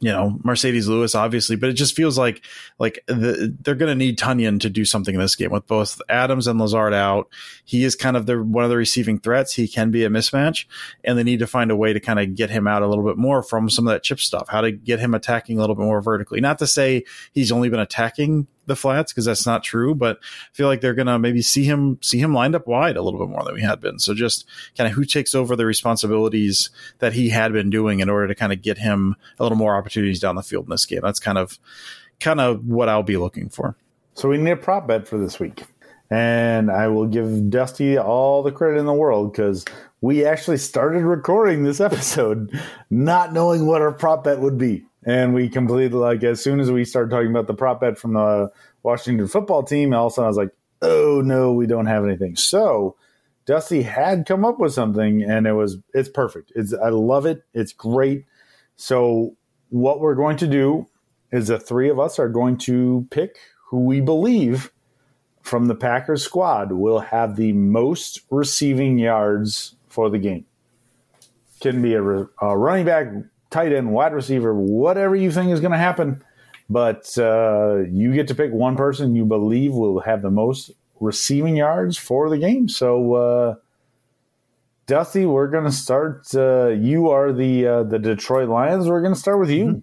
you 0.00 0.10
know, 0.10 0.38
Marcedes 0.44 0.88
Lewis, 0.88 1.14
obviously, 1.14 1.56
but 1.56 1.70
it 1.70 1.74
just 1.74 1.96
feels 1.96 2.18
like 2.18 2.44
like 2.78 3.02
the, 3.06 3.56
they're 3.60 3.74
going 3.74 3.90
to 3.90 3.94
need 3.94 4.18
Tonyan 4.18 4.60
to 4.60 4.68
do 4.68 4.84
something 4.84 5.14
in 5.14 5.20
this 5.20 5.34
game 5.34 5.50
with 5.50 5.66
both 5.66 6.00
Adams 6.08 6.46
and 6.46 6.60
Lazard 6.60 6.92
out. 6.92 7.28
He 7.64 7.84
is 7.84 7.96
kind 7.96 8.16
of 8.16 8.26
the 8.26 8.42
one 8.42 8.64
of 8.64 8.70
the 8.70 8.76
receiving 8.76 9.18
threats. 9.18 9.54
He 9.54 9.66
can 9.66 9.90
be 9.90 10.04
a 10.04 10.10
mismatch, 10.10 10.66
and 11.02 11.18
they 11.18 11.24
need 11.24 11.38
to 11.38 11.46
find 11.46 11.70
a 11.70 11.76
way 11.76 11.92
to 11.92 12.00
kind 12.00 12.20
of 12.20 12.34
get 12.34 12.50
him 12.50 12.66
out 12.66 12.82
a 12.82 12.86
little 12.86 13.04
bit 13.04 13.16
more 13.16 13.42
from 13.42 13.70
some 13.70 13.86
of 13.86 13.92
that 13.92 14.02
chip 14.02 14.20
stuff. 14.20 14.48
How 14.48 14.60
to 14.60 14.70
get 14.70 15.00
him 15.00 15.14
attacking 15.14 15.56
a 15.56 15.60
little 15.60 15.76
bit 15.76 15.84
more 15.84 16.02
vertically. 16.02 16.40
Not 16.40 16.58
to 16.58 16.66
say 16.66 17.04
he's 17.32 17.50
only 17.50 17.70
been 17.70 17.80
attacking 17.80 18.46
the 18.66 18.76
flats 18.76 19.12
because 19.12 19.24
that's 19.24 19.46
not 19.46 19.62
true, 19.62 19.94
but 19.94 20.18
I 20.22 20.54
feel 20.54 20.68
like 20.68 20.80
they're 20.80 20.94
gonna 20.94 21.18
maybe 21.18 21.42
see 21.42 21.64
him 21.64 21.98
see 22.02 22.18
him 22.18 22.34
lined 22.34 22.54
up 22.54 22.66
wide 22.66 22.96
a 22.96 23.02
little 23.02 23.20
bit 23.20 23.28
more 23.28 23.44
than 23.44 23.54
we 23.54 23.62
had 23.62 23.80
been. 23.80 23.98
So 23.98 24.14
just 24.14 24.46
kind 24.76 24.88
of 24.88 24.94
who 24.94 25.04
takes 25.04 25.34
over 25.34 25.56
the 25.56 25.66
responsibilities 25.66 26.70
that 26.98 27.14
he 27.14 27.30
had 27.30 27.52
been 27.52 27.70
doing 27.70 28.00
in 28.00 28.10
order 28.10 28.28
to 28.28 28.34
kind 28.34 28.52
of 28.52 28.62
get 28.62 28.78
him 28.78 29.16
a 29.38 29.42
little 29.42 29.58
more 29.58 29.76
opportunities 29.76 30.20
down 30.20 30.36
the 30.36 30.42
field 30.42 30.66
in 30.66 30.70
this 30.70 30.86
game. 30.86 31.00
That's 31.02 31.20
kind 31.20 31.38
of 31.38 31.58
kind 32.20 32.40
of 32.40 32.66
what 32.66 32.88
I'll 32.88 33.02
be 33.02 33.16
looking 33.16 33.48
for. 33.48 33.76
So 34.14 34.28
we 34.28 34.38
need 34.38 34.50
a 34.50 34.56
prop 34.56 34.86
bet 34.86 35.06
for 35.06 35.18
this 35.18 35.38
week. 35.38 35.64
And 36.08 36.70
I 36.70 36.86
will 36.88 37.06
give 37.06 37.50
Dusty 37.50 37.98
all 37.98 38.42
the 38.42 38.52
credit 38.52 38.78
in 38.78 38.86
the 38.86 38.94
world 38.94 39.32
because 39.32 39.64
we 40.00 40.24
actually 40.24 40.58
started 40.58 41.02
recording 41.02 41.64
this 41.64 41.80
episode 41.80 42.58
not 42.90 43.32
knowing 43.32 43.66
what 43.66 43.82
our 43.82 43.92
prop 43.92 44.24
bet 44.24 44.38
would 44.38 44.56
be 44.56 44.84
and 45.06 45.32
we 45.32 45.48
completed 45.48 45.94
like 45.94 46.22
as 46.24 46.42
soon 46.42 46.60
as 46.60 46.70
we 46.70 46.84
started 46.84 47.10
talking 47.10 47.30
about 47.30 47.46
the 47.46 47.54
prop 47.54 47.80
bet 47.80 47.96
from 47.98 48.12
the 48.14 48.50
Washington 48.82 49.26
football 49.28 49.62
team, 49.62 49.94
all 49.94 50.08
of 50.08 50.12
a 50.12 50.14
sudden 50.14 50.24
I 50.26 50.28
was 50.28 50.36
like, 50.36 50.50
oh 50.82 51.22
no, 51.24 51.52
we 51.52 51.66
don't 51.66 51.86
have 51.86 52.04
anything. 52.04 52.36
So 52.36 52.96
Dusty 53.46 53.82
had 53.82 54.26
come 54.26 54.44
up 54.44 54.58
with 54.58 54.74
something, 54.74 55.22
and 55.22 55.46
it 55.46 55.52
was 55.52 55.78
it's 55.94 56.08
perfect. 56.08 56.52
It's 56.54 56.74
I 56.74 56.88
love 56.88 57.24
it. 57.24 57.44
It's 57.54 57.72
great. 57.72 58.26
So 58.74 59.36
what 59.70 60.00
we're 60.00 60.16
going 60.16 60.36
to 60.38 60.46
do 60.46 60.88
is 61.32 61.46
the 61.48 61.58
three 61.58 61.88
of 61.88 61.98
us 61.98 62.18
are 62.18 62.28
going 62.28 62.58
to 62.58 63.06
pick 63.10 63.38
who 63.68 63.84
we 63.84 64.00
believe 64.00 64.72
from 65.42 65.66
the 65.66 65.74
Packers 65.74 66.24
squad 66.24 66.72
will 66.72 66.98
have 66.98 67.36
the 67.36 67.52
most 67.52 68.22
receiving 68.30 68.98
yards 68.98 69.76
for 69.88 70.10
the 70.10 70.18
game. 70.18 70.44
Can 71.60 71.80
be 71.82 71.94
a, 71.94 72.02
a 72.02 72.58
running 72.58 72.84
back, 72.84 73.06
tight 73.50 73.72
end, 73.72 73.92
wide 73.92 74.12
receiver, 74.12 74.54
whatever 74.54 75.14
you 75.16 75.30
think 75.30 75.50
is 75.50 75.60
going 75.60 75.72
to 75.72 75.78
happen. 75.78 76.22
But 76.68 77.16
uh, 77.16 77.84
you 77.90 78.12
get 78.12 78.28
to 78.28 78.34
pick 78.34 78.52
one 78.52 78.76
person 78.76 79.14
you 79.14 79.24
believe 79.24 79.72
will 79.72 80.00
have 80.00 80.22
the 80.22 80.30
most 80.30 80.72
receiving 80.98 81.56
yards 81.56 81.96
for 81.96 82.28
the 82.28 82.38
game. 82.38 82.68
So, 82.68 83.14
uh, 83.14 83.54
Dusty, 84.86 85.26
we're 85.26 85.48
going 85.48 85.64
to 85.64 85.72
start. 85.72 86.26
Uh, 86.34 86.68
you 86.68 87.10
are 87.10 87.32
the 87.32 87.66
uh, 87.66 87.82
the 87.84 87.98
Detroit 87.98 88.48
Lions. 88.48 88.88
We're 88.88 89.00
going 89.00 89.14
to 89.14 89.20
start 89.20 89.38
with 89.38 89.50
you. 89.50 89.64
Mm-hmm. 89.66 89.78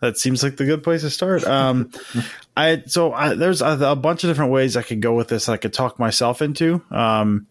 That 0.00 0.18
seems 0.18 0.42
like 0.42 0.56
the 0.56 0.64
good 0.64 0.82
place 0.82 1.02
to 1.02 1.10
start. 1.10 1.44
Um, 1.44 1.90
I 2.56 2.82
so 2.86 3.12
I, 3.12 3.34
there's 3.34 3.62
a, 3.62 3.78
a, 3.80 3.96
bunch 3.96 4.24
of 4.24 4.30
different 4.30 4.52
ways 4.52 4.76
I 4.76 4.82
could 4.82 5.00
go 5.00 5.14
with 5.14 5.28
this. 5.28 5.48
I 5.48 5.56
could 5.56 5.72
talk 5.72 5.98
myself 5.98 6.42
into. 6.42 6.82
Um, 6.90 7.46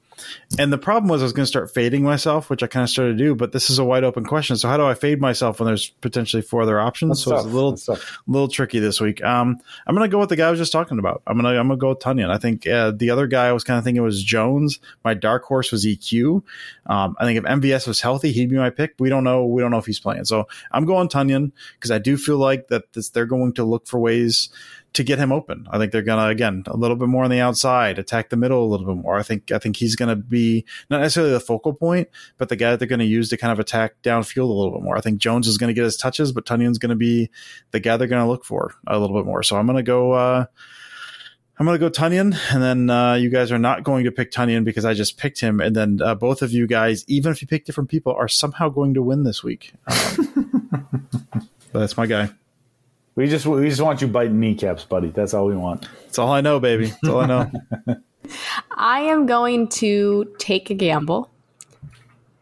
and 0.57 0.71
the 0.71 0.77
problem 0.77 1.09
was 1.09 1.21
I 1.21 1.25
was 1.25 1.33
going 1.33 1.43
to 1.43 1.47
start 1.47 1.73
fading 1.73 2.03
myself, 2.03 2.49
which 2.49 2.63
I 2.63 2.67
kind 2.67 2.83
of 2.83 2.89
started 2.89 3.17
to 3.17 3.23
do. 3.23 3.35
But 3.35 3.51
this 3.51 3.69
is 3.69 3.79
a 3.79 3.83
wide 3.83 4.03
open 4.03 4.25
question. 4.25 4.55
So 4.55 4.67
how 4.67 4.77
do 4.77 4.85
I 4.85 4.93
fade 4.93 5.19
myself 5.19 5.59
when 5.59 5.67
there's 5.67 5.89
potentially 5.89 6.41
four 6.41 6.61
other 6.61 6.79
options? 6.79 7.11
That's 7.11 7.23
so 7.23 7.31
tough. 7.31 7.45
it's 7.45 7.87
a 7.87 7.91
little, 7.91 8.05
little 8.27 8.47
tricky 8.47 8.79
this 8.79 9.01
week. 9.01 9.23
Um, 9.23 9.59
I'm 9.85 9.95
going 9.95 10.09
to 10.09 10.11
go 10.11 10.19
with 10.19 10.29
the 10.29 10.35
guy 10.35 10.47
I 10.47 10.51
was 10.51 10.59
just 10.59 10.71
talking 10.71 10.99
about. 10.99 11.21
I'm 11.27 11.39
going 11.39 11.53
to 11.53 11.59
I'm 11.59 11.67
going 11.67 11.79
to 11.79 11.81
go 11.81 11.89
with 11.89 11.99
Tonyan. 11.99 12.29
I 12.29 12.37
think 12.37 12.67
uh, 12.67 12.91
the 12.91 13.09
other 13.09 13.27
guy 13.27 13.47
I 13.47 13.51
was 13.51 13.63
kind 13.63 13.77
of 13.77 13.83
thinking 13.83 14.03
was 14.03 14.23
Jones. 14.23 14.79
My 15.03 15.13
dark 15.13 15.43
horse 15.43 15.71
was 15.71 15.85
EQ. 15.85 16.43
Um, 16.85 17.15
I 17.19 17.25
think 17.25 17.37
if 17.37 17.43
MVS 17.43 17.87
was 17.87 18.01
healthy, 18.01 18.31
he'd 18.31 18.49
be 18.49 18.57
my 18.57 18.69
pick. 18.69 18.95
We 18.99 19.09
don't 19.09 19.23
know. 19.23 19.45
We 19.45 19.61
don't 19.61 19.71
know 19.71 19.77
if 19.77 19.85
he's 19.85 19.99
playing. 19.99 20.25
So 20.25 20.47
I'm 20.71 20.85
going 20.85 21.09
Tonyan 21.09 21.51
because 21.73 21.91
I 21.91 21.97
do 21.97 22.17
feel 22.17 22.37
like 22.37 22.67
that 22.69 22.93
this, 22.93 23.09
they're 23.09 23.25
going 23.25 23.53
to 23.53 23.63
look 23.63 23.87
for 23.87 23.99
ways 23.99 24.49
to 24.95 25.03
get 25.03 25.19
him 25.19 25.31
open. 25.31 25.67
I 25.69 25.77
think 25.77 25.91
they're 25.91 26.01
gonna 26.01 26.27
again 26.27 26.63
a 26.67 26.77
little 26.77 26.95
bit 26.95 27.09
more 27.09 27.23
on 27.23 27.29
the 27.29 27.41
outside, 27.41 27.99
attack 27.99 28.29
the 28.29 28.37
middle 28.37 28.63
a 28.63 28.69
little 28.69 28.85
bit 28.85 29.01
more. 29.01 29.17
I 29.17 29.23
think 29.23 29.51
I 29.51 29.59
think 29.59 29.75
he's 29.77 29.95
gonna 29.95 30.15
be 30.15 30.65
not 30.89 31.01
necessarily 31.01 31.33
the 31.33 31.39
focal 31.39 31.73
point, 31.73 32.07
but 32.37 32.49
the 32.49 32.55
guy 32.55 32.71
that 32.71 32.79
they're 32.79 32.87
gonna 32.87 33.03
use 33.03 33.29
to 33.29 33.37
kind 33.37 33.51
of 33.51 33.59
attack 33.59 34.01
downfield 34.03 34.49
a 34.49 34.53
little 34.53 34.71
bit 34.71 34.83
more. 34.83 34.97
I 34.97 35.01
think 35.01 35.19
Jones 35.19 35.47
is 35.47 35.57
gonna 35.57 35.73
get 35.73 35.83
his 35.83 35.97
touches, 35.97 36.31
but 36.31 36.45
Tonyan's 36.45 36.77
gonna 36.77 36.95
be 36.95 37.29
the 37.71 37.79
guy 37.79 37.97
they're 37.97 38.07
gonna 38.07 38.27
look 38.27 38.45
for 38.45 38.73
a 38.87 38.97
little 38.97 39.17
bit 39.17 39.25
more. 39.25 39.43
So 39.43 39.57
I'm 39.57 39.67
gonna 39.67 39.83
go. 39.83 40.13
Uh, 40.13 40.45
I'm 41.57 41.65
going 41.65 41.79
to 41.79 41.89
go 41.89 41.89
Tonyan, 41.89 42.37
and 42.53 42.61
then 42.61 42.89
uh, 42.89 43.13
you 43.13 43.29
guys 43.29 43.49
are 43.49 43.57
not 43.57 43.85
going 43.85 44.03
to 44.03 44.11
pick 44.11 44.29
Tonyan 44.29 44.65
because 44.65 44.83
I 44.83 44.93
just 44.93 45.17
picked 45.17 45.39
him, 45.39 45.61
and 45.61 45.73
then 45.73 46.01
uh, 46.03 46.13
both 46.13 46.41
of 46.41 46.51
you 46.51 46.67
guys, 46.67 47.05
even 47.07 47.31
if 47.31 47.41
you 47.41 47.47
pick 47.47 47.63
different 47.63 47.89
people, 47.89 48.11
are 48.11 48.27
somehow 48.27 48.67
going 48.67 48.93
to 48.95 49.01
win 49.01 49.23
this 49.23 49.41
week. 49.41 49.71
Um, 49.87 50.59
that's 51.71 51.95
my 51.95 52.07
guy. 52.07 52.29
We 53.15 53.27
just 53.27 53.45
we 53.45 53.69
just 53.69 53.81
want 53.81 54.01
you 54.01 54.07
biting 54.07 54.39
kneecaps, 54.39 54.83
buddy. 54.83 55.09
That's 55.09 55.33
all 55.33 55.45
we 55.45 55.55
want. 55.55 55.87
That's 56.03 56.19
all 56.19 56.31
I 56.31 56.41
know, 56.41 56.59
baby. 56.59 56.87
That's 56.87 57.07
all 57.07 57.21
I 57.21 57.25
know. 57.25 57.51
I 58.71 59.01
am 59.01 59.25
going 59.25 59.69
to 59.69 60.33
take 60.37 60.69
a 60.69 60.73
gamble, 60.73 61.31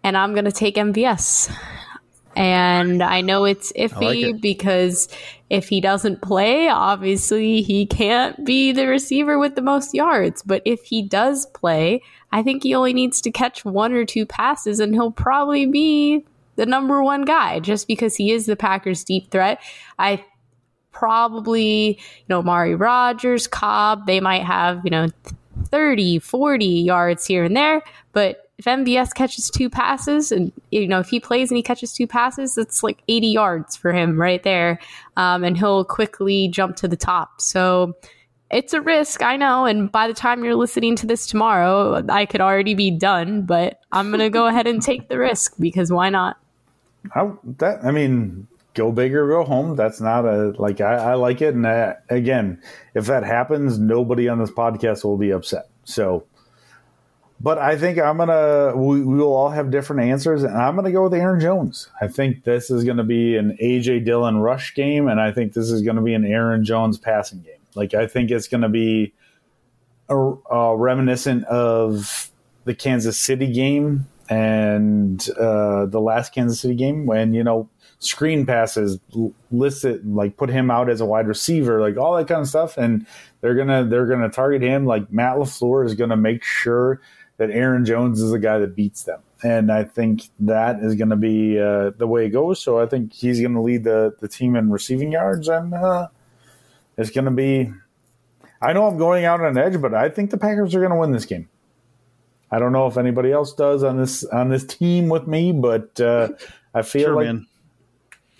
and 0.04 0.18
I'm 0.18 0.34
going 0.34 0.46
to 0.46 0.52
take 0.52 0.76
MVS. 0.76 1.56
And 2.36 3.04
I 3.04 3.22
know 3.22 3.46
it's 3.46 3.72
iffy 3.74 4.02
like 4.02 4.18
it. 4.18 4.42
because 4.42 5.08
if 5.52 5.70
he 5.70 5.80
doesn't 5.80 6.24
play, 6.24 6.68
obviously 6.68 7.62
he 7.62 7.86
can't 7.86 8.44
be 8.44 8.72
the 8.72 8.88
receiver 8.88 9.38
with 9.38 9.54
the 9.54 9.62
most 9.62 9.94
yards. 9.94 10.42
But 10.42 10.64
if 10.66 10.84
he 10.84 11.04
does 11.04 11.46
play, 11.48 12.02
I 12.32 12.42
think 12.42 12.64
he 12.64 12.74
only 12.74 12.94
needs 12.94 13.22
to 13.22 13.32
catch 13.32 13.64
one 13.64 13.94
or 13.94 14.04
two 14.04 14.26
passes 14.26 14.80
and 14.80 14.96
he'll 14.96 15.12
probably 15.12 15.68
be 15.68 16.26
the 16.56 16.66
number 16.66 17.04
one 17.04 17.24
guy 17.24 17.60
just 17.60 17.88
because 17.88 18.16
he 18.16 18.32
is 18.32 18.48
the 18.48 18.56
Packers' 18.56 19.04
deep 19.04 19.30
threat. 19.30 19.62
I 20.00 20.26
probably, 20.94 21.98
you 21.98 22.26
know, 22.30 22.42
Mari 22.42 22.76
Rodgers, 22.76 23.48
Cobb, 23.48 24.06
they 24.06 24.20
might 24.20 24.44
have, 24.44 24.82
you 24.86 24.92
know, 24.92 25.08
30, 25.70 26.20
40 26.20 26.66
yards 26.66 27.26
here 27.26 27.44
and 27.44 27.58
there. 27.58 27.82
But 28.14 28.50
if 28.58 28.66
MVS 28.66 29.14
catches 29.14 29.50
two 29.50 29.70
passes 29.70 30.32
and, 30.32 30.52
you 30.72 30.88
know, 30.88 31.00
if 31.00 31.10
he 31.10 31.20
plays 31.20 31.50
and 31.50 31.58
he 31.58 31.64
catches 31.64 31.94
two 31.94 32.08
passes, 32.08 32.58
it's 32.58 32.84
like 32.84 33.02
80 33.08 33.28
yards 33.28 33.76
for 33.76 33.92
him 33.92 34.20
right 34.20 34.42
there. 34.44 34.80
Um, 35.18 35.44
and 35.44 35.58
he'll 35.58 35.84
quickly 35.84 36.48
jump 36.48 36.76
to 36.78 36.88
the 36.88 36.96
top. 36.96 37.42
So 37.42 37.96
it's 38.52 38.74
a 38.74 38.82
risk, 38.82 39.24
I 39.24 39.36
know. 39.36 39.66
And 39.66 39.92
by 39.92 40.08
the 40.08 40.14
time 40.14 40.44
you're 40.44 40.56
listening 40.56 40.96
to 40.98 41.08
this 41.08 41.26
tomorrow, 41.26 42.06
I 42.08 42.26
could 42.26 42.42
already 42.42 42.76
be 42.76 42.92
done. 42.92 43.42
But 43.42 43.82
I'm 43.92 44.10
going 44.10 44.20
to 44.20 44.30
go 44.30 44.46
ahead 44.48 44.68
and 44.68 44.82
take 44.82 45.10
the 45.10 45.18
risk 45.18 45.56
because 45.60 45.92
why 45.92 46.10
not? 46.10 46.38
How 47.12 47.38
that, 47.58 47.84
I 47.84 47.92
mean, 47.92 48.48
go 48.74 48.92
big 48.92 49.14
or 49.16 49.28
go 49.28 49.44
home. 49.44 49.76
That's 49.76 50.02
not 50.02 50.26
a 50.26 50.54
like 50.58 50.82
I, 50.82 50.96
I 50.96 51.14
like 51.16 51.42
it. 51.42 51.54
And 51.56 51.68
I, 51.68 51.96
again, 52.10 52.62
if 52.94 53.06
that 53.06 53.24
happens, 53.24 53.80
nobody 53.80 54.28
on 54.28 54.40
this 54.40 54.52
podcast 54.52 55.04
will 55.04 55.18
be 55.18 55.32
upset. 55.32 55.70
So, 55.86 56.26
but 57.40 57.58
I 57.58 57.78
think 57.78 58.00
I'm 58.00 58.18
gonna 58.18 58.74
we, 58.76 59.04
we 59.04 59.18
will 59.18 59.34
all 59.34 59.50
have 59.50 59.72
different 59.72 60.10
answers, 60.10 60.44
and 60.44 60.58
I'm 60.58 60.76
gonna 60.76 60.92
go 60.92 61.04
with 61.04 61.14
Aaron 61.14 61.40
Jones. 61.40 61.90
I 62.02 62.08
think 62.08 62.44
this 62.44 62.72
is 62.72 62.84
gonna 62.84 63.04
be 63.04 63.36
an 63.36 63.58
AJ 63.62 64.06
Dillon 64.06 64.38
rush 64.38 64.74
game, 64.74 65.08
and 65.08 65.20
I 65.20 65.32
think 65.32 65.54
this 65.54 65.70
is 65.70 65.82
gonna 65.82 66.02
be 66.02 66.14
an 66.14 66.26
Aaron 66.26 66.64
Jones 66.64 66.98
passing 66.98 67.42
game. 67.42 67.60
Like 67.76 67.94
I 67.94 68.08
think 68.08 68.32
it's 68.32 68.48
gonna 68.48 68.70
be 68.70 69.14
a, 70.10 70.16
a 70.16 70.78
reminiscent 70.78 71.46
of 71.46 72.32
the 72.66 72.74
Kansas 72.74 73.18
City 73.18 73.52
game 73.52 74.08
and 74.30 75.30
uh, 75.32 75.86
the 75.86 76.00
last 76.00 76.34
Kansas 76.34 76.60
City 76.60 76.76
game 76.76 77.06
when 77.06 77.34
you 77.34 77.44
know 77.44 77.70
screen 78.04 78.46
passes, 78.46 79.00
listed 79.52 80.06
like 80.06 80.38
put 80.38 80.50
him 80.50 80.70
out 80.70 80.90
as 80.90 81.02
a 81.02 81.06
wide 81.06 81.28
receiver, 81.28 81.82
like 81.82 81.98
all 81.98 82.16
that 82.16 82.28
kind 82.28 82.42
of 82.42 82.48
stuff, 82.48 82.78
and 82.78 83.06
they're 83.42 83.56
gonna 83.56 83.86
they're 83.86 84.06
gonna 84.06 84.30
target 84.30 84.62
him. 84.62 84.86
Like 84.86 85.12
Matt 85.12 85.38
LaFleur 85.38 85.86
is 85.86 85.96
gonna 85.96 86.18
make 86.18 86.44
sure 86.44 87.02
that 87.38 87.50
Aaron 87.50 87.86
Jones 87.86 88.22
is 88.22 88.32
the 88.32 88.40
guy 88.40 88.58
that 88.60 88.76
beats 88.76 89.04
them, 89.04 89.22
and 89.44 89.72
I 89.72 89.84
think 89.84 90.24
that 90.40 90.80
is 90.80 90.96
gonna 90.96 91.16
be 91.16 91.60
uh, 91.60 91.92
the 91.98 92.08
way 92.08 92.26
it 92.26 92.30
goes. 92.30 92.62
So 92.62 92.80
I 92.80 92.86
think 92.86 93.14
he's 93.14 93.42
gonna 93.42 93.62
lead 93.62 93.84
the 93.84 94.16
the 94.20 94.28
team 94.28 94.56
in 94.56 94.72
receiving 94.72 95.12
yards, 95.12 95.48
and 95.48 95.74
uh, 95.74 96.08
it's 96.98 97.10
gonna 97.10 97.32
be. 97.32 97.72
I 98.62 98.72
know 98.72 98.88
I'm 98.88 98.98
going 98.98 99.26
out 99.26 99.42
on 99.42 99.58
an 99.58 99.58
edge, 99.58 99.82
but 99.82 99.94
I 99.94 100.08
think 100.08 100.30
the 100.30 100.38
Packers 100.38 100.74
are 100.74 100.80
going 100.80 100.92
to 100.92 100.96
win 100.96 101.12
this 101.12 101.26
game. 101.26 101.50
I 102.54 102.60
don't 102.60 102.72
know 102.72 102.86
if 102.86 102.98
anybody 102.98 103.32
else 103.32 103.52
does 103.52 103.84
on 103.84 103.98
this 103.98 104.24
on 104.26 104.50
this 104.50 104.64
team 104.64 105.10
with 105.10 105.28
me, 105.28 105.52
but 105.52 106.00
uh, 106.00 106.30
I 106.76 106.84
feel 106.84 107.08
sure, 107.08 107.16
like 107.16 107.26
man. 107.26 107.48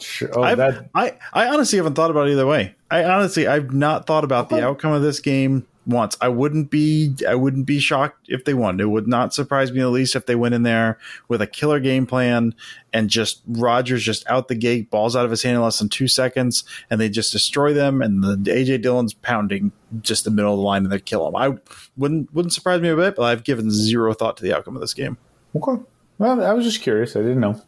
Sure. 0.04 0.30
Oh, 0.34 0.56
that... 0.56 0.90
I 0.94 1.18
I 1.34 1.48
honestly 1.48 1.78
haven't 1.78 1.96
thought 1.96 2.12
about 2.12 2.28
it 2.28 2.34
either 2.34 2.48
way. 2.48 2.76
I 2.92 3.04
honestly 3.04 3.48
I've 3.48 3.74
not 3.74 4.06
thought 4.06 4.24
about 4.24 4.50
the 4.50 4.62
oh. 4.62 4.72
outcome 4.72 4.94
of 4.94 5.02
this 5.02 5.20
game 5.20 5.66
once. 5.86 6.18
I 6.22 6.30
wouldn't 6.30 6.70
be 6.70 7.16
I 7.28 7.36
wouldn't 7.36 7.66
be 7.66 7.80
shocked 7.80 8.28
if 8.30 8.46
they 8.46 8.54
won. 8.54 8.80
It 8.80 8.90
would 8.90 9.08
not 9.08 9.34
surprise 9.34 9.72
me 9.72 9.82
at 9.82 9.88
least 9.88 10.16
if 10.16 10.26
they 10.26 10.36
went 10.36 10.56
in 10.56 10.64
there 10.64 10.98
with 11.28 11.42
a 11.42 11.48
killer 11.48 11.80
game 11.80 12.06
plan 12.06 12.56
and 12.94 13.10
just 13.10 13.42
Rodgers 13.48 14.04
just 14.04 14.28
out 14.30 14.48
the 14.48 14.56
gate, 14.56 14.90
balls 14.90 15.16
out 15.16 15.26
of 15.26 15.32
his 15.32 15.44
hand 15.44 15.56
in 15.56 15.62
less 15.62 15.80
than 15.80 15.90
two 15.90 16.08
seconds, 16.08 16.64
and 16.90 17.02
they 17.02 17.10
just 17.10 17.32
destroy 17.32 17.74
them. 17.74 18.02
And 18.02 18.24
the 18.24 18.36
AJ 18.52 18.82
Dillon's 18.82 19.14
pounding 19.14 19.72
just 20.02 20.24
the 20.24 20.32
middle 20.32 20.54
of 20.54 20.58
the 20.58 20.64
line 20.64 20.84
and 20.84 20.92
they 20.92 21.00
kill 21.00 21.28
him. 21.28 21.36
I 21.36 21.58
wouldn't 21.98 22.34
wouldn't 22.34 22.54
surprise 22.54 22.82
me 22.82 22.90
a 22.90 22.96
bit, 22.96 23.16
but 23.16 23.24
I've 23.24 23.44
given 23.44 23.72
zero 23.72 24.14
thought 24.14 24.38
to 24.38 24.44
the 24.44 24.56
outcome 24.56 24.76
of 24.76 24.82
this 24.82 24.94
game. 24.94 25.18
Okay. 25.56 25.82
Well, 26.20 26.44
I 26.44 26.54
was 26.54 26.66
just 26.66 26.82
curious. 26.82 27.16
I 27.16 27.22
didn't 27.22 27.40
know. 27.40 27.62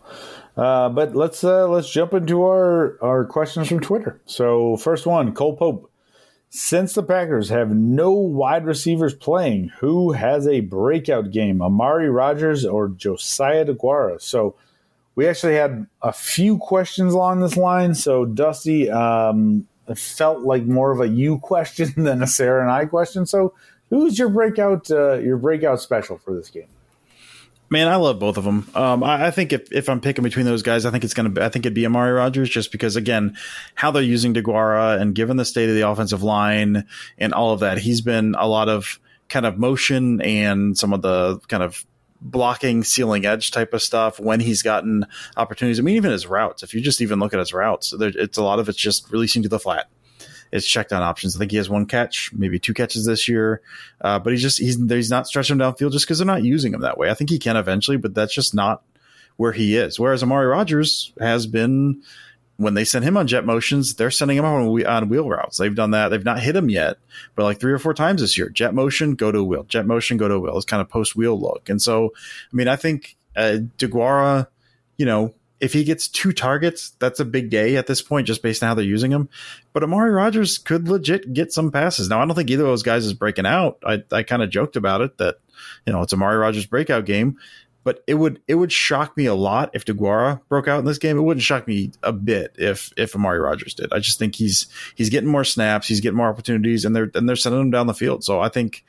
Uh, 0.58 0.89
but 0.89 1.16
let's 1.16 1.43
uh, 1.43 1.68
let's 1.68 1.89
jump 1.89 2.14
into 2.14 2.43
our 2.43 2.97
our 3.01 3.26
questions 3.26 3.68
from 3.68 3.82
Twitter. 3.82 4.22
So 4.26 4.78
first 4.78 5.06
one, 5.06 5.34
Cole 5.34 5.58
Pope. 5.58 5.91
Since 6.49 6.93
the 6.93 7.03
Packers 7.03 7.49
have 7.49 7.76
no 7.76 8.12
wide 8.12 8.66
receivers 8.66 9.14
playing, 9.14 9.70
who 9.80 10.14
has 10.14 10.47
a 10.47 10.62
breakout 10.62 11.32
game, 11.32 11.62
Amari 11.62 12.10
Rodgers 12.10 12.64
or 12.66 12.88
Josiah 12.88 13.66
DeGuara? 13.66 14.22
So 14.22 14.56
we 15.16 15.28
actually 15.28 15.56
had 15.56 15.88
a 16.01 16.14
few 16.14 16.58
questions 16.58 17.14
along 17.14 17.41
this 17.41 17.58
line. 17.58 17.93
So 17.93 18.24
Dusty, 18.24 18.89
um, 18.89 19.68
it 19.89 19.97
felt 19.97 20.43
like 20.43 20.64
more 20.64 20.91
of 20.91 21.01
a 21.01 21.08
you 21.08 21.39
question 21.43 21.91
than 22.03 22.24
a 22.24 22.28
Sarah 22.28 22.62
and 22.62 22.72
I 22.72 22.86
question. 22.86 23.26
So 23.26 23.53
who's 23.89 24.18
your 24.18 24.30
breakout 24.30 24.89
uh, 24.89 25.16
your 25.16 25.38
breakout 25.38 25.82
special 25.82 26.18
for 26.18 26.34
this 26.34 26.49
game? 26.49 26.68
Man, 27.70 27.88
I 27.88 27.95
love 27.95 28.20
both 28.20 28.38
of 28.38 28.43
them. 28.43 28.70
Um, 28.76 29.03
I, 29.03 29.28
I, 29.28 29.32
think 29.32 29.51
if, 29.51 29.72
if 29.72 29.89
I'm 29.89 29.99
picking 29.99 30.24
between 30.24 30.45
those 30.45 30.61
guys, 30.61 30.86
I 30.86 30.91
think 30.91 31.03
it's 31.03 31.16
gonna. 31.16 31.30
Be, 31.30 31.41
I 31.41 31.49
think 31.49 31.66
it'd 31.66 31.74
be 31.74 31.86
Amari 31.86 32.11
Rodgers 32.11 32.49
just 32.49 32.72
because 32.72 32.95
again, 32.95 33.36
how 33.74 33.91
they're 33.91 34.03
using 34.03 34.34
DeGuara 34.34 35.01
and 35.01 35.16
given 35.16 35.38
the 35.38 35.45
state 35.45 35.70
of 35.70 35.76
the 35.76 35.88
offensive 35.88 36.22
line 36.22 36.86
and 37.18 37.34
all 37.34 37.53
of 37.53 37.61
that, 37.61 37.80
he's 37.80 38.01
been 38.01 38.36
a 38.38 38.47
lot 38.47 38.70
of 38.70 38.99
kind 39.30 39.45
of 39.47 39.57
motion 39.57 40.22
and 40.22 40.78
some 40.78 40.93
of 40.93 41.01
the 41.01 41.39
kind 41.47 41.63
of 41.63 41.86
blocking, 42.22 42.84
sealing 42.84 43.26
edge 43.26 43.51
type 43.51 43.74
of 43.74 43.82
stuff 43.82 44.20
when 44.20 44.39
he's 44.39 44.61
gotten 44.61 45.05
opportunities. 45.36 45.80
I 45.80 45.82
mean, 45.82 45.95
even 45.95 46.11
his 46.11 46.28
routes. 46.28 46.61
If 46.61 46.74
you 46.74 46.82
just 46.82 47.01
even 47.01 47.20
look 47.20 47.34
at 47.34 47.39
his 47.39 47.53
routes, 47.53 47.93
it's 47.99 48.38
a 48.38 48.43
lot 48.43 48.59
of 48.59 48.70
it's 48.70 48.78
just 48.78 49.11
releasing 49.11 49.43
to 49.43 49.49
the 49.49 49.59
flat 49.59 49.89
his 50.56 50.66
check 50.66 50.88
down 50.88 51.03
options. 51.03 51.36
I 51.36 51.39
think 51.39 51.51
he 51.51 51.58
has 51.58 51.70
one 51.70 51.86
catch, 51.86 52.32
maybe 52.34 52.60
two 52.60 52.74
catches 52.74 53.06
this 53.06 53.28
year, 53.28 53.62
uh, 53.99 54.20
but 54.20 54.32
he's 54.32 54.41
just 54.41 54.58
he's 54.58 54.78
he's 54.89 55.10
not 55.10 55.28
stretching 55.28 55.56
him 55.56 55.60
downfield 55.60 55.91
just 55.91 56.06
because 56.06 56.18
they're 56.18 56.26
not 56.26 56.43
using 56.43 56.74
him 56.74 56.82
that 56.82 56.97
way. 56.97 57.10
I 57.10 57.14
think 57.14 57.30
he 57.30 57.39
can 57.39 57.58
eventually, 57.58 57.97
but 57.97 58.14
that's 58.14 58.34
just 58.34 58.56
not 58.56 58.82
where 59.36 59.51
he 59.51 59.76
is. 59.76 59.99
Whereas 59.99 60.24
Amari 60.24 60.47
Rodgers 60.47 61.12
has 61.20 61.45
been 61.45 62.01
when 62.58 62.74
they 62.74 62.86
send 62.86 63.03
him 63.03 63.18
on 63.18 63.28
jet 63.28 63.45
motions, 63.45 63.95
they're 63.95 64.10
sending 64.10 64.38
him 64.38 64.45
on, 64.45 64.86
on 64.86 65.10
wheel 65.10 65.28
routes. 65.28 65.58
They've 65.58 65.76
done 65.76 65.91
that. 65.91 66.08
They've 66.08 66.24
not 66.24 66.39
hit 66.39 66.56
him 66.56 66.70
yet, 66.70 66.95
but 67.36 67.43
like 67.43 67.60
three 67.60 67.74
or 67.74 67.80
four 67.80 67.93
times 67.93 68.22
this 68.22 68.38
year. 68.38 68.47
Jet 68.47 68.74
motion, 68.74 69.16
go 69.16 69.30
to 69.30 69.39
a 69.39 69.43
wheel. 69.43 69.66
Jet 69.66 69.86
motion, 69.86 70.16
go 70.16 70.30
to 70.30 70.36
a 70.36 70.39
wheel. 70.39 70.56
It's 70.56 70.66
kind 70.66 70.80
of 70.80 70.88
post 70.88 71.18
wheel 71.18 71.38
look. 71.38 71.68
And 71.68 71.82
so, 71.82 72.14
I 72.16 72.56
mean, 72.56 72.70
I 72.70 72.78
think 72.78 73.18
uh, 73.36 73.58
DeGuara, 73.78 74.47
you 74.97 75.06
know, 75.06 75.34
if 75.66 75.74
he 75.74 75.84
gets 75.84 76.07
two 76.07 76.32
targets, 76.32 76.91
that's 76.99 77.20
a 77.20 77.26
big 77.26 77.49
day 77.49 77.76
at 77.76 77.88
this 77.88 77.99
point, 77.99 78.28
just 78.28 78.43
based 78.43 78.61
on 78.61 78.68
how 78.68 78.76
they're 78.76 78.86
using 78.86 79.09
him. 79.09 79.28
But 79.74 79.82
Amari 79.82 80.11
Rodgers 80.11 80.59
could 80.59 80.88
legit 80.88 81.34
get 81.34 81.51
some 81.51 81.72
passes. 81.72 82.07
Now, 82.07 82.22
I 82.22 82.26
don't 82.26 82.36
think 82.36 82.51
either 82.51 82.61
of 82.61 82.70
those 82.70 82.84
guys 82.84 83.03
is 83.03 83.16
breaking 83.16 83.47
out. 83.47 83.80
I, 83.84 84.03
I 84.11 84.22
kind 84.22 84.43
of 84.43 84.51
joked 84.51 84.76
about 84.76 85.01
it 85.01 85.18
that, 85.18 85.38
you 85.88 85.91
know, 85.91 86.03
it's 86.03 86.13
Amari 86.13 86.38
Rodgers' 86.38 86.68
breakout 86.68 87.05
game. 87.05 87.39
But 87.84 88.03
it 88.05 88.13
would 88.13 88.41
it 88.47 88.55
would 88.55 88.72
shock 88.72 89.18
me 89.18 89.26
a 89.26 89.34
lot 89.34 89.72
if 89.74 89.86
DeGuara 89.86 90.41
broke 90.49 90.68
out 90.68 90.80
in 90.80 90.86
this 90.86 90.99
game. 90.99 91.18
It 91.18 91.22
wouldn't 91.22 91.43
shock 91.43 91.68
me 91.68 91.91
a 92.03 92.11
bit 92.11 92.55
if 92.59 92.93
if 92.95 93.16
Amari 93.16 93.39
Rodgers 93.39 93.74
did. 93.74 93.91
I 93.91 93.99
just 93.99 94.20
think 94.20 94.36
he's 94.36 94.68
he's 94.95 95.09
getting 95.09 95.30
more 95.30 95.43
snaps, 95.43 95.88
he's 95.88 95.99
getting 95.99 96.18
more 96.18 96.30
opportunities, 96.30 96.84
and 96.84 96.95
they're 96.95 97.11
and 97.13 97.28
they're 97.30 97.36
sending 97.36 97.61
him 97.61 97.72
down 97.72 97.86
the 97.86 97.93
field. 97.93 98.24
So 98.24 98.39
I 98.39 98.49
think 98.49 98.84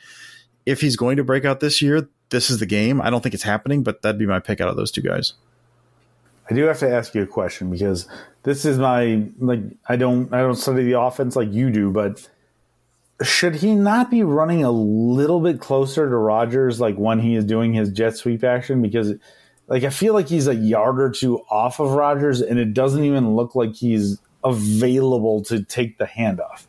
if 0.64 0.80
he's 0.80 0.96
going 0.96 1.18
to 1.18 1.24
break 1.24 1.44
out 1.44 1.60
this 1.60 1.82
year, 1.82 2.08
this 2.30 2.48
is 2.48 2.58
the 2.58 2.66
game. 2.66 3.02
I 3.02 3.10
don't 3.10 3.22
think 3.22 3.34
it's 3.34 3.42
happening, 3.42 3.82
but 3.82 4.00
that'd 4.00 4.18
be 4.18 4.26
my 4.26 4.40
pick 4.40 4.62
out 4.62 4.68
of 4.68 4.76
those 4.76 4.90
two 4.90 5.02
guys. 5.02 5.34
I 6.48 6.54
do 6.54 6.64
have 6.64 6.78
to 6.80 6.88
ask 6.88 7.14
you 7.14 7.22
a 7.22 7.26
question 7.26 7.70
because 7.70 8.08
this 8.42 8.64
is 8.64 8.78
my 8.78 9.26
like 9.38 9.60
I 9.88 9.96
don't 9.96 10.32
I 10.32 10.38
don't 10.38 10.54
study 10.56 10.84
the 10.84 11.00
offense 11.00 11.36
like 11.36 11.52
you 11.52 11.70
do, 11.70 11.90
but 11.90 12.28
should 13.22 13.56
he 13.56 13.74
not 13.74 14.10
be 14.10 14.22
running 14.22 14.62
a 14.62 14.70
little 14.70 15.40
bit 15.40 15.60
closer 15.60 16.08
to 16.08 16.16
Rodgers 16.16 16.80
like 16.80 16.96
when 16.96 17.18
he 17.18 17.34
is 17.34 17.44
doing 17.44 17.72
his 17.72 17.90
jet 17.90 18.16
sweep 18.16 18.44
action? 18.44 18.82
Because 18.82 19.14
like 19.66 19.82
I 19.82 19.90
feel 19.90 20.14
like 20.14 20.28
he's 20.28 20.46
a 20.46 20.54
yard 20.54 21.00
or 21.00 21.10
two 21.10 21.40
off 21.50 21.80
of 21.80 21.92
Rodgers 21.92 22.40
and 22.40 22.58
it 22.58 22.74
doesn't 22.74 23.02
even 23.02 23.34
look 23.34 23.54
like 23.54 23.74
he's 23.74 24.20
available 24.44 25.42
to 25.42 25.64
take 25.64 25.98
the 25.98 26.04
handoff 26.04 26.66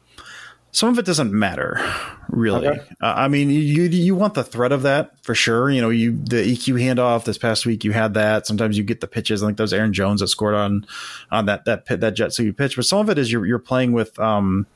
some 0.78 0.90
of 0.90 1.00
it 1.00 1.06
doesn't 1.06 1.32
matter 1.34 1.82
really. 2.30 2.68
Okay. 2.68 2.80
Uh, 3.02 3.14
I 3.18 3.28
mean, 3.30 3.50
you 3.50 3.84
you 3.84 4.16
want 4.16 4.36
the 4.36 4.44
threat 4.44 4.72
of 4.72 4.84
that 4.84 5.24
for 5.24 5.34
sure. 5.34 5.72
You 5.72 5.82
know, 5.82 5.90
you 5.90 6.12
the 6.12 6.36
EQ 6.36 6.80
handoff 6.80 7.24
this 7.24 7.40
past 7.40 7.66
week, 7.66 7.84
you 7.84 7.94
had 7.94 8.14
that. 8.14 8.46
Sometimes 8.46 8.78
you 8.78 8.84
get 8.84 9.02
the 9.02 9.08
pitches. 9.08 9.42
I 9.42 9.48
think 9.48 9.58
those 9.58 9.74
Aaron 9.74 9.92
Jones 9.92 10.22
that 10.22 10.28
scored 10.28 10.54
on 10.54 10.86
on 11.32 11.48
that 11.48 11.66
that 11.66 11.88
that 11.88 12.12
jet 12.12 12.32
sweep 12.32 12.58
pitch. 12.58 12.76
But 12.76 12.86
some 12.86 13.00
of 13.00 13.10
it 13.10 13.18
is 13.18 13.32
you're 13.32 13.44
you're 13.48 13.58
playing 13.58 13.94
with 13.94 14.20
um 14.20 14.68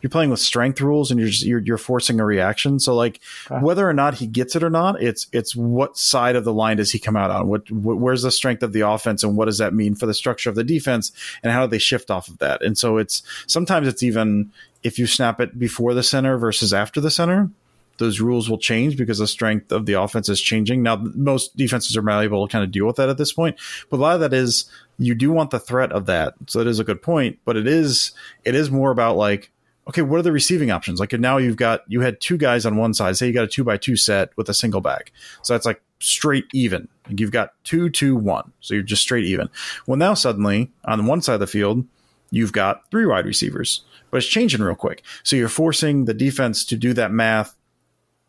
you're 0.00 0.10
playing 0.10 0.30
with 0.30 0.40
strength 0.40 0.80
rules 0.80 1.10
and 1.10 1.18
you're 1.18 1.28
just, 1.28 1.44
you're, 1.44 1.60
you're 1.60 1.78
forcing 1.78 2.20
a 2.20 2.24
reaction. 2.24 2.78
So 2.78 2.94
like 2.94 3.20
okay. 3.50 3.60
whether 3.60 3.88
or 3.88 3.92
not 3.92 4.14
he 4.14 4.26
gets 4.26 4.56
it 4.56 4.62
or 4.62 4.70
not, 4.70 5.02
it's 5.02 5.26
it's 5.32 5.56
what 5.56 5.96
side 5.96 6.36
of 6.36 6.44
the 6.44 6.52
line 6.52 6.76
does 6.76 6.92
he 6.92 6.98
come 6.98 7.16
out 7.16 7.30
on? 7.30 7.48
What, 7.48 7.70
what 7.70 7.98
where's 7.98 8.22
the 8.22 8.30
strength 8.30 8.62
of 8.62 8.72
the 8.72 8.82
offense 8.82 9.22
and 9.22 9.36
what 9.36 9.46
does 9.46 9.58
that 9.58 9.74
mean 9.74 9.94
for 9.94 10.06
the 10.06 10.14
structure 10.14 10.50
of 10.50 10.56
the 10.56 10.64
defense 10.64 11.12
and 11.42 11.52
how 11.52 11.66
do 11.66 11.70
they 11.70 11.78
shift 11.78 12.10
off 12.10 12.28
of 12.28 12.38
that? 12.38 12.62
And 12.62 12.76
so 12.76 12.98
it's 12.98 13.22
sometimes 13.46 13.88
it's 13.88 14.02
even 14.02 14.52
if 14.86 15.00
you 15.00 15.06
snap 15.06 15.40
it 15.40 15.58
before 15.58 15.94
the 15.94 16.02
center 16.02 16.38
versus 16.38 16.72
after 16.72 17.00
the 17.00 17.10
center, 17.10 17.50
those 17.98 18.20
rules 18.20 18.48
will 18.48 18.58
change 18.58 18.96
because 18.96 19.18
the 19.18 19.26
strength 19.26 19.72
of 19.72 19.84
the 19.84 19.94
offense 19.94 20.28
is 20.28 20.40
changing. 20.40 20.82
Now, 20.82 20.96
most 20.96 21.56
defenses 21.56 21.96
are 21.96 22.02
malleable 22.02 22.46
to 22.46 22.52
kind 22.52 22.62
of 22.62 22.70
deal 22.70 22.86
with 22.86 22.96
that 22.96 23.08
at 23.08 23.18
this 23.18 23.32
point, 23.32 23.58
but 23.90 23.96
a 23.96 24.00
lot 24.00 24.14
of 24.14 24.20
that 24.20 24.32
is 24.32 24.66
you 24.98 25.16
do 25.16 25.32
want 25.32 25.50
the 25.50 25.58
threat 25.58 25.90
of 25.90 26.06
that. 26.06 26.34
So 26.46 26.60
it 26.60 26.68
is 26.68 26.78
a 26.78 26.84
good 26.84 27.02
point, 27.02 27.40
but 27.44 27.56
it 27.56 27.66
is 27.66 28.12
it 28.44 28.54
is 28.54 28.70
more 28.70 28.92
about 28.92 29.16
like 29.16 29.50
okay, 29.88 30.02
what 30.02 30.18
are 30.18 30.22
the 30.22 30.32
receiving 30.32 30.70
options? 30.70 30.98
Like 31.00 31.12
now 31.12 31.36
you've 31.36 31.56
got 31.56 31.82
you 31.88 32.00
had 32.00 32.20
two 32.20 32.36
guys 32.36 32.64
on 32.64 32.76
one 32.76 32.94
side. 32.94 33.16
Say 33.16 33.26
you 33.26 33.32
got 33.32 33.44
a 33.44 33.48
two 33.48 33.64
by 33.64 33.76
two 33.76 33.96
set 33.96 34.36
with 34.36 34.48
a 34.48 34.54
single 34.54 34.80
back, 34.80 35.10
so 35.42 35.54
that's 35.54 35.66
like 35.66 35.80
straight 35.98 36.44
even. 36.54 36.86
Like 37.08 37.18
you've 37.18 37.32
got 37.32 37.54
two, 37.64 37.90
two, 37.90 38.14
one, 38.14 38.52
so 38.60 38.74
you're 38.74 38.82
just 38.84 39.02
straight 39.02 39.24
even. 39.24 39.48
Well, 39.86 39.96
now 39.96 40.14
suddenly 40.14 40.70
on 40.84 41.06
one 41.06 41.22
side 41.22 41.34
of 41.34 41.40
the 41.40 41.46
field, 41.46 41.84
you've 42.30 42.52
got 42.52 42.88
three 42.90 43.06
wide 43.06 43.26
receivers 43.26 43.82
but 44.16 44.22
it's 44.22 44.32
changing 44.32 44.62
real 44.62 44.74
quick. 44.74 45.02
So 45.24 45.36
you're 45.36 45.50
forcing 45.50 46.06
the 46.06 46.14
defense 46.14 46.64
to 46.66 46.76
do 46.76 46.94
that 46.94 47.12
math 47.12 47.54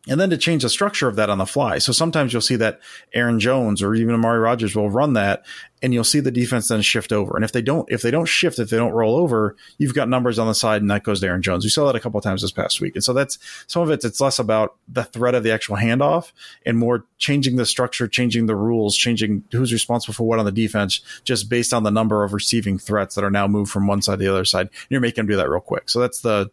and 0.08 0.20
then 0.20 0.30
to 0.30 0.38
change 0.38 0.62
the 0.62 0.68
structure 0.68 1.06
of 1.06 1.16
that 1.16 1.30
on 1.30 1.38
the 1.38 1.46
fly. 1.46 1.78
So 1.78 1.92
sometimes 1.92 2.32
you'll 2.32 2.42
see 2.42 2.56
that 2.56 2.80
Aaron 3.12 3.38
Jones 3.38 3.82
or 3.82 3.94
even 3.94 4.14
Amari 4.14 4.38
Rodgers 4.38 4.74
will 4.74 4.90
run 4.90 5.12
that 5.12 5.44
and 5.82 5.94
you'll 5.94 6.04
see 6.04 6.20
the 6.20 6.30
defense 6.30 6.68
then 6.68 6.82
shift 6.82 7.12
over. 7.12 7.36
And 7.36 7.44
if 7.44 7.52
they 7.52 7.62
don't, 7.62 7.90
if 7.90 8.02
they 8.02 8.10
don't 8.10 8.26
shift, 8.26 8.58
if 8.58 8.70
they 8.70 8.76
don't 8.76 8.92
roll 8.92 9.16
over, 9.16 9.54
you've 9.76 9.94
got 9.94 10.08
numbers 10.08 10.38
on 10.38 10.48
the 10.48 10.54
side 10.54 10.80
and 10.80 10.90
that 10.90 11.04
goes 11.04 11.20
to 11.20 11.26
Aaron 11.26 11.42
Jones. 11.42 11.64
We 11.64 11.70
saw 11.70 11.86
that 11.86 11.94
a 11.94 12.00
couple 12.00 12.20
times 12.20 12.42
this 12.42 12.50
past 12.50 12.80
week. 12.80 12.94
And 12.94 13.04
so 13.04 13.12
that's 13.12 13.38
some 13.66 13.82
of 13.82 13.90
it. 13.90 14.04
It's 14.04 14.20
less 14.20 14.38
about 14.38 14.76
the 14.88 15.04
threat 15.04 15.34
of 15.34 15.44
the 15.44 15.52
actual 15.52 15.76
handoff 15.76 16.32
and 16.64 16.78
more 16.78 17.04
changing 17.18 17.56
the 17.56 17.66
structure, 17.66 18.08
changing 18.08 18.46
the 18.46 18.56
rules, 18.56 18.96
changing 18.96 19.44
who's 19.52 19.72
responsible 19.72 20.14
for 20.14 20.24
what 20.24 20.38
on 20.38 20.46
the 20.46 20.52
defense, 20.52 21.00
just 21.24 21.48
based 21.48 21.72
on 21.72 21.82
the 21.82 21.90
number 21.90 22.24
of 22.24 22.32
receiving 22.32 22.78
threats 22.78 23.14
that 23.14 23.24
are 23.24 23.30
now 23.30 23.46
moved 23.46 23.70
from 23.70 23.86
one 23.86 24.02
side 24.02 24.18
to 24.18 24.24
the 24.24 24.30
other 24.30 24.44
side. 24.44 24.66
And 24.66 24.90
you're 24.90 25.00
making 25.00 25.22
them 25.24 25.26
do 25.26 25.36
that 25.36 25.50
real 25.50 25.60
quick. 25.60 25.90
So 25.90 26.00
that's 26.00 26.20
the 26.22 26.50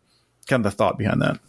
kind 0.47 0.65
of 0.65 0.71
the 0.71 0.75
thought 0.75 0.97
behind 0.97 1.21
that. 1.21 1.39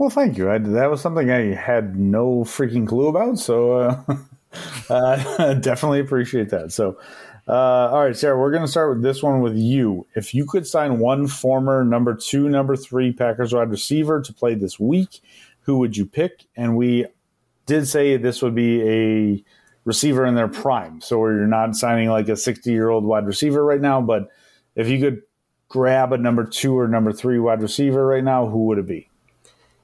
Well, 0.00 0.08
thank 0.08 0.38
you. 0.38 0.50
I, 0.50 0.56
that 0.56 0.90
was 0.90 1.02
something 1.02 1.30
I 1.30 1.52
had 1.54 1.94
no 1.94 2.38
freaking 2.44 2.88
clue 2.88 3.08
about. 3.08 3.38
So, 3.38 3.72
uh, 3.74 4.02
uh, 4.88 5.54
definitely 5.60 6.00
appreciate 6.00 6.48
that. 6.48 6.72
So, 6.72 6.98
uh, 7.46 7.90
all 7.90 8.04
right, 8.04 8.16
Sarah, 8.16 8.38
we're 8.38 8.50
going 8.50 8.64
to 8.64 8.68
start 8.68 8.94
with 8.94 9.02
this 9.02 9.22
one 9.22 9.42
with 9.42 9.58
you. 9.58 10.06
If 10.14 10.32
you 10.34 10.46
could 10.46 10.66
sign 10.66 11.00
one 11.00 11.26
former 11.26 11.84
number 11.84 12.14
two, 12.14 12.48
number 12.48 12.76
three 12.76 13.12
Packers 13.12 13.52
wide 13.52 13.68
receiver 13.68 14.22
to 14.22 14.32
play 14.32 14.54
this 14.54 14.80
week, 14.80 15.20
who 15.64 15.76
would 15.80 15.98
you 15.98 16.06
pick? 16.06 16.46
And 16.56 16.78
we 16.78 17.04
did 17.66 17.86
say 17.86 18.16
this 18.16 18.40
would 18.40 18.54
be 18.54 18.80
a 18.80 19.44
receiver 19.84 20.24
in 20.24 20.34
their 20.34 20.48
prime. 20.48 21.02
So 21.02 21.18
you're 21.26 21.46
not 21.46 21.76
signing 21.76 22.08
like 22.08 22.30
a 22.30 22.36
60 22.36 22.72
year 22.72 22.88
old 22.88 23.04
wide 23.04 23.26
receiver 23.26 23.62
right 23.62 23.82
now, 23.82 24.00
but 24.00 24.30
if 24.74 24.88
you 24.88 24.98
could 24.98 25.20
grab 25.68 26.14
a 26.14 26.16
number 26.16 26.46
two 26.46 26.78
or 26.78 26.88
number 26.88 27.12
three 27.12 27.38
wide 27.38 27.60
receiver 27.60 28.06
right 28.06 28.24
now, 28.24 28.46
who 28.46 28.64
would 28.64 28.78
it 28.78 28.86
be? 28.86 29.09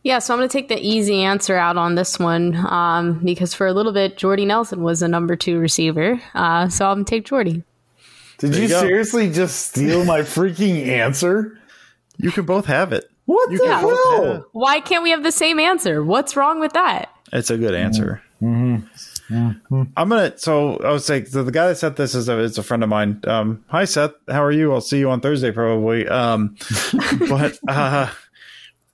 Yeah, 0.06 0.20
so 0.20 0.32
I'm 0.32 0.38
going 0.38 0.48
to 0.48 0.52
take 0.52 0.68
the 0.68 0.78
easy 0.78 1.24
answer 1.24 1.56
out 1.56 1.76
on 1.76 1.96
this 1.96 2.16
one 2.16 2.54
um, 2.54 3.18
because 3.24 3.54
for 3.54 3.66
a 3.66 3.72
little 3.72 3.90
bit, 3.90 4.16
Jordy 4.16 4.44
Nelson 4.44 4.84
was 4.84 5.02
a 5.02 5.08
number 5.08 5.34
two 5.34 5.58
receiver. 5.58 6.22
Uh, 6.32 6.68
so 6.68 6.86
I'm 6.86 6.98
going 6.98 7.06
to 7.06 7.10
take 7.10 7.24
Jordy. 7.24 7.64
Did 8.38 8.54
you, 8.54 8.62
you 8.62 8.68
seriously 8.68 9.32
just 9.32 9.66
steal 9.66 10.04
my 10.04 10.20
freaking 10.20 10.86
answer? 10.86 11.58
You 12.18 12.30
can 12.30 12.46
both 12.46 12.66
have 12.66 12.92
it. 12.92 13.10
What 13.24 13.50
you 13.50 13.58
the 13.58 13.66
hell? 13.66 14.46
Why 14.52 14.78
can't 14.78 15.02
we 15.02 15.10
have 15.10 15.24
the 15.24 15.32
same 15.32 15.58
answer? 15.58 16.04
What's 16.04 16.36
wrong 16.36 16.60
with 16.60 16.74
that? 16.74 17.10
It's 17.32 17.50
a 17.50 17.58
good 17.58 17.74
answer. 17.74 18.22
Mm-hmm. 18.40 18.86
Mm-hmm. 19.34 19.82
I'm 19.96 20.08
gonna. 20.08 20.38
So 20.38 20.76
I 20.76 20.92
was 20.92 21.04
saying, 21.04 21.26
so 21.26 21.42
the 21.42 21.50
guy 21.50 21.66
that 21.66 21.78
said 21.78 21.96
this 21.96 22.14
is 22.14 22.28
a, 22.28 22.38
is 22.38 22.58
a 22.58 22.62
friend 22.62 22.84
of 22.84 22.88
mine. 22.88 23.22
Um, 23.26 23.64
hi 23.66 23.84
Seth, 23.84 24.12
how 24.28 24.44
are 24.44 24.52
you? 24.52 24.72
I'll 24.72 24.80
see 24.80 25.00
you 25.00 25.10
on 25.10 25.20
Thursday 25.20 25.50
probably. 25.50 26.06
Um, 26.06 26.54
but 27.28 27.58
uh, 27.66 28.08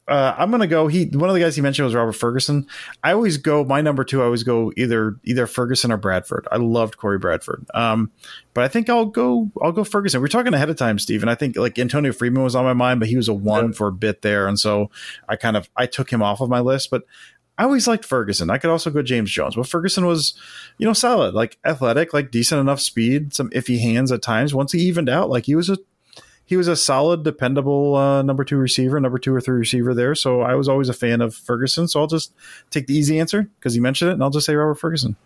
uh, 0.09 0.35
I'm 0.37 0.51
gonna 0.51 0.67
go. 0.67 0.89
He 0.89 1.05
one 1.07 1.29
of 1.29 1.35
the 1.35 1.41
guys 1.41 1.55
he 1.55 1.63
mentioned 1.63 1.85
was 1.85 1.95
Robert 1.95 2.13
Ferguson. 2.13 2.67
I 3.05 3.13
always 3.13 3.37
go 3.37 3.65
my 3.65 3.81
number 3.81 4.03
two. 4.03 4.21
I 4.21 4.25
always 4.25 4.43
go 4.43 4.73
either 4.77 5.17
either 5.23 5.47
Ferguson 5.47 5.93
or 5.93 5.97
Bradford. 5.97 6.49
I 6.51 6.57
loved 6.57 6.97
Corey 6.97 7.19
Bradford. 7.19 7.65
Um, 7.73 8.11
but 8.53 8.65
I 8.65 8.69
think 8.69 8.91
I'll 8.91 9.07
go 9.07 9.51
I'll 9.63 9.71
go 9.71 9.85
Ferguson. 9.85 10.21
We 10.21 10.27
are 10.27 10.29
talking 10.29 10.55
ahead 10.55 10.71
of 10.71 10.77
time, 10.77 10.99
Steve, 10.99 11.23
and 11.23 11.31
I 11.31 11.37
think 11.37 11.57
like 11.57 11.79
Antonio 11.79 12.13
Freeman 12.13 12.43
was 12.43 12.57
on 12.57 12.65
my 12.65 12.73
mind, 12.73 12.99
but 12.99 13.09
he 13.09 13.17
was 13.17 13.29
a 13.29 13.35
one 13.35 13.67
yeah. 13.67 13.73
for 13.73 13.87
a 13.87 13.93
bit 13.93 14.23
there, 14.23 14.49
and 14.49 14.59
so 14.59 14.91
I 15.29 15.37
kind 15.37 15.57
of 15.57 15.71
I 15.77 15.87
took 15.87 16.13
him 16.13 16.23
off 16.23 16.41
of 16.41 16.51
my 16.51 16.61
list. 16.61 16.91
But 16.91 17.05
I 17.57 17.65
always 17.65 17.87
liked 17.87 18.05
Ferguson. 18.05 18.51
I 18.51 18.59
could 18.59 18.71
also 18.71 18.91
go 18.91 19.03
James 19.03 19.31
Jones, 19.31 19.55
but 19.55 19.69
Ferguson 19.69 20.05
was, 20.05 20.35
you 20.79 20.87
know, 20.87 20.95
solid, 20.95 21.35
like 21.35 21.59
athletic, 21.65 22.13
like 22.13 22.33
decent 22.33 22.61
enough 22.61 22.81
speed, 22.81 23.35
some 23.35 23.51
iffy 23.51 23.79
hands 23.79 24.11
at 24.11 24.23
times. 24.23 24.53
Once 24.53 24.73
he 24.73 24.81
evened 24.81 25.09
out, 25.09 25.31
like 25.31 25.47
he 25.47 25.55
was 25.55 25.69
a 25.69 25.79
he 26.45 26.57
was 26.57 26.69
a 26.69 26.77
solid, 26.77 27.23
dependable 27.23 27.97
uh, 27.97 28.23
number 28.23 28.45
two 28.45 28.57
receiver, 28.57 29.01
number 29.01 29.19
two 29.19 29.35
or 29.35 29.41
three 29.41 29.59
receiver 29.59 29.95
there. 29.95 30.15
So 30.15 30.43
I 30.43 30.55
was 30.55 30.69
always 30.69 30.89
a 30.89 30.95
fan 30.95 31.21
of 31.21 31.35
Ferguson. 31.35 31.89
So 31.89 32.01
I'll 32.01 32.07
just 32.07 32.33
take 32.71 32.87
the 32.87 32.95
easy 32.95 33.19
answer 33.21 33.49
because 33.59 33.77
you 33.77 33.83
mentioned 33.83 34.11
it, 34.11 34.15
and 34.15 34.23
I'll 34.23 34.31
just 34.31 34.47
say 34.47 34.55
Robert 34.55 34.75
Ferguson. 34.77 35.17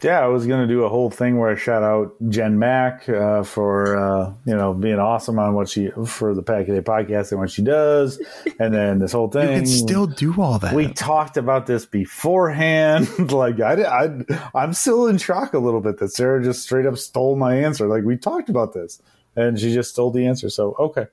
Yeah, 0.00 0.20
I 0.20 0.28
was 0.28 0.46
going 0.46 0.60
to 0.60 0.72
do 0.72 0.84
a 0.84 0.88
whole 0.88 1.10
thing 1.10 1.38
where 1.38 1.50
I 1.50 1.56
shout 1.56 1.82
out 1.82 2.14
Jen 2.28 2.56
Mack 2.58 3.08
uh, 3.08 3.42
for 3.42 3.96
uh, 3.96 4.32
you 4.44 4.54
know 4.54 4.72
being 4.72 5.00
awesome 5.00 5.40
on 5.40 5.54
what 5.54 5.68
she 5.68 5.90
for 6.06 6.34
the 6.34 6.42
Pack 6.42 6.66
Day 6.66 6.80
podcast 6.80 7.32
and 7.32 7.40
what 7.40 7.50
she 7.50 7.62
does, 7.62 8.22
and 8.60 8.72
then 8.72 9.00
this 9.00 9.10
whole 9.10 9.28
thing. 9.28 9.50
You 9.50 9.56
can 9.56 9.66
still 9.66 10.06
do 10.06 10.40
all 10.40 10.60
that. 10.60 10.72
We 10.72 10.92
talked 10.92 11.36
about 11.36 11.66
this 11.66 11.84
beforehand. 11.84 13.08
like 13.32 13.60
I, 13.60 13.82
I, 13.82 14.50
I'm 14.54 14.72
still 14.72 15.08
in 15.08 15.18
shock 15.18 15.52
a 15.52 15.58
little 15.58 15.80
bit 15.80 15.98
that 15.98 16.10
Sarah 16.10 16.44
just 16.44 16.62
straight 16.62 16.86
up 16.86 16.96
stole 16.96 17.34
my 17.34 17.56
answer. 17.56 17.88
Like 17.88 18.04
we 18.04 18.16
talked 18.16 18.48
about 18.48 18.74
this 18.74 19.02
and 19.38 19.58
she 19.58 19.72
just 19.72 19.90
stole 19.90 20.10
the 20.10 20.26
answer. 20.26 20.50
So 20.50 20.74
okay, 20.78 21.06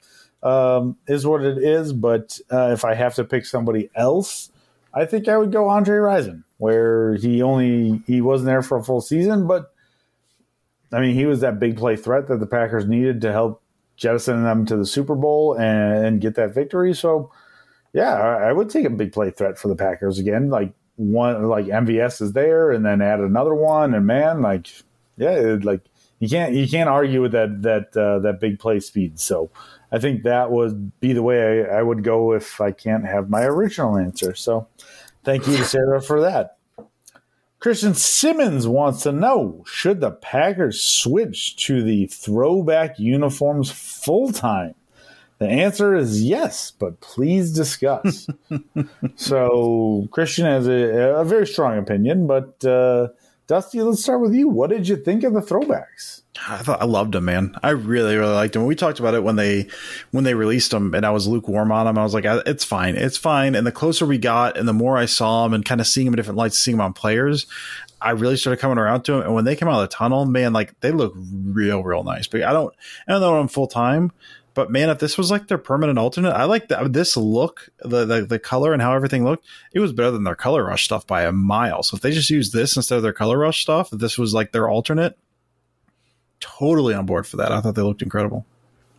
um, 0.43 0.97
is 1.07 1.25
what 1.25 1.43
it 1.43 1.57
is. 1.57 1.93
But 1.93 2.39
uh, 2.51 2.71
if 2.73 2.83
I 2.83 2.93
have 2.93 3.15
to 3.15 3.23
pick 3.23 3.45
somebody 3.45 3.89
else, 3.95 4.51
I 4.93 5.05
think 5.05 5.27
I 5.27 5.37
would 5.37 5.51
go 5.51 5.69
Andre 5.69 5.97
Rison, 5.97 6.43
where 6.57 7.15
he 7.15 7.41
only 7.41 8.01
he 8.07 8.21
wasn't 8.21 8.47
there 8.47 8.61
for 8.61 8.77
a 8.77 8.83
full 8.83 9.01
season, 9.01 9.47
but 9.47 9.73
I 10.91 10.99
mean 10.99 11.15
he 11.15 11.25
was 11.25 11.41
that 11.41 11.59
big 11.59 11.77
play 11.77 11.95
threat 11.95 12.27
that 12.27 12.39
the 12.39 12.47
Packers 12.47 12.85
needed 12.85 13.21
to 13.21 13.31
help 13.31 13.61
jettison 13.97 14.43
them 14.43 14.65
to 14.65 14.75
the 14.75 14.85
Super 14.85 15.15
Bowl 15.15 15.53
and, 15.53 16.05
and 16.05 16.21
get 16.21 16.35
that 16.35 16.53
victory. 16.53 16.93
So 16.93 17.31
yeah, 17.93 18.13
I, 18.13 18.49
I 18.49 18.51
would 18.53 18.69
take 18.69 18.85
a 18.85 18.89
big 18.89 19.13
play 19.13 19.31
threat 19.31 19.57
for 19.57 19.67
the 19.67 19.75
Packers 19.75 20.19
again. 20.19 20.49
Like 20.49 20.73
one 20.95 21.43
like 21.43 21.65
MVS 21.65 22.21
is 22.21 22.33
there, 22.33 22.71
and 22.71 22.85
then 22.85 23.01
add 23.01 23.19
another 23.19 23.53
one, 23.53 23.93
and 23.93 24.05
man, 24.07 24.41
like 24.41 24.67
yeah, 25.17 25.31
it, 25.31 25.63
like 25.63 25.81
you 26.19 26.29
can't 26.29 26.53
you 26.53 26.67
can't 26.67 26.89
argue 26.89 27.21
with 27.21 27.33
that 27.33 27.61
that 27.61 27.97
uh, 27.97 28.19
that 28.19 28.39
big 28.39 28.59
play 28.59 28.79
speed. 28.79 29.19
So 29.19 29.51
I 29.91 29.99
think 29.99 30.23
that 30.23 30.51
would 30.51 30.99
be 30.99 31.13
the 31.13 31.23
way 31.23 31.65
I, 31.65 31.79
I, 31.79 31.81
would 31.81 32.03
go 32.03 32.33
if 32.33 32.59
I 32.59 32.71
can't 32.71 33.05
have 33.05 33.29
my 33.29 33.43
original 33.43 33.97
answer. 33.97 34.33
So 34.33 34.67
thank 35.23 35.47
you 35.47 35.57
to 35.57 35.63
Sarah 35.63 36.01
for 36.01 36.21
that. 36.21 36.57
Christian 37.59 37.93
Simmons 37.93 38.67
wants 38.67 39.03
to 39.03 39.11
know 39.11 39.63
should 39.65 39.99
the 39.99 40.11
Packers 40.11 40.81
switch 40.81 41.55
to 41.65 41.81
the 41.81 42.07
throwback 42.07 42.99
uniforms 42.99 43.71
full 43.71 44.31
time? 44.31 44.75
The 45.39 45.47
answer 45.47 45.95
is 45.95 46.23
yes, 46.23 46.71
but 46.71 47.01
please 47.01 47.51
discuss. 47.51 48.27
so 49.15 50.07
Christian 50.11 50.45
has 50.45 50.67
a, 50.67 51.15
a, 51.17 51.25
very 51.25 51.45
strong 51.45 51.77
opinion, 51.77 52.25
but 52.25 52.63
uh, 52.63 53.09
Dusty, 53.47 53.81
let's 53.81 54.01
start 54.01 54.21
with 54.21 54.33
you. 54.33 54.47
What 54.47 54.71
did 54.71 54.87
you 54.87 54.95
think 54.95 55.23
of 55.23 55.33
the 55.33 55.41
throwbacks? 55.41 56.21
I 56.47 56.57
thought 56.57 56.81
I 56.81 56.85
loved 56.85 57.13
them, 57.13 57.25
man. 57.25 57.55
I 57.63 57.69
really, 57.69 58.17
really 58.17 58.33
liked 58.33 58.53
them. 58.53 58.65
We 58.65 58.75
talked 58.75 58.99
about 58.99 59.13
it 59.13 59.23
when 59.23 59.35
they 59.35 59.67
when 60.11 60.23
they 60.23 60.33
released 60.33 60.71
them, 60.71 60.93
and 60.93 61.05
I 61.05 61.11
was 61.11 61.27
lukewarm 61.27 61.71
on 61.71 61.85
them. 61.85 61.97
I 61.97 62.03
was 62.03 62.13
like, 62.13 62.25
"It's 62.25 62.65
fine, 62.65 62.95
it's 62.95 63.17
fine." 63.17 63.55
And 63.55 63.65
the 63.65 63.71
closer 63.71 64.05
we 64.05 64.17
got, 64.17 64.57
and 64.57 64.67
the 64.67 64.73
more 64.73 64.97
I 64.97 65.05
saw 65.05 65.43
them, 65.43 65.53
and 65.53 65.63
kind 65.63 65.79
of 65.79 65.87
seeing 65.87 66.05
them 66.05 66.13
in 66.13 66.17
different 66.17 66.37
lights, 66.37 66.59
seeing 66.59 66.77
them 66.77 66.85
on 66.85 66.93
players, 66.93 67.45
I 68.01 68.11
really 68.11 68.35
started 68.35 68.59
coming 68.59 68.77
around 68.77 69.03
to 69.03 69.13
them. 69.13 69.21
And 69.21 69.33
when 69.33 69.45
they 69.45 69.55
came 69.55 69.69
out 69.69 69.81
of 69.81 69.89
the 69.89 69.95
tunnel, 69.95 70.25
man, 70.25 70.51
like 70.51 70.79
they 70.81 70.91
look 70.91 71.13
real, 71.15 71.83
real 71.83 72.03
nice. 72.03 72.27
But 72.27 72.43
I 72.43 72.51
don't, 72.51 72.73
I 73.07 73.13
don't 73.13 73.21
know 73.21 73.37
them 73.37 73.47
full 73.47 73.67
time. 73.67 74.11
But 74.55 74.71
man, 74.71 74.89
if 74.89 74.99
this 74.99 75.17
was 75.17 75.29
like 75.29 75.47
their 75.47 75.57
permanent 75.57 75.99
alternate, 75.99 76.31
I 76.31 76.45
like 76.45 76.69
the, 76.69 76.87
this 76.89 77.17
look, 77.17 77.69
the, 77.79 78.05
the 78.05 78.25
the 78.25 78.39
color 78.39 78.71
and 78.71 78.81
how 78.81 78.93
everything 78.93 79.25
looked. 79.25 79.45
It 79.73 79.81
was 79.81 79.91
better 79.91 80.11
than 80.11 80.23
their 80.23 80.33
color 80.33 80.63
rush 80.63 80.85
stuff 80.85 81.05
by 81.05 81.23
a 81.23 81.31
mile. 81.33 81.83
So 81.83 81.95
if 81.95 82.01
they 82.01 82.11
just 82.11 82.29
used 82.29 82.53
this 82.53 82.75
instead 82.77 82.95
of 82.95 83.03
their 83.03 83.13
color 83.13 83.37
rush 83.37 83.61
stuff, 83.61 83.91
if 83.91 83.99
this 83.99 84.17
was 84.17 84.33
like 84.33 84.53
their 84.53 84.69
alternate, 84.69 85.17
totally 86.39 86.93
on 86.93 87.05
board 87.05 87.27
for 87.27 87.37
that. 87.37 87.51
I 87.51 87.59
thought 87.59 87.75
they 87.75 87.81
looked 87.81 88.01
incredible. 88.01 88.45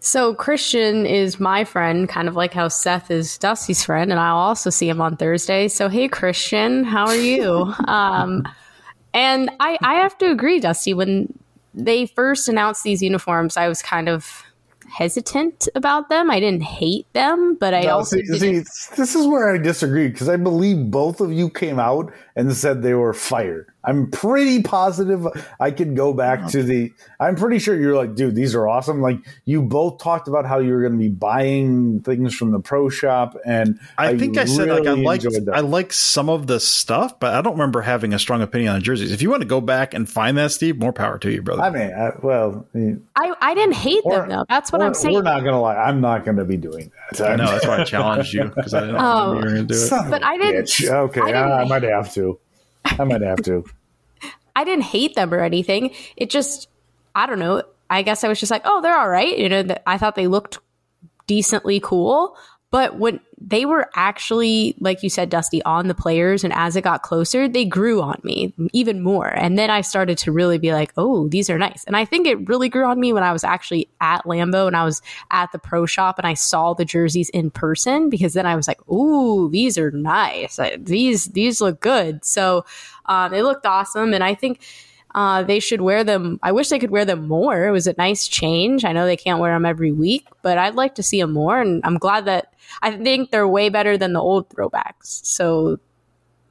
So 0.00 0.34
Christian 0.34 1.06
is 1.06 1.40
my 1.40 1.64
friend, 1.64 2.06
kind 2.06 2.28
of 2.28 2.36
like 2.36 2.52
how 2.52 2.68
Seth 2.68 3.10
is 3.10 3.38
Dusty's 3.38 3.82
friend, 3.82 4.10
and 4.10 4.20
I'll 4.20 4.36
also 4.36 4.68
see 4.68 4.88
him 4.90 5.00
on 5.00 5.16
Thursday. 5.16 5.68
So 5.68 5.88
hey, 5.88 6.06
Christian, 6.06 6.84
how 6.84 7.06
are 7.06 7.16
you? 7.16 7.72
um, 7.88 8.46
and 9.14 9.50
I 9.58 9.78
I 9.80 9.94
have 9.94 10.18
to 10.18 10.30
agree, 10.30 10.60
Dusty. 10.60 10.92
When 10.92 11.32
they 11.72 12.04
first 12.04 12.46
announced 12.46 12.84
these 12.84 13.02
uniforms, 13.02 13.56
I 13.56 13.68
was 13.68 13.80
kind 13.80 14.10
of 14.10 14.45
hesitant 14.96 15.68
about 15.74 16.08
them. 16.08 16.30
I 16.30 16.40
didn't 16.40 16.62
hate 16.62 17.12
them, 17.12 17.56
but 17.60 17.74
I 17.74 17.82
no, 17.82 17.96
also 17.96 18.16
see, 18.16 18.38
see, 18.38 18.58
this 18.96 19.14
is 19.14 19.26
where 19.26 19.54
I 19.54 19.58
disagree 19.58 20.08
because 20.08 20.28
I 20.28 20.36
believe 20.36 20.90
both 20.90 21.20
of 21.20 21.30
you 21.32 21.50
came 21.50 21.78
out 21.78 22.10
and 22.34 22.52
said 22.54 22.82
they 22.82 22.94
were 22.94 23.12
fired. 23.12 23.66
I'm 23.86 24.10
pretty 24.10 24.62
positive 24.62 25.26
I 25.60 25.70
could 25.70 25.94
go 25.94 26.12
back 26.12 26.48
to 26.48 26.62
the. 26.62 26.92
I'm 27.20 27.36
pretty 27.36 27.60
sure 27.60 27.78
you're 27.80 27.96
like, 27.96 28.14
dude, 28.16 28.34
these 28.34 28.54
are 28.54 28.66
awesome. 28.68 29.00
Like 29.00 29.18
you 29.44 29.62
both 29.62 30.02
talked 30.02 30.26
about 30.26 30.44
how 30.44 30.58
you 30.58 30.72
were 30.72 30.80
going 30.80 30.92
to 30.92 30.98
be 30.98 31.08
buying 31.08 32.00
things 32.00 32.34
from 32.34 32.50
the 32.50 32.58
pro 32.58 32.88
shop, 32.88 33.36
and 33.46 33.78
I 33.96 34.18
think 34.18 34.36
I 34.36 34.44
said 34.44 34.68
like 34.68 34.86
I 34.86 34.92
like 34.92 35.22
I 35.52 35.60
like 35.60 35.92
some 35.92 36.28
of 36.28 36.46
the 36.48 36.58
stuff, 36.58 37.18
but 37.20 37.34
I 37.34 37.40
don't 37.42 37.54
remember 37.54 37.82
having 37.82 38.12
a 38.12 38.18
strong 38.18 38.42
opinion 38.42 38.74
on 38.74 38.82
jerseys. 38.82 39.12
If 39.12 39.22
you 39.22 39.30
want 39.30 39.42
to 39.42 39.48
go 39.48 39.60
back 39.60 39.94
and 39.94 40.08
find 40.08 40.36
that, 40.36 40.50
Steve, 40.50 40.78
more 40.78 40.92
power 40.92 41.18
to 41.18 41.30
you, 41.30 41.42
brother. 41.42 41.62
I 41.62 41.70
mean, 41.70 41.92
I, 41.92 42.12
well, 42.22 42.66
I, 42.74 42.78
mean, 42.78 43.06
I, 43.14 43.34
I 43.40 43.54
didn't 43.54 43.74
hate 43.74 44.02
or, 44.04 44.18
them 44.18 44.28
though. 44.30 44.44
That's 44.48 44.72
what 44.72 44.82
I'm 44.82 44.94
saying. 44.94 45.14
We're 45.14 45.22
not 45.22 45.40
going 45.40 45.54
to 45.54 45.60
lie. 45.60 45.76
I'm 45.76 46.00
not 46.00 46.24
going 46.24 46.38
to 46.38 46.44
be 46.44 46.56
doing 46.56 46.90
that. 47.12 47.30
I 47.30 47.36
know 47.36 47.46
that's 47.46 47.66
why 47.66 47.80
I 47.80 47.84
challenged 47.84 48.34
you 48.34 48.44
because 48.44 48.74
I 48.74 48.80
didn't 48.80 48.96
know 48.96 49.00
oh. 49.00 49.32
you 49.32 49.36
were 49.36 49.42
going 49.42 49.66
to 49.68 49.74
do 49.74 49.80
it. 49.80 50.10
But 50.10 50.24
I 50.24 50.36
didn't. 50.36 50.64
Bitch. 50.64 50.90
Okay, 50.90 51.20
I, 51.20 51.26
didn't 51.26 51.52
I, 51.52 51.62
I 51.62 51.64
might 51.64 51.82
have 51.84 52.12
to. 52.14 52.40
I 52.98 53.04
might 53.04 53.22
have 53.22 53.42
to. 53.44 53.64
I 54.56 54.64
didn't 54.64 54.84
hate 54.84 55.14
them 55.14 55.32
or 55.32 55.40
anything. 55.40 55.94
It 56.16 56.30
just, 56.30 56.68
I 57.14 57.26
don't 57.26 57.38
know. 57.38 57.62
I 57.90 58.02
guess 58.02 58.24
I 58.24 58.28
was 58.28 58.40
just 58.40 58.50
like, 58.50 58.62
oh, 58.64 58.80
they're 58.80 58.96
all 58.96 59.08
right. 59.08 59.36
You 59.38 59.48
know, 59.48 59.76
I 59.86 59.98
thought 59.98 60.14
they 60.14 60.26
looked 60.26 60.58
decently 61.26 61.80
cool. 61.80 62.36
But 62.70 62.98
when 62.98 63.20
they 63.38 63.66
were 63.66 63.90
actually, 63.94 64.74
like 64.80 65.02
you 65.02 65.10
said, 65.10 65.28
Dusty, 65.28 65.62
on 65.64 65.88
the 65.88 65.94
players, 65.94 66.42
and 66.42 66.52
as 66.54 66.74
it 66.74 66.82
got 66.82 67.02
closer, 67.02 67.48
they 67.48 67.64
grew 67.64 68.00
on 68.00 68.18
me 68.22 68.54
even 68.72 69.02
more. 69.02 69.28
And 69.28 69.58
then 69.58 69.68
I 69.70 69.82
started 69.82 70.16
to 70.18 70.32
really 70.32 70.58
be 70.58 70.72
like, 70.72 70.92
oh, 70.96 71.28
these 71.28 71.50
are 71.50 71.58
nice. 71.58 71.84
And 71.84 71.96
I 71.96 72.04
think 72.04 72.26
it 72.26 72.48
really 72.48 72.68
grew 72.68 72.84
on 72.84 72.98
me 72.98 73.12
when 73.12 73.22
I 73.22 73.32
was 73.32 73.44
actually 73.44 73.88
at 74.00 74.24
Lambeau 74.24 74.66
and 74.66 74.76
I 74.76 74.84
was 74.84 75.02
at 75.30 75.52
the 75.52 75.58
pro 75.58 75.84
shop 75.84 76.18
and 76.18 76.26
I 76.26 76.34
saw 76.34 76.72
the 76.72 76.84
jerseys 76.84 77.28
in 77.30 77.50
person 77.50 78.08
because 78.08 78.32
then 78.32 78.46
I 78.46 78.56
was 78.56 78.66
like, 78.66 78.80
ooh, 78.88 79.50
these 79.50 79.76
are 79.76 79.90
nice. 79.90 80.58
These 80.78 81.26
these 81.26 81.60
look 81.60 81.80
good. 81.80 82.24
So 82.24 82.64
um, 83.06 83.34
it 83.34 83.42
looked 83.42 83.66
awesome, 83.66 84.14
and 84.14 84.24
I 84.24 84.34
think 84.34 84.60
uh, 85.16 85.42
they 85.42 85.58
should 85.58 85.80
wear 85.80 86.04
them. 86.04 86.38
I 86.42 86.52
wish 86.52 86.68
they 86.68 86.78
could 86.78 86.90
wear 86.90 87.06
them 87.06 87.26
more. 87.26 87.66
It 87.66 87.70
was 87.70 87.86
a 87.86 87.94
nice 87.96 88.28
change. 88.28 88.84
I 88.84 88.92
know 88.92 89.06
they 89.06 89.16
can't 89.16 89.40
wear 89.40 89.54
them 89.54 89.64
every 89.64 89.90
week, 89.90 90.28
but 90.42 90.58
I'd 90.58 90.74
like 90.74 90.94
to 90.96 91.02
see 91.02 91.18
them 91.18 91.32
more. 91.32 91.58
And 91.58 91.80
I'm 91.84 91.96
glad 91.96 92.26
that 92.26 92.52
I 92.82 92.92
think 92.92 93.30
they're 93.30 93.48
way 93.48 93.70
better 93.70 93.96
than 93.96 94.12
the 94.12 94.20
old 94.20 94.50
throwbacks. 94.50 95.24
So 95.24 95.78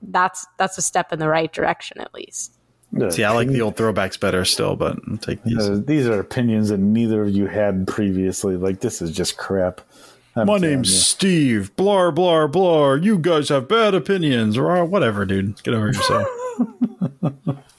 that's 0.02 0.48
that's 0.58 0.80
a 0.80 0.82
step 0.82 1.14
in 1.14 1.20
the 1.20 1.30
right 1.30 1.54
direction, 1.54 2.02
at 2.02 2.12
least. 2.16 2.54
See, 3.10 3.24
I 3.24 3.32
like 3.32 3.50
the 3.50 3.62
old 3.62 3.76
throwbacks 3.76 4.20
better 4.20 4.44
still, 4.46 4.76
but 4.76 4.98
I'll 5.08 5.18
take 5.18 5.44
these. 5.44 5.70
Uh, 5.70 5.82
these 5.86 6.08
are 6.08 6.20
opinions 6.20 6.70
that 6.70 6.80
neither 6.80 7.24
of 7.24 7.30
you 7.30 7.46
had 7.46 7.86
previously. 7.88 8.58
Like 8.58 8.80
this 8.80 9.00
is 9.00 9.12
just 9.12 9.38
crap. 9.38 9.82
I'm 10.36 10.48
My 10.48 10.58
name's 10.58 10.90
you. 10.90 11.00
Steve. 11.00 11.76
Blar 11.76 12.16
blar 12.16 12.52
blar. 12.52 13.04
You 13.04 13.20
guys 13.20 13.50
have 13.50 13.68
bad 13.68 13.94
opinions, 13.94 14.58
or 14.58 14.84
whatever, 14.86 15.24
dude. 15.26 15.62
Get 15.62 15.76
over 15.76 15.88
yourself. 15.88 16.28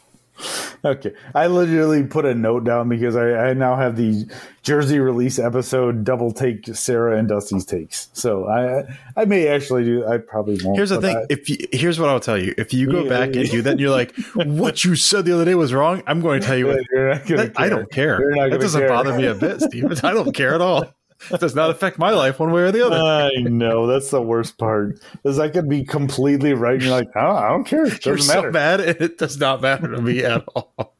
okay. 0.84 1.12
I 1.34 1.46
literally 1.46 2.04
put 2.04 2.24
a 2.24 2.34
note 2.34 2.64
down 2.64 2.88
because 2.88 3.16
I, 3.16 3.48
I, 3.48 3.54
now 3.54 3.76
have 3.76 3.96
the 3.96 4.26
Jersey 4.62 4.98
release 4.98 5.38
episode 5.38 6.04
double 6.04 6.32
take 6.32 6.66
Sarah 6.74 7.18
and 7.18 7.28
Dusty's 7.28 7.64
takes. 7.64 8.08
So 8.12 8.46
I 8.48 8.84
I 9.16 9.24
may 9.24 9.48
actually 9.48 9.84
do 9.84 10.06
I 10.06 10.18
probably 10.18 10.58
won't. 10.62 10.76
Here's 10.76 10.90
the 10.90 11.00
thing. 11.00 11.16
I, 11.16 11.26
if 11.30 11.48
you, 11.48 11.58
here's 11.72 11.98
what 12.00 12.08
I'll 12.08 12.20
tell 12.20 12.38
you. 12.38 12.54
If 12.58 12.72
you 12.72 12.90
go 12.90 13.04
yeah, 13.04 13.08
back 13.08 13.34
yeah. 13.34 13.42
and 13.42 13.50
do 13.50 13.62
that 13.62 13.70
and 13.72 13.80
you're 13.80 13.90
like, 13.90 14.14
what 14.34 14.84
you 14.84 14.96
said 14.96 15.24
the 15.24 15.32
other 15.32 15.44
day 15.44 15.54
was 15.54 15.72
wrong, 15.72 16.02
I'm 16.06 16.20
going 16.20 16.40
to 16.40 16.46
tell 16.46 16.56
you 16.56 16.66
what, 16.68 16.78
that, 16.90 17.52
I 17.56 17.68
don't 17.68 17.90
care. 17.90 18.18
That 18.34 18.60
doesn't 18.60 18.80
care. 18.80 18.88
bother 18.88 19.14
me 19.14 19.26
a 19.26 19.34
bit, 19.34 19.60
Steve. 19.60 20.04
I 20.04 20.12
don't 20.12 20.34
care 20.34 20.54
at 20.54 20.60
all. 20.60 20.95
It 21.30 21.40
does 21.40 21.54
not 21.54 21.70
affect 21.70 21.98
my 21.98 22.10
life 22.10 22.38
one 22.38 22.52
way 22.52 22.62
or 22.62 22.72
the 22.72 22.86
other. 22.86 22.96
I 22.96 23.30
know 23.42 23.86
that's 23.86 24.10
the 24.10 24.22
worst 24.22 24.58
part. 24.58 25.00
Is 25.24 25.38
I 25.38 25.48
could 25.48 25.68
be 25.68 25.84
completely 25.84 26.52
right, 26.54 26.74
and 26.74 26.82
you're 26.82 26.92
like, 26.92 27.10
oh, 27.16 27.36
I 27.36 27.48
don't 27.48 27.64
care. 27.64 27.86
It 27.86 28.04
you're 28.04 28.18
so 28.18 28.50
mad, 28.50 28.80
it 28.80 29.18
does 29.18 29.38
not 29.38 29.60
matter 29.60 29.88
to 29.88 30.00
me 30.00 30.24
at 30.24 30.44
all. 30.54 30.96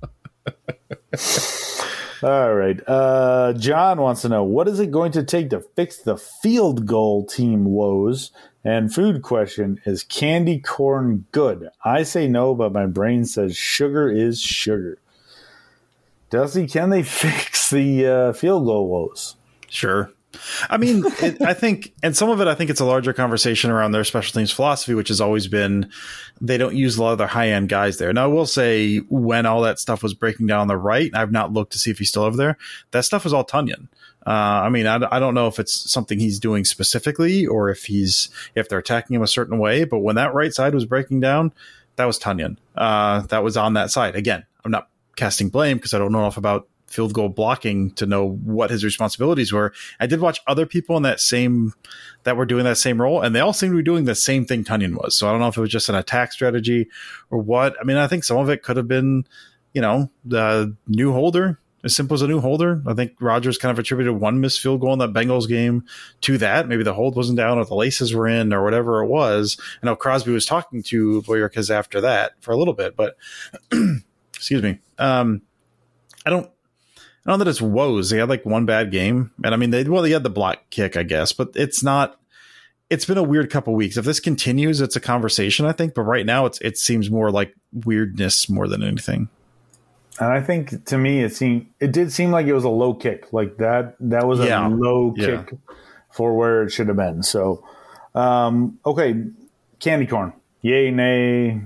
all 2.23 2.55
right. 2.55 2.81
Uh, 2.87 3.53
John 3.55 4.01
wants 4.01 4.23
to 4.23 4.29
know 4.29 4.43
what 4.43 4.69
is 4.69 4.81
it 4.81 4.91
going 4.91 5.12
to 5.12 5.23
take 5.23 5.51
to 5.51 5.61
fix 5.61 5.99
the 5.99 6.17
field 6.17 6.87
goal 6.87 7.27
team 7.27 7.64
woes? 7.64 8.33
And 8.64 8.93
food 8.93 9.23
question 9.23 9.81
is 9.85 10.03
candy 10.03 10.59
corn 10.59 11.27
good? 11.31 11.69
I 11.85 12.03
say 12.03 12.27
no, 12.27 12.53
but 12.53 12.73
my 12.73 12.87
brain 12.87 13.25
says 13.25 13.57
sugar 13.57 14.09
is 14.09 14.41
sugar. 14.41 14.99
Dusty, 16.31 16.67
can 16.67 16.91
they 16.91 17.03
fix 17.05 17.71
the 17.71 18.07
uh, 18.07 18.33
field 18.33 18.64
goal 18.64 18.89
woes? 18.89 19.37
Sure. 19.69 20.11
I 20.69 20.77
mean, 20.77 21.05
it, 21.23 21.41
I 21.43 21.55
think, 21.55 21.93
and 22.03 22.17
some 22.17 22.31
of 22.31 22.41
it, 22.41 22.49
I 22.49 22.55
think 22.55 22.71
it's 22.71 22.81
a 22.81 22.85
larger 22.85 23.12
conversation 23.12 23.71
around 23.71 23.93
their 23.93 24.05
special 24.05 24.39
teams 24.39 24.53
philosophy, 24.53 24.95
which 24.95 25.09
has 25.09 25.21
always 25.21 25.47
been 25.47 25.91
they 26.41 26.59
don't 26.59 26.75
use 26.75 26.97
a 26.97 27.03
lot 27.03 27.12
of 27.12 27.19
their 27.19 27.27
high 27.27 27.49
end 27.49 27.69
guys 27.69 27.99
there. 27.99 28.12
Now, 28.12 28.25
I 28.25 28.29
will 28.29 28.47
say 28.47 28.99
when 29.09 29.47
all 29.47 29.62
that 29.62 29.79
stuff 29.79 30.03
was 30.03 30.14
breaking 30.14 30.47
down 30.47 30.61
on 30.61 30.69
the 30.69 30.77
right, 30.77 31.11
I've 31.14 31.33
not 31.33 31.53
looked 31.53 31.73
to 31.73 31.79
see 31.79 31.91
if 31.91 31.99
he's 31.99 32.09
still 32.09 32.25
over 32.25 32.37
there. 32.37 32.59
That 32.91 33.05
stuff 33.05 33.25
was 33.25 33.33
all 33.33 33.45
Tonyan. 33.45 33.89
Uh, 34.27 34.64
I 34.64 34.69
mean, 34.71 34.87
I, 34.87 34.99
I 35.11 35.21
don't 35.21 35.35
know 35.35 35.47
if 35.47 35.61
it's 35.61 35.91
something 35.91 36.19
he's 36.19 36.41
doing 36.41 36.64
specifically 36.64 37.47
or 37.47 37.71
if 37.71 37.85
he's 37.85 38.29
if 38.57 38.69
they're 38.69 38.81
attacking 38.81 39.14
him 39.14 39.23
a 39.23 39.29
certain 39.29 39.59
way. 39.59 39.85
But 39.85 40.01
when 40.01 40.17
that 40.17 40.35
right 40.35 40.53
side 40.53 40.75
was 40.75 40.85
breaking 40.85 41.21
down, 41.21 41.53
that 41.95 42.07
was 42.07 42.19
Tonyan. 42.19 42.57
Uh, 42.75 43.21
that 43.23 43.45
was 43.45 43.57
on 43.57 43.75
that 43.75 43.91
side. 43.91 44.17
Again, 44.17 44.45
I'm 44.64 44.73
not 44.73 44.89
casting 45.14 45.49
blame 45.49 45.79
because 45.79 45.95
I 45.95 45.99
don't 45.99 46.12
know 46.12 46.19
enough 46.19 46.37
about 46.37 46.69
field 46.87 47.12
goal 47.12 47.28
blocking 47.28 47.91
to 47.93 48.07
know 48.07 48.28
what 48.45 48.70
his 48.70 48.84
responsibilities 48.84 49.53
were. 49.53 49.72
I 50.01 50.07
did 50.07 50.20
watch 50.20 50.41
other 50.47 50.66
people 50.66 50.97
in 50.97 51.03
that 51.03 51.20
same 51.20 51.74
that 52.24 52.37
were 52.37 52.47
doing 52.47 52.64
that 52.64 52.78
same 52.78 53.01
role, 53.01 53.20
and 53.20 53.34
they 53.34 53.41
all 53.41 53.53
seemed 53.53 53.72
to 53.72 53.76
be 53.76 53.82
doing 53.82 54.05
the 54.05 54.14
same 54.14 54.45
thing 54.45 54.64
Tonyan 54.64 54.97
was. 54.97 55.16
So 55.16 55.28
I 55.28 55.30
don't 55.30 55.41
know 55.41 55.49
if 55.49 55.57
it 55.57 55.61
was 55.61 55.70
just 55.70 55.89
an 55.89 55.95
attack 55.95 56.32
strategy 56.32 56.89
or 57.30 57.39
what. 57.39 57.76
I 57.80 57.84
mean, 57.84 57.97
I 57.97 58.07
think 58.07 58.24
some 58.24 58.39
of 58.39 58.49
it 58.49 58.62
could 58.62 58.76
have 58.76 58.89
been, 58.89 59.26
you 59.74 59.82
know, 59.82 60.11
the 60.24 60.74
new 60.87 61.12
holder. 61.12 61.59
As 61.84 61.95
simple 61.95 62.16
as 62.16 62.22
a 62.22 62.26
new 62.26 62.41
holder. 62.41 62.82
I 62.84 62.95
think 62.95 63.12
Rodgers 63.20 63.59
kind 63.59 63.70
of 63.70 63.78
attributed 63.78 64.14
one 64.14 64.41
missed 64.41 64.61
field 64.61 64.80
goal 64.80 64.93
in 64.93 64.99
that 64.99 65.12
Bengals 65.12 65.47
game 65.47 65.84
to 66.22 66.37
that. 66.39 66.66
Maybe 66.66 66.82
the 66.82 66.95
hold 66.95 67.14
wasn't 67.14 67.37
down 67.37 67.59
or 67.59 67.64
the 67.64 67.76
laces 67.76 68.12
were 68.12 68.26
in 68.26 68.53
or 68.53 68.64
whatever 68.64 69.05
it 69.05 69.07
was. 69.07 69.57
I 69.80 69.87
know 69.87 69.95
Crosby 69.95 70.32
was 70.32 70.47
talking 70.47 70.82
to 70.84 71.22
Bojorquez 71.22 71.70
after 71.70 72.01
that 72.01 72.32
for 72.41 72.51
a 72.51 72.57
little 72.57 72.74
bit, 72.74 72.97
but 72.97 73.16
excuse 74.34 74.64
me. 74.64 74.80
Um, 74.99 75.43
I 76.24 76.30
don't 76.30 76.51
I 77.27 77.33
know 77.33 77.39
that 77.39 77.49
it's 77.49 77.61
woes. 77.61 78.11
They 78.11 78.18
had 78.18 78.29
like 78.29 78.47
one 78.47 78.66
bad 78.66 78.93
game, 78.93 79.33
and 79.43 79.53
I 79.53 79.57
mean, 79.57 79.70
they 79.70 79.83
well, 79.85 80.03
they 80.03 80.12
had 80.12 80.22
the 80.22 80.31
block 80.31 80.59
kick, 80.70 80.97
I 80.97 81.03
guess, 81.03 81.33
but 81.33 81.51
it's 81.55 81.83
not. 81.83 82.20
It's 82.89 83.05
been 83.05 83.18
a 83.18 83.22
weird 83.22 83.51
couple 83.51 83.74
weeks. 83.74 83.97
If 83.97 84.05
this 84.05 84.20
continues, 84.20 84.81
it's 84.81 84.95
a 84.95 85.01
conversation, 85.01 85.66
I 85.66 85.72
think. 85.72 85.95
But 85.95 86.03
right 86.03 86.24
now, 86.24 86.47
it's 86.47 86.61
it 86.61 86.79
seems 86.79 87.11
more 87.11 87.33
like 87.33 87.53
weirdness 87.72 88.49
more 88.49 88.68
than 88.68 88.85
anything. 88.85 89.29
And 90.20 90.33
I 90.33 90.41
think 90.41 90.85
to 90.87 90.97
me, 90.97 91.22
it 91.22 91.35
seemed 91.35 91.66
it 91.81 91.91
did 91.91 92.12
seem 92.12 92.31
like 92.31 92.47
it 92.47 92.55
was 92.55 92.64
a 92.64 92.68
low 92.68 92.95
kick, 92.95 93.33
like 93.33 93.57
that. 93.57 93.97
That 93.99 94.29
was 94.29 94.39
a 94.39 94.47
yeah. 94.47 94.68
low 94.68 95.12
yeah. 95.16 95.43
kick 95.43 95.59
for 96.12 96.37
where 96.37 96.62
it 96.62 96.70
should 96.70 96.87
have 96.87 96.97
been. 96.97 97.24
So, 97.24 97.66
um, 98.14 98.79
okay, 98.87 99.24
candy 99.81 100.07
corn, 100.07 100.33
yay, 100.62 100.93
nay. 100.93 101.61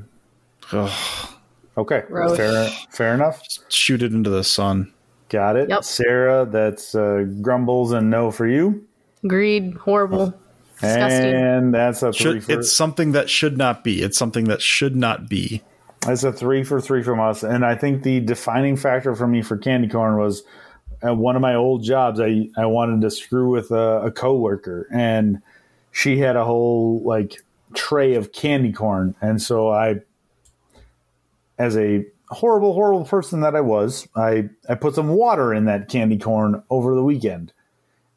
Ugh. 0.72 1.28
Okay, 1.76 2.02
fair, 2.08 2.68
fair 2.90 3.14
enough. 3.14 3.42
Shoot 3.68 4.02
it 4.02 4.12
into 4.12 4.30
the 4.30 4.42
sun. 4.44 4.92
Got 5.30 5.56
it. 5.56 5.68
Yep. 5.68 5.84
Sarah, 5.84 6.44
that's 6.44 6.94
uh, 6.94 7.24
grumbles 7.40 7.92
and 7.92 8.10
no 8.10 8.30
for 8.30 8.46
you. 8.46 8.86
Agreed. 9.24 9.74
Horrible. 9.74 10.34
Disgusting. 10.80 11.34
And 11.34 11.74
that's 11.74 12.02
a 12.02 12.12
three 12.12 12.40
should, 12.40 12.44
for, 12.44 12.52
It's 12.52 12.72
something 12.72 13.12
that 13.12 13.30
should 13.30 13.56
not 13.56 13.84
be. 13.84 14.02
It's 14.02 14.18
something 14.18 14.44
that 14.46 14.60
should 14.60 14.96
not 14.96 15.28
be. 15.28 15.62
That's 16.00 16.24
a 16.24 16.32
three 16.32 16.64
for 16.64 16.80
three 16.80 17.02
from 17.02 17.20
us. 17.20 17.42
And 17.42 17.64
I 17.64 17.76
think 17.76 18.02
the 18.02 18.20
defining 18.20 18.76
factor 18.76 19.14
for 19.14 19.28
me 19.28 19.42
for 19.42 19.56
candy 19.56 19.88
corn 19.88 20.16
was 20.16 20.42
at 21.02 21.16
one 21.16 21.36
of 21.36 21.42
my 21.42 21.54
old 21.54 21.84
jobs, 21.84 22.18
I, 22.18 22.48
I 22.56 22.66
wanted 22.66 23.02
to 23.02 23.10
screw 23.10 23.50
with 23.50 23.70
a, 23.70 24.02
a 24.06 24.10
coworker 24.10 24.88
and 24.92 25.40
she 25.92 26.18
had 26.18 26.36
a 26.36 26.44
whole 26.44 27.02
like 27.04 27.36
tray 27.74 28.14
of 28.14 28.32
candy 28.32 28.72
corn. 28.72 29.14
And 29.20 29.40
so 29.40 29.68
I, 29.68 30.00
as 31.58 31.76
a 31.76 32.06
horrible, 32.30 32.72
horrible 32.72 33.04
person 33.04 33.40
that 33.40 33.56
I 33.56 33.60
was, 33.60 34.08
I, 34.14 34.48
I 34.68 34.74
put 34.74 34.94
some 34.94 35.08
water 35.08 35.52
in 35.52 35.64
that 35.66 35.88
candy 35.88 36.18
corn 36.18 36.62
over 36.70 36.94
the 36.94 37.02
weekend. 37.02 37.52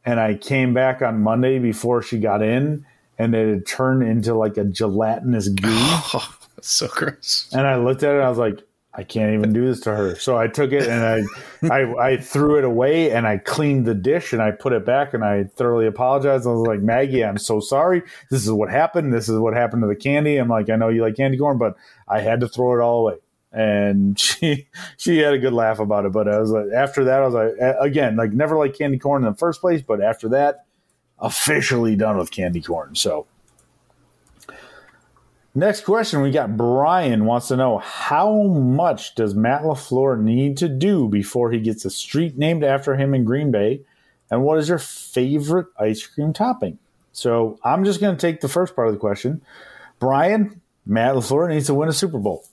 And 0.05 0.20
I 0.20 0.36
came 0.36 0.74
back 0.74 1.01
on 1.01 1.22
Monday 1.22 1.59
before 1.59 2.01
she 2.01 2.20
got 2.20 2.41
in, 2.41 2.86
and 3.18 3.34
it 3.34 3.49
had 3.49 3.66
turned 3.66 4.03
into 4.03 4.34
like 4.36 4.57
a 4.57 4.66
gelatinous 4.66 5.47
goo. 5.47 5.70
Oh, 5.70 6.36
that's 6.55 6.70
so 6.70 6.88
gross. 6.88 7.49
And 7.53 7.66
I 7.66 7.78
looked 7.78 8.03
at 8.03 8.16
it, 8.16 8.20
I 8.20 8.30
was 8.30 8.38
like, 8.38 8.59
I 8.95 9.03
can't 9.03 9.34
even 9.34 9.53
do 9.53 9.66
this 9.66 9.80
to 9.82 9.95
her. 9.95 10.16
So 10.18 10.38
I 10.38 10.47
took 10.47 10.72
it 10.72 10.88
and 10.88 11.26
I, 11.64 11.76
I, 11.76 12.09
I 12.11 12.18
threw 12.18 12.59
it 12.59 12.64
away 12.64 13.09
and 13.09 13.26
I 13.26 13.39
cleaned 13.39 13.88
the 13.88 13.95
dish 13.95 14.34
and 14.34 14.41
I 14.41 14.51
put 14.51 14.72
it 14.72 14.86
back 14.86 15.16
and 15.16 15.26
I 15.26 15.45
thoroughly 15.45 15.88
apologized. 15.88 16.45
I 16.45 16.51
was 16.51 16.68
like, 16.68 16.82
Maggie, 16.82 17.26
I'm 17.26 17.39
so 17.39 17.59
sorry. 17.59 18.03
This 18.30 18.43
is 18.43 18.51
what 18.51 18.70
happened. 18.70 19.11
This 19.11 19.28
is 19.28 19.39
what 19.39 19.55
happened 19.55 19.82
to 19.82 19.88
the 19.88 19.95
candy. 19.95 20.38
I'm 20.38 20.47
like, 20.47 20.70
I 20.70 20.76
know 20.76 20.89
you 20.89 21.01
like 21.01 21.16
candy 21.16 21.39
corn, 21.39 21.57
but 21.57 21.76
I 22.07 22.20
had 22.20 22.39
to 22.41 22.47
throw 22.47 22.80
it 22.80 22.84
all 22.84 23.07
away 23.07 23.16
and 23.53 24.19
she 24.19 24.67
she 24.97 25.19
had 25.19 25.33
a 25.33 25.39
good 25.39 25.53
laugh 25.53 25.79
about 25.79 26.05
it. 26.05 26.11
But 26.11 26.27
I 26.27 26.39
was 26.39 26.51
like, 26.51 26.67
after 26.75 27.05
that, 27.05 27.21
I 27.21 27.25
was 27.25 27.33
like, 27.33 27.77
again, 27.79 28.15
like 28.15 28.31
never 28.31 28.57
like 28.57 28.77
candy 28.77 28.97
corn 28.97 29.23
in 29.23 29.31
the 29.31 29.37
first 29.37 29.61
place, 29.61 29.81
but 29.81 30.01
after 30.01 30.29
that, 30.29 30.65
officially 31.19 31.95
done 31.95 32.17
with 32.17 32.31
candy 32.31 32.61
corn. 32.61 32.95
So, 32.95 33.27
next 35.53 35.81
question, 35.81 36.21
we 36.21 36.31
got 36.31 36.57
Brian 36.57 37.25
wants 37.25 37.47
to 37.49 37.55
know 37.55 37.77
how 37.77 38.43
much 38.43 39.15
does 39.15 39.35
Matt 39.35 39.61
LaFleur 39.61 40.19
need 40.19 40.57
to 40.57 40.69
do 40.69 41.07
before 41.07 41.51
he 41.51 41.59
gets 41.59 41.85
a 41.85 41.89
street 41.89 42.37
named 42.37 42.63
after 42.63 42.95
him 42.95 43.13
in 43.13 43.23
Green 43.23 43.51
Bay, 43.51 43.81
and 44.31 44.43
what 44.43 44.57
is 44.57 44.67
your 44.67 44.79
favorite 44.79 45.67
ice 45.79 46.05
cream 46.05 46.33
topping? 46.33 46.79
So, 47.11 47.59
I'm 47.63 47.85
just 47.85 48.01
going 48.01 48.15
to 48.15 48.21
take 48.21 48.41
the 48.41 48.49
first 48.49 48.75
part 48.75 48.87
of 48.87 48.93
the 48.93 48.99
question. 48.99 49.41
Brian, 49.99 50.61
Matt 50.85 51.15
LaFleur 51.15 51.49
needs 51.49 51.67
to 51.67 51.73
win 51.73 51.87
a 51.87 51.93
Super 51.93 52.17
Bowl. 52.17 52.43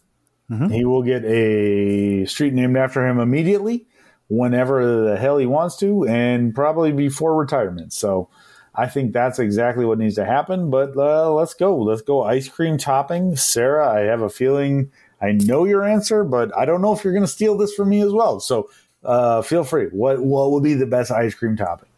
Mm-hmm. 0.50 0.68
He 0.68 0.84
will 0.84 1.02
get 1.02 1.24
a 1.24 2.24
street 2.26 2.54
named 2.54 2.76
after 2.76 3.06
him 3.06 3.20
immediately, 3.20 3.86
whenever 4.28 5.04
the 5.04 5.16
hell 5.16 5.38
he 5.38 5.46
wants 5.46 5.76
to, 5.78 6.06
and 6.06 6.54
probably 6.54 6.92
before 6.92 7.36
retirement. 7.36 7.92
So 7.92 8.28
I 8.74 8.86
think 8.86 9.12
that's 9.12 9.38
exactly 9.38 9.84
what 9.84 9.98
needs 9.98 10.16
to 10.16 10.24
happen. 10.24 10.70
But 10.70 10.96
uh, 10.96 11.30
let's 11.32 11.54
go. 11.54 11.76
Let's 11.76 12.02
go 12.02 12.22
ice 12.22 12.48
cream 12.48 12.78
topping. 12.78 13.36
Sarah, 13.36 13.88
I 13.88 14.00
have 14.00 14.22
a 14.22 14.30
feeling 14.30 14.90
I 15.20 15.32
know 15.32 15.64
your 15.64 15.84
answer, 15.84 16.24
but 16.24 16.56
I 16.56 16.64
don't 16.64 16.80
know 16.80 16.92
if 16.92 17.04
you're 17.04 17.12
going 17.12 17.24
to 17.24 17.28
steal 17.28 17.56
this 17.56 17.74
from 17.74 17.90
me 17.90 18.00
as 18.00 18.12
well. 18.12 18.40
So 18.40 18.70
uh, 19.04 19.42
feel 19.42 19.64
free. 19.64 19.86
What 19.86 20.22
what 20.22 20.50
would 20.52 20.62
be 20.62 20.74
the 20.74 20.86
best 20.86 21.10
ice 21.10 21.34
cream 21.34 21.56
topping? 21.56 21.89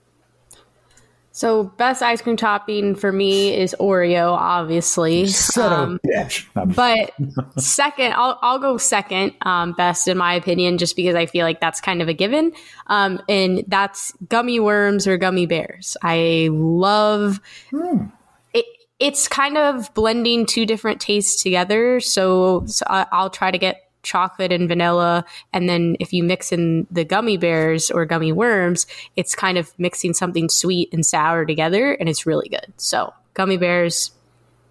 So 1.33 1.65
best 1.65 2.03
ice 2.03 2.21
cream 2.21 2.37
topping 2.37 2.95
for 2.95 3.11
me 3.11 3.55
is 3.55 3.75
Oreo, 3.81 4.33
obviously. 4.33 5.25
Um, 5.57 5.99
of 6.05 6.05
a 6.05 6.09
bitch. 6.09 6.47
but 6.75 7.15
second, 7.59 8.13
I'll 8.13 8.39
I'll 8.43 8.59
go 8.59 8.77
second 8.77 9.33
um, 9.43 9.73
best 9.73 10.09
in 10.09 10.19
my 10.19 10.35
opinion, 10.35 10.77
just 10.77 10.95
because 10.95 11.15
I 11.15 11.25
feel 11.25 11.47
like 11.47 11.61
that's 11.61 11.81
kind 11.81 12.03
of 12.03 12.09
a 12.09 12.15
given. 12.15 12.53
Um, 12.89 13.21
and 13.29 13.65
that's 13.67 14.13
gummy 14.29 14.61
worms 14.61 15.07
or 15.07 15.17
gummy 15.17 15.47
bears. 15.47 15.97
I 16.03 16.51
love. 16.53 17.41
Hmm. 17.71 18.07
It, 18.53 18.67
it's 18.99 19.27
kind 19.27 19.57
of 19.57 19.93
blending 19.95 20.45
two 20.45 20.67
different 20.67 21.01
tastes 21.01 21.43
together. 21.43 21.99
So, 22.01 22.65
so 22.67 22.85
I'll 22.89 23.31
try 23.31 23.51
to 23.51 23.59
get 23.59 23.81
chocolate 24.03 24.53
and 24.53 24.69
vanilla. 24.69 25.25
And 25.53 25.69
then 25.69 25.97
if 26.01 26.13
you 26.13 26.23
mix 26.23 26.53
in 26.53 26.87
the 26.91 27.05
gummy 27.05 27.37
bears 27.37 27.91
or 27.91 28.05
gummy 28.05 28.33
worms, 28.33 28.87
it's 29.17 29.35
kind 29.35 29.59
of 29.59 29.73
mixing 29.79 30.15
something 30.15 30.49
sweet 30.49 30.93
and 30.93 31.05
sour 31.05 31.45
together 31.45 31.93
and 31.93 32.09
it's 32.09 32.27
really 32.27 32.49
good. 32.49 32.73
So 32.77 33.13
gummy 33.35 33.57
bears 33.57 34.11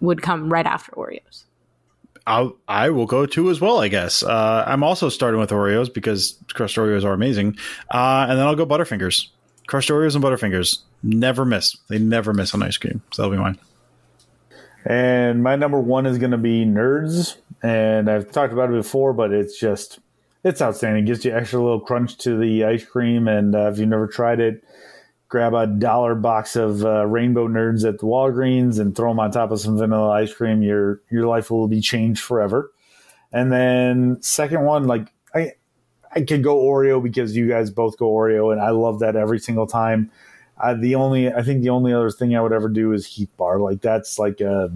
would 0.00 0.22
come 0.22 0.52
right 0.52 0.66
after 0.66 0.92
Oreos. 0.92 1.44
I'll, 2.26 2.56
I 2.68 2.90
will 2.90 3.06
go 3.06 3.26
too 3.26 3.50
as 3.50 3.60
well, 3.60 3.80
I 3.80 3.88
guess. 3.88 4.22
Uh, 4.22 4.64
I'm 4.66 4.84
also 4.84 5.08
starting 5.08 5.40
with 5.40 5.50
Oreos 5.50 5.92
because 5.92 6.38
crushed 6.52 6.76
Oreos 6.76 7.04
are 7.04 7.12
amazing. 7.12 7.56
Uh, 7.90 8.26
and 8.28 8.38
then 8.38 8.46
I'll 8.46 8.54
go 8.54 8.66
Butterfingers. 8.66 9.28
Crushed 9.66 9.90
Oreos 9.90 10.14
and 10.14 10.22
Butterfingers 10.22 10.80
never 11.02 11.44
miss. 11.44 11.76
They 11.88 11.98
never 11.98 12.32
miss 12.32 12.54
on 12.54 12.62
ice 12.62 12.76
cream. 12.76 13.02
So 13.12 13.22
that'll 13.22 13.36
be 13.36 13.42
mine. 13.42 13.58
And 14.84 15.42
my 15.42 15.56
number 15.56 15.78
one 15.78 16.06
is 16.06 16.18
going 16.18 16.32
to 16.32 16.38
be 16.38 16.64
Nerds. 16.64 17.36
And 17.62 18.10
I've 18.10 18.30
talked 18.30 18.52
about 18.52 18.70
it 18.70 18.72
before, 18.72 19.12
but 19.12 19.32
it's 19.32 19.58
just, 19.58 20.00
it's 20.42 20.60
outstanding. 20.60 21.04
It 21.04 21.06
gives 21.06 21.24
you 21.24 21.34
extra 21.34 21.60
little 21.60 21.80
crunch 21.80 22.18
to 22.18 22.36
the 22.36 22.64
ice 22.64 22.84
cream. 22.84 23.28
And 23.28 23.54
uh, 23.54 23.70
if 23.70 23.78
you've 23.78 23.88
never 23.88 24.08
tried 24.08 24.40
it, 24.40 24.64
grab 25.28 25.54
a 25.54 25.66
dollar 25.66 26.14
box 26.14 26.56
of 26.56 26.84
uh, 26.84 27.06
Rainbow 27.06 27.48
Nerds 27.48 27.88
at 27.88 28.00
the 28.00 28.06
Walgreens 28.06 28.78
and 28.78 28.94
throw 28.94 29.10
them 29.10 29.20
on 29.20 29.30
top 29.30 29.50
of 29.50 29.60
some 29.60 29.78
vanilla 29.78 30.10
ice 30.10 30.34
cream. 30.34 30.62
Your, 30.62 31.00
your 31.10 31.26
life 31.26 31.50
will 31.50 31.68
be 31.68 31.80
changed 31.80 32.22
forever. 32.22 32.72
And 33.32 33.50
then 33.50 34.20
second 34.20 34.64
one, 34.64 34.86
like 34.86 35.08
I, 35.34 35.52
I 36.14 36.20
could 36.20 36.42
go 36.42 36.60
Oreo 36.60 37.02
because 37.02 37.34
you 37.34 37.48
guys 37.48 37.70
both 37.70 37.96
go 37.96 38.12
Oreo, 38.12 38.52
and 38.52 38.60
I 38.60 38.70
love 38.70 38.98
that 38.98 39.16
every 39.16 39.38
single 39.38 39.66
time. 39.66 40.10
I, 40.62 40.74
the 40.74 40.94
only 40.94 41.32
I 41.32 41.42
think 41.42 41.62
the 41.62 41.70
only 41.70 41.92
other 41.92 42.10
thing 42.10 42.36
I 42.36 42.40
would 42.40 42.52
ever 42.52 42.68
do 42.68 42.92
is 42.92 43.04
Heath 43.04 43.36
Bar. 43.36 43.58
Like 43.58 43.80
that's 43.80 44.18
like 44.18 44.40
a 44.40 44.70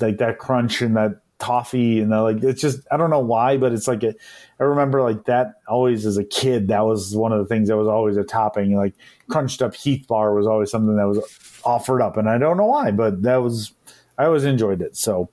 like 0.00 0.18
that 0.18 0.38
crunch 0.38 0.80
and 0.80 0.96
that 0.96 1.20
toffee 1.38 2.00
and 2.00 2.10
the, 2.10 2.20
like 2.20 2.42
it's 2.42 2.60
just 2.60 2.80
I 2.90 2.96
don't 2.96 3.10
know 3.10 3.20
why, 3.20 3.58
but 3.58 3.72
it's 3.72 3.86
like 3.86 4.02
a, 4.02 4.14
I 4.58 4.64
remember 4.64 5.02
like 5.02 5.26
that 5.26 5.60
always 5.68 6.06
as 6.06 6.16
a 6.16 6.24
kid. 6.24 6.68
That 6.68 6.86
was 6.86 7.14
one 7.14 7.32
of 7.32 7.38
the 7.38 7.44
things 7.44 7.68
that 7.68 7.76
was 7.76 7.86
always 7.86 8.16
a 8.16 8.24
topping. 8.24 8.74
Like 8.74 8.94
crunched 9.28 9.60
up 9.60 9.74
Heath 9.74 10.08
Bar 10.08 10.34
was 10.34 10.46
always 10.46 10.70
something 10.70 10.96
that 10.96 11.06
was 11.06 11.60
offered 11.62 12.00
up, 12.00 12.16
and 12.16 12.28
I 12.28 12.38
don't 12.38 12.56
know 12.56 12.66
why, 12.66 12.90
but 12.90 13.22
that 13.22 13.36
was 13.36 13.72
I 14.16 14.24
always 14.24 14.44
enjoyed 14.44 14.82
it. 14.82 14.96
So. 14.96 15.30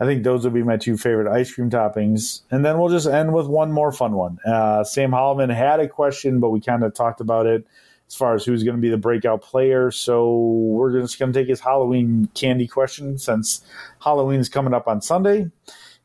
I 0.00 0.06
think 0.06 0.24
those 0.24 0.42
would 0.42 0.52
be 0.52 0.64
my 0.64 0.76
two 0.76 0.96
favorite 0.96 1.32
ice 1.32 1.54
cream 1.54 1.70
toppings. 1.70 2.40
And 2.50 2.64
then 2.64 2.80
we'll 2.80 2.88
just 2.88 3.06
end 3.06 3.32
with 3.32 3.46
one 3.46 3.70
more 3.70 3.92
fun 3.92 4.14
one. 4.14 4.40
Uh, 4.44 4.82
Sam 4.82 5.12
Holloman 5.12 5.54
had 5.54 5.78
a 5.78 5.88
question, 5.88 6.40
but 6.40 6.50
we 6.50 6.60
kind 6.60 6.82
of 6.82 6.94
talked 6.94 7.20
about 7.20 7.46
it 7.46 7.64
as 8.14 8.18
far 8.18 8.34
as 8.36 8.44
who's 8.44 8.62
going 8.62 8.76
to 8.76 8.80
be 8.80 8.88
the 8.88 8.96
breakout 8.96 9.42
player. 9.42 9.90
So 9.90 10.36
we're 10.36 11.00
just 11.00 11.18
going 11.18 11.32
to 11.32 11.38
take 11.38 11.48
his 11.48 11.58
Halloween 11.58 12.28
candy 12.32 12.68
question 12.68 13.18
since 13.18 13.64
Halloween 14.00 14.38
is 14.38 14.48
coming 14.48 14.72
up 14.72 14.86
on 14.86 15.02
Sunday. 15.02 15.50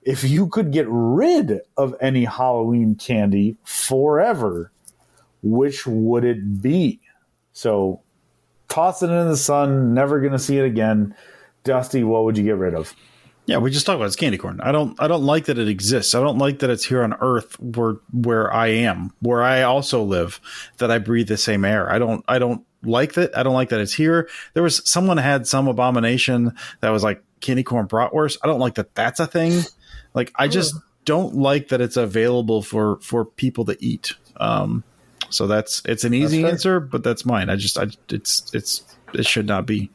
If 0.01 0.23
you 0.23 0.47
could 0.47 0.71
get 0.71 0.87
rid 0.89 1.61
of 1.77 1.95
any 2.01 2.25
Halloween 2.25 2.95
candy 2.95 3.57
forever, 3.63 4.71
which 5.43 5.85
would 5.85 6.25
it 6.25 6.63
be? 6.63 6.99
So 7.53 8.01
toss 8.69 9.03
it 9.03 9.11
in 9.11 9.27
the 9.27 9.37
sun, 9.37 9.93
never 9.93 10.19
going 10.19 10.33
to 10.33 10.39
see 10.39 10.57
it 10.57 10.65
again. 10.65 11.13
Dusty, 11.63 12.03
what 12.03 12.23
would 12.23 12.39
you 12.39 12.43
get 12.43 12.57
rid 12.57 12.73
of? 12.73 12.95
Yeah, 13.49 13.57
we 13.57 13.71
just 13.71 13.87
talked 13.87 13.95
about 13.95 14.05
it's 14.05 14.15
candy 14.15 14.37
corn. 14.37 14.61
I 14.61 14.71
don't 14.71 14.95
I 15.01 15.07
don't 15.07 15.23
like 15.23 15.45
that 15.45 15.57
it 15.57 15.67
exists. 15.67 16.13
I 16.13 16.19
don't 16.19 16.37
like 16.37 16.59
that 16.59 16.69
it's 16.69 16.85
here 16.85 17.01
on 17.01 17.15
Earth 17.19 17.59
where 17.59 17.95
where 18.13 18.53
I 18.53 18.67
am, 18.67 19.11
where 19.21 19.41
I 19.41 19.63
also 19.63 20.03
live, 20.03 20.39
that 20.77 20.91
I 20.91 20.99
breathe 20.99 21.29
the 21.29 21.35
same 21.35 21.65
air. 21.65 21.91
I 21.91 21.97
don't 21.97 22.23
I 22.27 22.37
don't 22.37 22.63
like 22.83 23.13
that. 23.13 23.35
I 23.35 23.41
don't 23.41 23.55
like 23.55 23.69
that 23.69 23.79
it's 23.79 23.95
here. 23.95 24.29
There 24.53 24.61
was 24.61 24.87
someone 24.87 25.17
had 25.17 25.47
some 25.47 25.67
abomination 25.67 26.55
that 26.81 26.91
was 26.91 27.01
like 27.03 27.23
candy 27.39 27.63
corn 27.63 27.87
bratwurst. 27.87 28.37
I 28.43 28.47
don't 28.47 28.59
like 28.59 28.75
that 28.75 28.93
that's 28.93 29.19
a 29.19 29.25
thing. 29.25 29.63
Like 30.13 30.31
I 30.35 30.47
just 30.47 30.75
don't 31.05 31.33
like 31.33 31.69
that 31.69 31.81
it's 31.81 31.97
available 31.97 32.61
for 32.61 32.99
for 32.99 33.25
people 33.25 33.65
to 33.65 33.75
eat. 33.83 34.13
Um 34.37 34.83
so 35.31 35.47
that's 35.47 35.81
it's 35.85 36.03
an 36.03 36.13
easy 36.13 36.45
answer, 36.45 36.79
but 36.79 37.03
that's 37.03 37.25
mine. 37.25 37.49
I 37.49 37.55
just 37.55 37.79
I 37.79 37.87
it's 38.09 38.53
it's 38.53 38.83
it 39.15 39.25
should 39.25 39.47
not 39.47 39.65
be. 39.65 39.89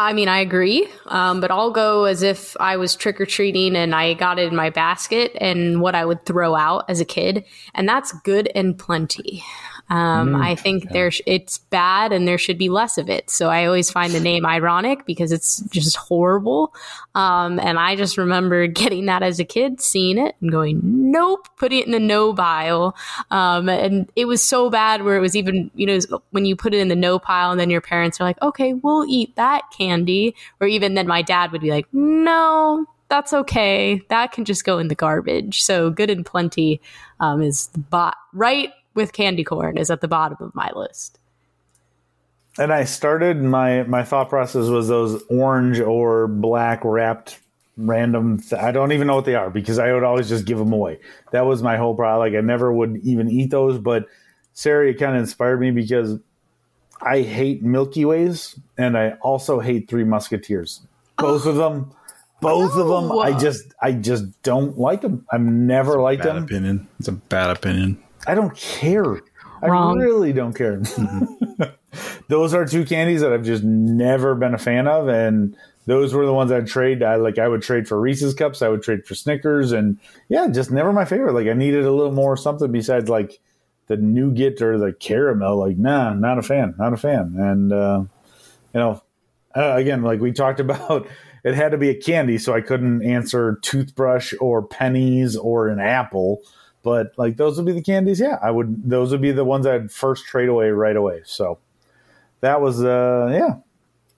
I 0.00 0.12
mean, 0.12 0.28
I 0.28 0.38
agree, 0.38 0.88
um, 1.06 1.40
but 1.40 1.50
I'll 1.50 1.72
go 1.72 2.04
as 2.04 2.22
if 2.22 2.56
I 2.60 2.76
was 2.76 2.94
trick 2.94 3.20
or 3.20 3.26
treating 3.26 3.74
and 3.74 3.96
I 3.96 4.14
got 4.14 4.38
it 4.38 4.46
in 4.46 4.54
my 4.54 4.70
basket 4.70 5.36
and 5.40 5.80
what 5.80 5.96
I 5.96 6.04
would 6.04 6.24
throw 6.24 6.54
out 6.54 6.84
as 6.88 7.00
a 7.00 7.04
kid, 7.04 7.44
and 7.74 7.88
that's 7.88 8.12
good 8.22 8.48
and 8.54 8.78
plenty. 8.78 9.42
Um, 9.90 10.30
mm, 10.30 10.42
I 10.42 10.54
think 10.54 10.90
there 10.90 11.10
it's 11.26 11.58
bad 11.58 12.12
and 12.12 12.28
there 12.28 12.38
should 12.38 12.58
be 12.58 12.68
less 12.68 12.98
of 12.98 13.08
it. 13.08 13.30
So 13.30 13.48
I 13.48 13.64
always 13.64 13.90
find 13.90 14.12
the 14.12 14.20
name 14.20 14.44
ironic 14.44 15.06
because 15.06 15.32
it's 15.32 15.60
just 15.70 15.96
horrible. 15.96 16.74
Um, 17.14 17.58
and 17.58 17.78
I 17.78 17.96
just 17.96 18.18
remember 18.18 18.66
getting 18.66 19.06
that 19.06 19.22
as 19.22 19.40
a 19.40 19.44
kid, 19.44 19.80
seeing 19.80 20.18
it 20.18 20.36
and 20.40 20.50
going, 20.50 20.80
nope, 20.82 21.48
put 21.56 21.72
it 21.72 21.86
in 21.86 21.92
the 21.92 22.00
no 22.00 22.34
pile. 22.34 22.94
Um, 23.30 23.68
and 23.68 24.10
it 24.14 24.26
was 24.26 24.42
so 24.42 24.68
bad 24.68 25.02
where 25.02 25.16
it 25.16 25.20
was 25.20 25.34
even, 25.36 25.70
you 25.74 25.86
know, 25.86 26.20
when 26.30 26.44
you 26.44 26.54
put 26.54 26.74
it 26.74 26.78
in 26.78 26.88
the 26.88 26.96
no 26.96 27.18
pile 27.18 27.50
and 27.50 27.58
then 27.58 27.70
your 27.70 27.80
parents 27.80 28.20
are 28.20 28.24
like, 28.24 28.40
okay, 28.42 28.74
we'll 28.74 29.06
eat 29.08 29.34
that 29.36 29.62
candy. 29.76 30.34
Or 30.60 30.66
even 30.66 30.94
then 30.94 31.06
my 31.06 31.22
dad 31.22 31.50
would 31.52 31.62
be 31.62 31.70
like, 31.70 31.86
no, 31.92 32.86
that's 33.08 33.32
okay. 33.32 34.02
That 34.08 34.32
can 34.32 34.44
just 34.44 34.64
go 34.64 34.78
in 34.78 34.88
the 34.88 34.94
garbage. 34.94 35.62
So 35.62 35.90
good 35.90 36.10
and 36.10 36.26
plenty 36.26 36.80
um, 37.20 37.42
is 37.42 37.68
the 37.68 37.78
bot 37.78 38.16
right 38.32 38.70
with 38.98 39.12
candy 39.12 39.44
corn 39.44 39.78
is 39.78 39.90
at 39.90 40.02
the 40.02 40.08
bottom 40.08 40.36
of 40.40 40.54
my 40.54 40.70
list. 40.74 41.18
And 42.58 42.72
I 42.72 42.84
started 42.84 43.40
my 43.42 43.84
my 43.84 44.02
thought 44.02 44.28
process 44.28 44.68
was 44.68 44.88
those 44.88 45.22
orange 45.30 45.78
or 45.78 46.26
black 46.26 46.84
wrapped 46.84 47.38
random. 47.76 48.40
Th- 48.40 48.60
I 48.60 48.72
don't 48.72 48.90
even 48.90 49.06
know 49.06 49.14
what 49.14 49.24
they 49.24 49.36
are 49.36 49.48
because 49.48 49.78
I 49.78 49.92
would 49.92 50.02
always 50.02 50.28
just 50.28 50.44
give 50.44 50.58
them 50.58 50.72
away. 50.72 50.98
That 51.30 51.46
was 51.46 51.62
my 51.62 51.76
whole 51.76 51.94
problem. 51.94 52.18
Like 52.18 52.36
I 52.36 52.44
never 52.44 52.72
would 52.72 52.96
even 53.04 53.30
eat 53.30 53.50
those. 53.50 53.78
But 53.78 54.06
Sarah 54.54 54.92
kind 54.92 55.14
of 55.14 55.20
inspired 55.20 55.60
me 55.60 55.70
because 55.70 56.18
I 57.00 57.20
hate 57.20 57.62
Milky 57.62 58.04
Ways 58.04 58.58
and 58.76 58.98
I 58.98 59.10
also 59.22 59.60
hate 59.60 59.88
Three 59.88 60.04
Musketeers. 60.04 60.80
Both 61.16 61.46
oh. 61.46 61.50
of 61.50 61.56
them 61.56 61.92
both 62.40 62.76
no. 62.76 62.82
of 62.82 62.88
them 63.10 63.18
i 63.18 63.36
just 63.36 63.74
i 63.82 63.90
just 63.92 64.24
don't 64.42 64.78
like 64.78 65.00
them 65.00 65.26
i've 65.32 65.40
never 65.40 66.00
liked 66.00 66.22
bad 66.22 66.36
them 66.36 66.44
opinion 66.44 66.88
it's 66.98 67.08
a 67.08 67.12
bad 67.12 67.50
opinion 67.50 68.00
I 68.26 68.34
don't 68.34 68.54
care. 68.56 69.20
Wrong. 69.62 70.00
I 70.00 70.04
really 70.04 70.32
don't 70.32 70.52
care. 70.52 70.82
Those 72.28 72.54
are 72.54 72.66
two 72.66 72.84
candies 72.84 73.22
that 73.22 73.32
I've 73.32 73.44
just 73.44 73.64
never 73.64 74.34
been 74.34 74.54
a 74.54 74.58
fan 74.58 74.86
of, 74.86 75.08
and 75.08 75.56
those 75.86 76.12
were 76.12 76.26
the 76.26 76.34
ones 76.34 76.52
I'd 76.52 76.66
trade. 76.66 77.02
I 77.02 77.16
like 77.16 77.38
I 77.38 77.48
would 77.48 77.62
trade 77.62 77.88
for 77.88 77.98
Reese's 77.98 78.34
cups. 78.34 78.60
I 78.60 78.68
would 78.68 78.82
trade 78.82 79.06
for 79.06 79.14
Snickers, 79.14 79.72
and 79.72 79.98
yeah, 80.28 80.46
just 80.48 80.70
never 80.70 80.92
my 80.92 81.06
favorite. 81.06 81.32
Like 81.32 81.46
I 81.46 81.54
needed 81.54 81.86
a 81.86 81.92
little 81.92 82.12
more 82.12 82.36
something 82.36 82.70
besides 82.70 83.08
like 83.08 83.40
the 83.86 83.96
nougat 83.96 84.60
or 84.60 84.76
the 84.76 84.92
caramel. 84.92 85.56
Like 85.56 85.78
nah, 85.78 86.12
not 86.12 86.38
a 86.38 86.42
fan, 86.42 86.74
not 86.78 86.92
a 86.92 86.98
fan. 86.98 87.34
And 87.38 87.72
uh, 87.72 88.04
you 88.74 88.80
know, 88.80 89.02
uh, 89.56 89.76
again, 89.76 90.02
like 90.02 90.20
we 90.20 90.32
talked 90.32 90.60
about, 90.60 91.08
it 91.42 91.54
had 91.54 91.70
to 91.70 91.78
be 91.78 91.88
a 91.88 91.94
candy, 91.94 92.36
so 92.36 92.52
I 92.52 92.60
couldn't 92.60 93.02
answer 93.02 93.58
toothbrush 93.62 94.34
or 94.40 94.62
pennies 94.62 95.36
or 95.36 95.68
an 95.68 95.80
apple. 95.80 96.42
But 96.82 97.12
like 97.16 97.36
those 97.36 97.56
would 97.56 97.66
be 97.66 97.72
the 97.72 97.82
candies. 97.82 98.20
Yeah, 98.20 98.38
I 98.42 98.50
would. 98.50 98.88
Those 98.88 99.10
would 99.12 99.20
be 99.20 99.32
the 99.32 99.44
ones 99.44 99.66
I'd 99.66 99.90
first 99.90 100.26
trade 100.26 100.48
away 100.48 100.70
right 100.70 100.96
away. 100.96 101.22
So 101.24 101.58
that 102.40 102.60
was 102.60 102.82
uh 102.82 103.28
yeah, 103.32 103.56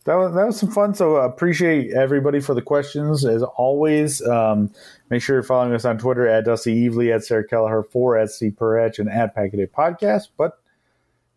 that 0.05 0.15
was 0.15 0.35
that 0.35 0.47
was 0.47 0.59
some 0.59 0.71
fun. 0.71 0.95
So 0.95 1.17
appreciate 1.17 1.93
everybody 1.93 2.41
for 2.41 2.55
the 2.55 2.63
questions 2.63 3.25
as 3.25 3.43
always. 3.43 4.27
Um, 4.27 4.71
make 5.09 5.23
sure 5.23 5.37
you're 5.37 5.43
following 5.43 5.75
us 5.75 5.85
on 5.85 5.99
Twitter 5.99 6.27
at 6.27 6.45
Dusty 6.45 6.89
Evely, 6.89 7.15
at 7.15 7.25
Sarah 7.25 7.47
Kelleher, 7.47 7.83
four 7.83 8.17
at 8.17 8.31
C 8.31 8.51
Perhatch, 8.51 8.99
and 8.99 9.09
at 9.09 9.35
Packaday 9.37 9.71
Podcast. 9.71 10.29
But 10.37 10.59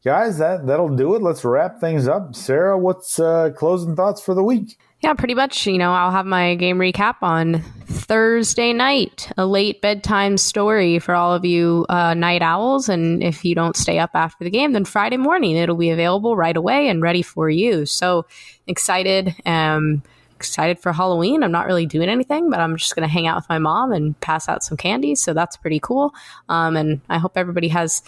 guys, 0.03 0.37
that 0.37 0.65
that'll 0.67 0.95
do 0.95 1.15
it. 1.15 1.21
Let's 1.21 1.43
wrap 1.43 1.79
things 1.79 2.07
up. 2.07 2.35
Sarah, 2.35 2.77
what's 2.77 3.19
uh, 3.19 3.51
closing 3.51 3.95
thoughts 3.95 4.21
for 4.21 4.33
the 4.33 4.43
week? 4.43 4.77
Yeah, 5.01 5.13
pretty 5.13 5.35
much. 5.35 5.67
You 5.67 5.77
know, 5.77 5.91
I'll 5.91 6.11
have 6.11 6.25
my 6.25 6.55
game 6.55 6.77
recap 6.77 7.15
on 7.21 7.61
Thursday 8.03 8.73
night, 8.73 9.31
a 9.37 9.45
late 9.45 9.81
bedtime 9.81 10.37
story 10.37 10.99
for 10.99 11.15
all 11.15 11.33
of 11.33 11.45
you 11.45 11.85
uh, 11.87 12.13
night 12.13 12.41
owls. 12.41 12.89
And 12.89 13.23
if 13.23 13.45
you 13.45 13.55
don't 13.55 13.77
stay 13.77 13.97
up 13.97 14.11
after 14.13 14.43
the 14.43 14.49
game, 14.49 14.73
then 14.73 14.83
Friday 14.83 15.15
morning 15.15 15.55
it'll 15.55 15.77
be 15.77 15.89
available 15.89 16.35
right 16.35 16.55
away 16.55 16.89
and 16.89 17.01
ready 17.01 17.21
for 17.21 17.49
you. 17.49 17.85
So 17.85 18.25
excited. 18.67 19.33
Um, 19.45 20.03
excited 20.35 20.77
for 20.79 20.91
Halloween. 20.91 21.41
I'm 21.41 21.53
not 21.53 21.65
really 21.65 21.85
doing 21.85 22.09
anything, 22.09 22.49
but 22.49 22.59
I'm 22.59 22.75
just 22.75 22.93
going 22.93 23.07
to 23.07 23.11
hang 23.13 23.25
out 23.25 23.37
with 23.37 23.47
my 23.47 23.59
mom 23.59 23.93
and 23.93 24.19
pass 24.19 24.49
out 24.49 24.63
some 24.63 24.75
candy. 24.75 25.15
So 25.15 25.33
that's 25.33 25.55
pretty 25.55 25.79
cool. 25.79 26.13
Um, 26.49 26.75
and 26.75 26.99
I 27.07 27.17
hope 27.17 27.37
everybody 27.37 27.69
has 27.69 28.03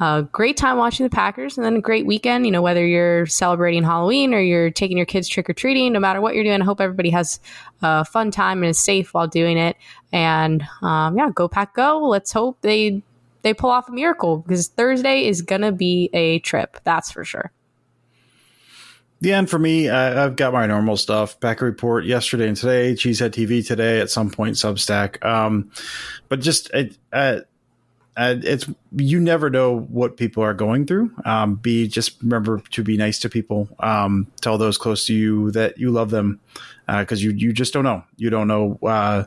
a 0.00 0.26
great 0.32 0.56
time 0.56 0.78
watching 0.78 1.04
the 1.04 1.10
Packers 1.10 1.58
and 1.58 1.64
then 1.64 1.76
a 1.76 1.80
great 1.80 2.06
weekend. 2.06 2.46
You 2.46 2.52
know, 2.52 2.62
whether 2.62 2.86
you're 2.86 3.26
celebrating 3.26 3.82
Halloween 3.82 4.32
or 4.32 4.40
you're 4.40 4.70
taking 4.70 4.96
your 4.96 5.06
kids 5.06 5.28
trick 5.28 5.48
or 5.48 5.52
treating, 5.52 5.92
no 5.92 6.00
matter 6.00 6.20
what 6.20 6.34
you're 6.34 6.44
doing, 6.44 6.62
I 6.62 6.64
hope 6.64 6.80
everybody 6.80 7.10
has 7.10 7.38
a 7.82 8.04
fun 8.04 8.30
time 8.30 8.62
and 8.62 8.70
is 8.70 8.78
safe 8.78 9.12
while 9.12 9.28
doing 9.28 9.58
it. 9.58 9.76
And 10.12 10.66
um, 10.82 11.16
yeah, 11.16 11.30
go 11.34 11.48
pack, 11.48 11.74
go. 11.74 12.00
Let's 12.08 12.32
hope 12.32 12.58
they 12.62 13.02
they 13.42 13.54
pull 13.54 13.70
off 13.70 13.88
a 13.88 13.92
miracle 13.92 14.38
because 14.38 14.68
Thursday 14.68 15.26
is 15.26 15.42
gonna 15.42 15.72
be 15.72 16.10
a 16.12 16.38
trip. 16.40 16.78
That's 16.84 17.12
for 17.12 17.24
sure. 17.24 17.52
The 19.22 19.34
end 19.34 19.50
for 19.50 19.58
me, 19.58 19.90
I, 19.90 20.24
I've 20.24 20.36
got 20.36 20.54
my 20.54 20.66
normal 20.66 20.96
stuff. 20.96 21.38
Packer 21.40 21.66
report 21.66 22.06
yesterday 22.06 22.48
and 22.48 22.56
today. 22.56 22.94
Cheesehead 22.94 23.32
TV 23.32 23.66
today. 23.66 24.00
At 24.00 24.08
some 24.08 24.30
point, 24.30 24.56
Substack. 24.56 25.22
Um, 25.22 25.70
but 26.30 26.40
just 26.40 26.70
it, 26.70 26.96
uh, 27.12 27.40
uh, 28.16 28.36
it's 28.42 28.68
you 28.96 29.20
never 29.20 29.50
know 29.50 29.78
what 29.78 30.16
people 30.16 30.42
are 30.42 30.54
going 30.54 30.86
through. 30.86 31.10
Um, 31.24 31.54
be 31.54 31.86
just 31.88 32.20
remember 32.22 32.60
to 32.70 32.82
be 32.82 32.96
nice 32.96 33.18
to 33.20 33.28
people. 33.28 33.68
Um, 33.78 34.26
tell 34.40 34.58
those 34.58 34.78
close 34.78 35.06
to 35.06 35.14
you 35.14 35.50
that 35.52 35.78
you 35.78 35.90
love 35.90 36.10
them 36.10 36.40
because 36.86 37.20
uh, 37.20 37.24
you 37.24 37.30
you 37.30 37.52
just 37.52 37.72
don't 37.72 37.84
know. 37.84 38.04
You 38.16 38.30
don't 38.30 38.48
know 38.48 38.78
uh, 38.82 39.24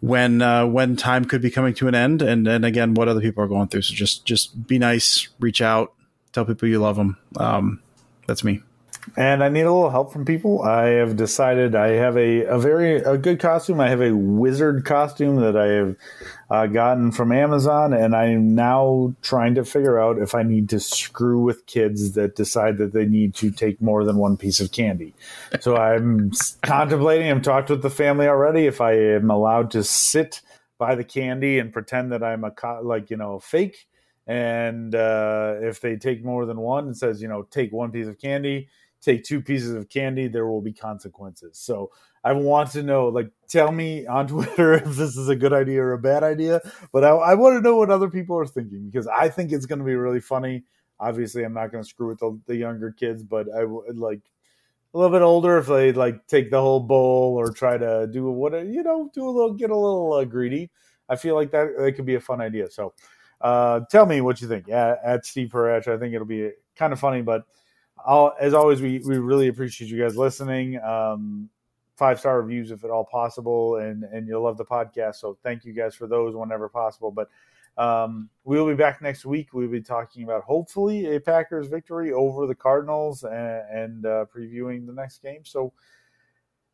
when 0.00 0.42
uh, 0.42 0.66
when 0.66 0.96
time 0.96 1.24
could 1.24 1.40
be 1.40 1.50
coming 1.50 1.74
to 1.74 1.88
an 1.88 1.94
end, 1.94 2.22
and 2.22 2.46
and 2.46 2.64
again 2.64 2.94
what 2.94 3.08
other 3.08 3.20
people 3.20 3.42
are 3.42 3.48
going 3.48 3.68
through. 3.68 3.82
So 3.82 3.94
just 3.94 4.24
just 4.24 4.66
be 4.66 4.78
nice, 4.78 5.28
reach 5.40 5.62
out, 5.62 5.94
tell 6.32 6.44
people 6.44 6.68
you 6.68 6.78
love 6.78 6.96
them. 6.96 7.16
Um, 7.36 7.82
that's 8.26 8.44
me 8.44 8.62
and 9.16 9.42
I 9.42 9.48
need 9.48 9.62
a 9.62 9.72
little 9.72 9.90
help 9.90 10.12
from 10.12 10.24
people. 10.24 10.62
I 10.62 10.86
have 10.86 11.16
decided 11.16 11.74
I 11.74 11.88
have 11.88 12.16
a, 12.16 12.44
a 12.44 12.58
very 12.58 12.96
a 12.96 13.16
good 13.16 13.40
costume. 13.40 13.80
I 13.80 13.88
have 13.88 14.00
a 14.00 14.14
wizard 14.14 14.84
costume 14.84 15.36
that 15.36 15.56
I 15.56 15.66
have 15.66 15.96
uh, 16.50 16.66
gotten 16.66 17.12
from 17.12 17.32
Amazon, 17.32 17.92
and 17.92 18.14
I'm 18.14 18.54
now 18.54 19.14
trying 19.22 19.54
to 19.56 19.64
figure 19.64 19.98
out 19.98 20.18
if 20.18 20.34
I 20.34 20.42
need 20.42 20.68
to 20.70 20.80
screw 20.80 21.42
with 21.42 21.66
kids 21.66 22.12
that 22.12 22.36
decide 22.36 22.78
that 22.78 22.92
they 22.92 23.06
need 23.06 23.34
to 23.36 23.50
take 23.50 23.80
more 23.80 24.04
than 24.04 24.16
one 24.16 24.36
piece 24.36 24.60
of 24.60 24.72
candy. 24.72 25.14
So 25.60 25.76
I'm 25.76 26.32
contemplating. 26.62 27.30
I've 27.30 27.42
talked 27.42 27.70
with 27.70 27.82
the 27.82 27.90
family 27.90 28.26
already. 28.26 28.66
If 28.66 28.80
I 28.80 28.92
am 28.92 29.30
allowed 29.30 29.70
to 29.72 29.84
sit 29.84 30.40
by 30.78 30.94
the 30.94 31.04
candy 31.04 31.58
and 31.58 31.72
pretend 31.72 32.12
that 32.12 32.22
I'm 32.22 32.44
a 32.44 32.50
co- 32.50 32.80
like 32.82 33.10
you 33.10 33.16
know 33.16 33.38
fake. 33.38 33.86
And 34.26 34.94
uh, 34.94 35.54
if 35.62 35.80
they 35.80 35.96
take 35.96 36.22
more 36.22 36.44
than 36.44 36.58
one, 36.58 36.90
it 36.90 36.96
says, 36.96 37.22
you 37.22 37.28
know, 37.28 37.44
take 37.44 37.72
one 37.72 37.90
piece 37.90 38.06
of 38.06 38.20
candy 38.20 38.68
take 39.00 39.24
two 39.24 39.40
pieces 39.40 39.74
of 39.74 39.88
candy, 39.88 40.28
there 40.28 40.46
will 40.46 40.60
be 40.60 40.72
consequences. 40.72 41.58
So 41.58 41.90
I 42.24 42.32
want 42.32 42.72
to 42.72 42.82
know, 42.82 43.08
like, 43.08 43.30
tell 43.48 43.70
me 43.70 44.06
on 44.06 44.26
Twitter 44.28 44.74
if 44.74 44.84
this 44.84 45.16
is 45.16 45.28
a 45.28 45.36
good 45.36 45.52
idea 45.52 45.82
or 45.82 45.92
a 45.92 45.98
bad 45.98 46.22
idea. 46.22 46.60
But 46.92 47.04
I, 47.04 47.10
I 47.10 47.34
want 47.34 47.56
to 47.56 47.60
know 47.60 47.76
what 47.76 47.90
other 47.90 48.10
people 48.10 48.38
are 48.38 48.46
thinking 48.46 48.86
because 48.90 49.06
I 49.06 49.28
think 49.28 49.52
it's 49.52 49.66
going 49.66 49.78
to 49.78 49.84
be 49.84 49.94
really 49.94 50.20
funny. 50.20 50.64
Obviously, 51.00 51.44
I'm 51.44 51.54
not 51.54 51.70
going 51.70 51.82
to 51.82 51.88
screw 51.88 52.08
with 52.08 52.18
the, 52.18 52.38
the, 52.46 52.56
younger 52.56 52.90
kids, 52.90 53.22
but 53.22 53.46
I 53.56 53.64
would 53.64 53.98
like 53.98 54.20
a 54.92 54.98
little 54.98 55.16
bit 55.16 55.22
older 55.22 55.58
if 55.58 55.66
they 55.66 55.92
like 55.92 56.26
take 56.26 56.50
the 56.50 56.60
whole 56.60 56.80
bowl 56.80 57.36
or 57.38 57.52
try 57.52 57.78
to 57.78 58.08
do 58.12 58.28
what 58.30 58.52
you 58.66 58.82
know, 58.82 59.08
do 59.14 59.28
a 59.28 59.30
little, 59.30 59.54
get 59.54 59.70
a 59.70 59.76
little 59.76 60.12
uh, 60.14 60.24
greedy. 60.24 60.70
I 61.08 61.14
feel 61.14 61.36
like 61.36 61.52
that 61.52 61.68
that 61.78 61.92
could 61.92 62.04
be 62.04 62.16
a 62.16 62.20
fun 62.20 62.40
idea. 62.40 62.68
So, 62.68 62.94
uh, 63.40 63.80
tell 63.90 64.06
me 64.06 64.20
what 64.20 64.40
you 64.40 64.48
think. 64.48 64.66
Yeah, 64.66 64.96
at 65.04 65.24
Steve 65.24 65.50
Perach, 65.50 65.86
I 65.86 65.98
think 65.98 66.14
it'll 66.14 66.26
be 66.26 66.50
kind 66.76 66.92
of 66.92 66.98
funny, 66.98 67.22
but 67.22 67.44
I'll, 68.06 68.34
as 68.40 68.54
always, 68.54 68.80
we, 68.80 68.98
we 69.00 69.18
really 69.18 69.48
appreciate 69.48 69.90
you 69.90 70.02
guys 70.02 70.16
listening. 70.16 70.80
Um, 70.80 71.50
five 71.96 72.20
star 72.20 72.40
reviews 72.40 72.70
if 72.70 72.84
at 72.84 72.90
all 72.90 73.04
possible, 73.04 73.76
and 73.76 74.04
and 74.04 74.26
you'll 74.28 74.42
love 74.42 74.56
the 74.56 74.64
podcast. 74.64 75.16
So 75.16 75.36
thank 75.42 75.64
you 75.64 75.72
guys 75.72 75.94
for 75.94 76.06
those 76.06 76.34
whenever 76.34 76.68
possible. 76.68 77.10
But 77.10 77.28
um, 77.76 78.28
we'll 78.44 78.66
be 78.66 78.74
back 78.74 79.02
next 79.02 79.24
week. 79.24 79.52
We'll 79.52 79.68
be 79.68 79.80
talking 79.80 80.24
about 80.24 80.42
hopefully 80.42 81.14
a 81.14 81.20
Packers 81.20 81.68
victory 81.68 82.12
over 82.12 82.46
the 82.46 82.54
Cardinals 82.54 83.22
and, 83.22 83.34
and 83.34 84.06
uh, 84.06 84.24
previewing 84.34 84.86
the 84.86 84.92
next 84.92 85.22
game. 85.22 85.44
So 85.44 85.72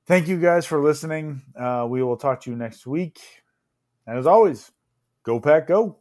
thank 0.07 0.29
you 0.29 0.41
guys 0.41 0.65
for 0.65 0.83
listening. 0.83 1.43
Uh, 1.59 1.87
we 1.89 2.03
will 2.03 2.17
talk 2.17 2.41
to 2.43 2.51
you 2.51 2.57
next 2.57 2.87
week. 2.87 3.21
And 4.07 4.19
as 4.19 4.27
always, 4.27 4.73
go 5.25 5.41
Pack, 5.41 5.67
go. 5.67 5.99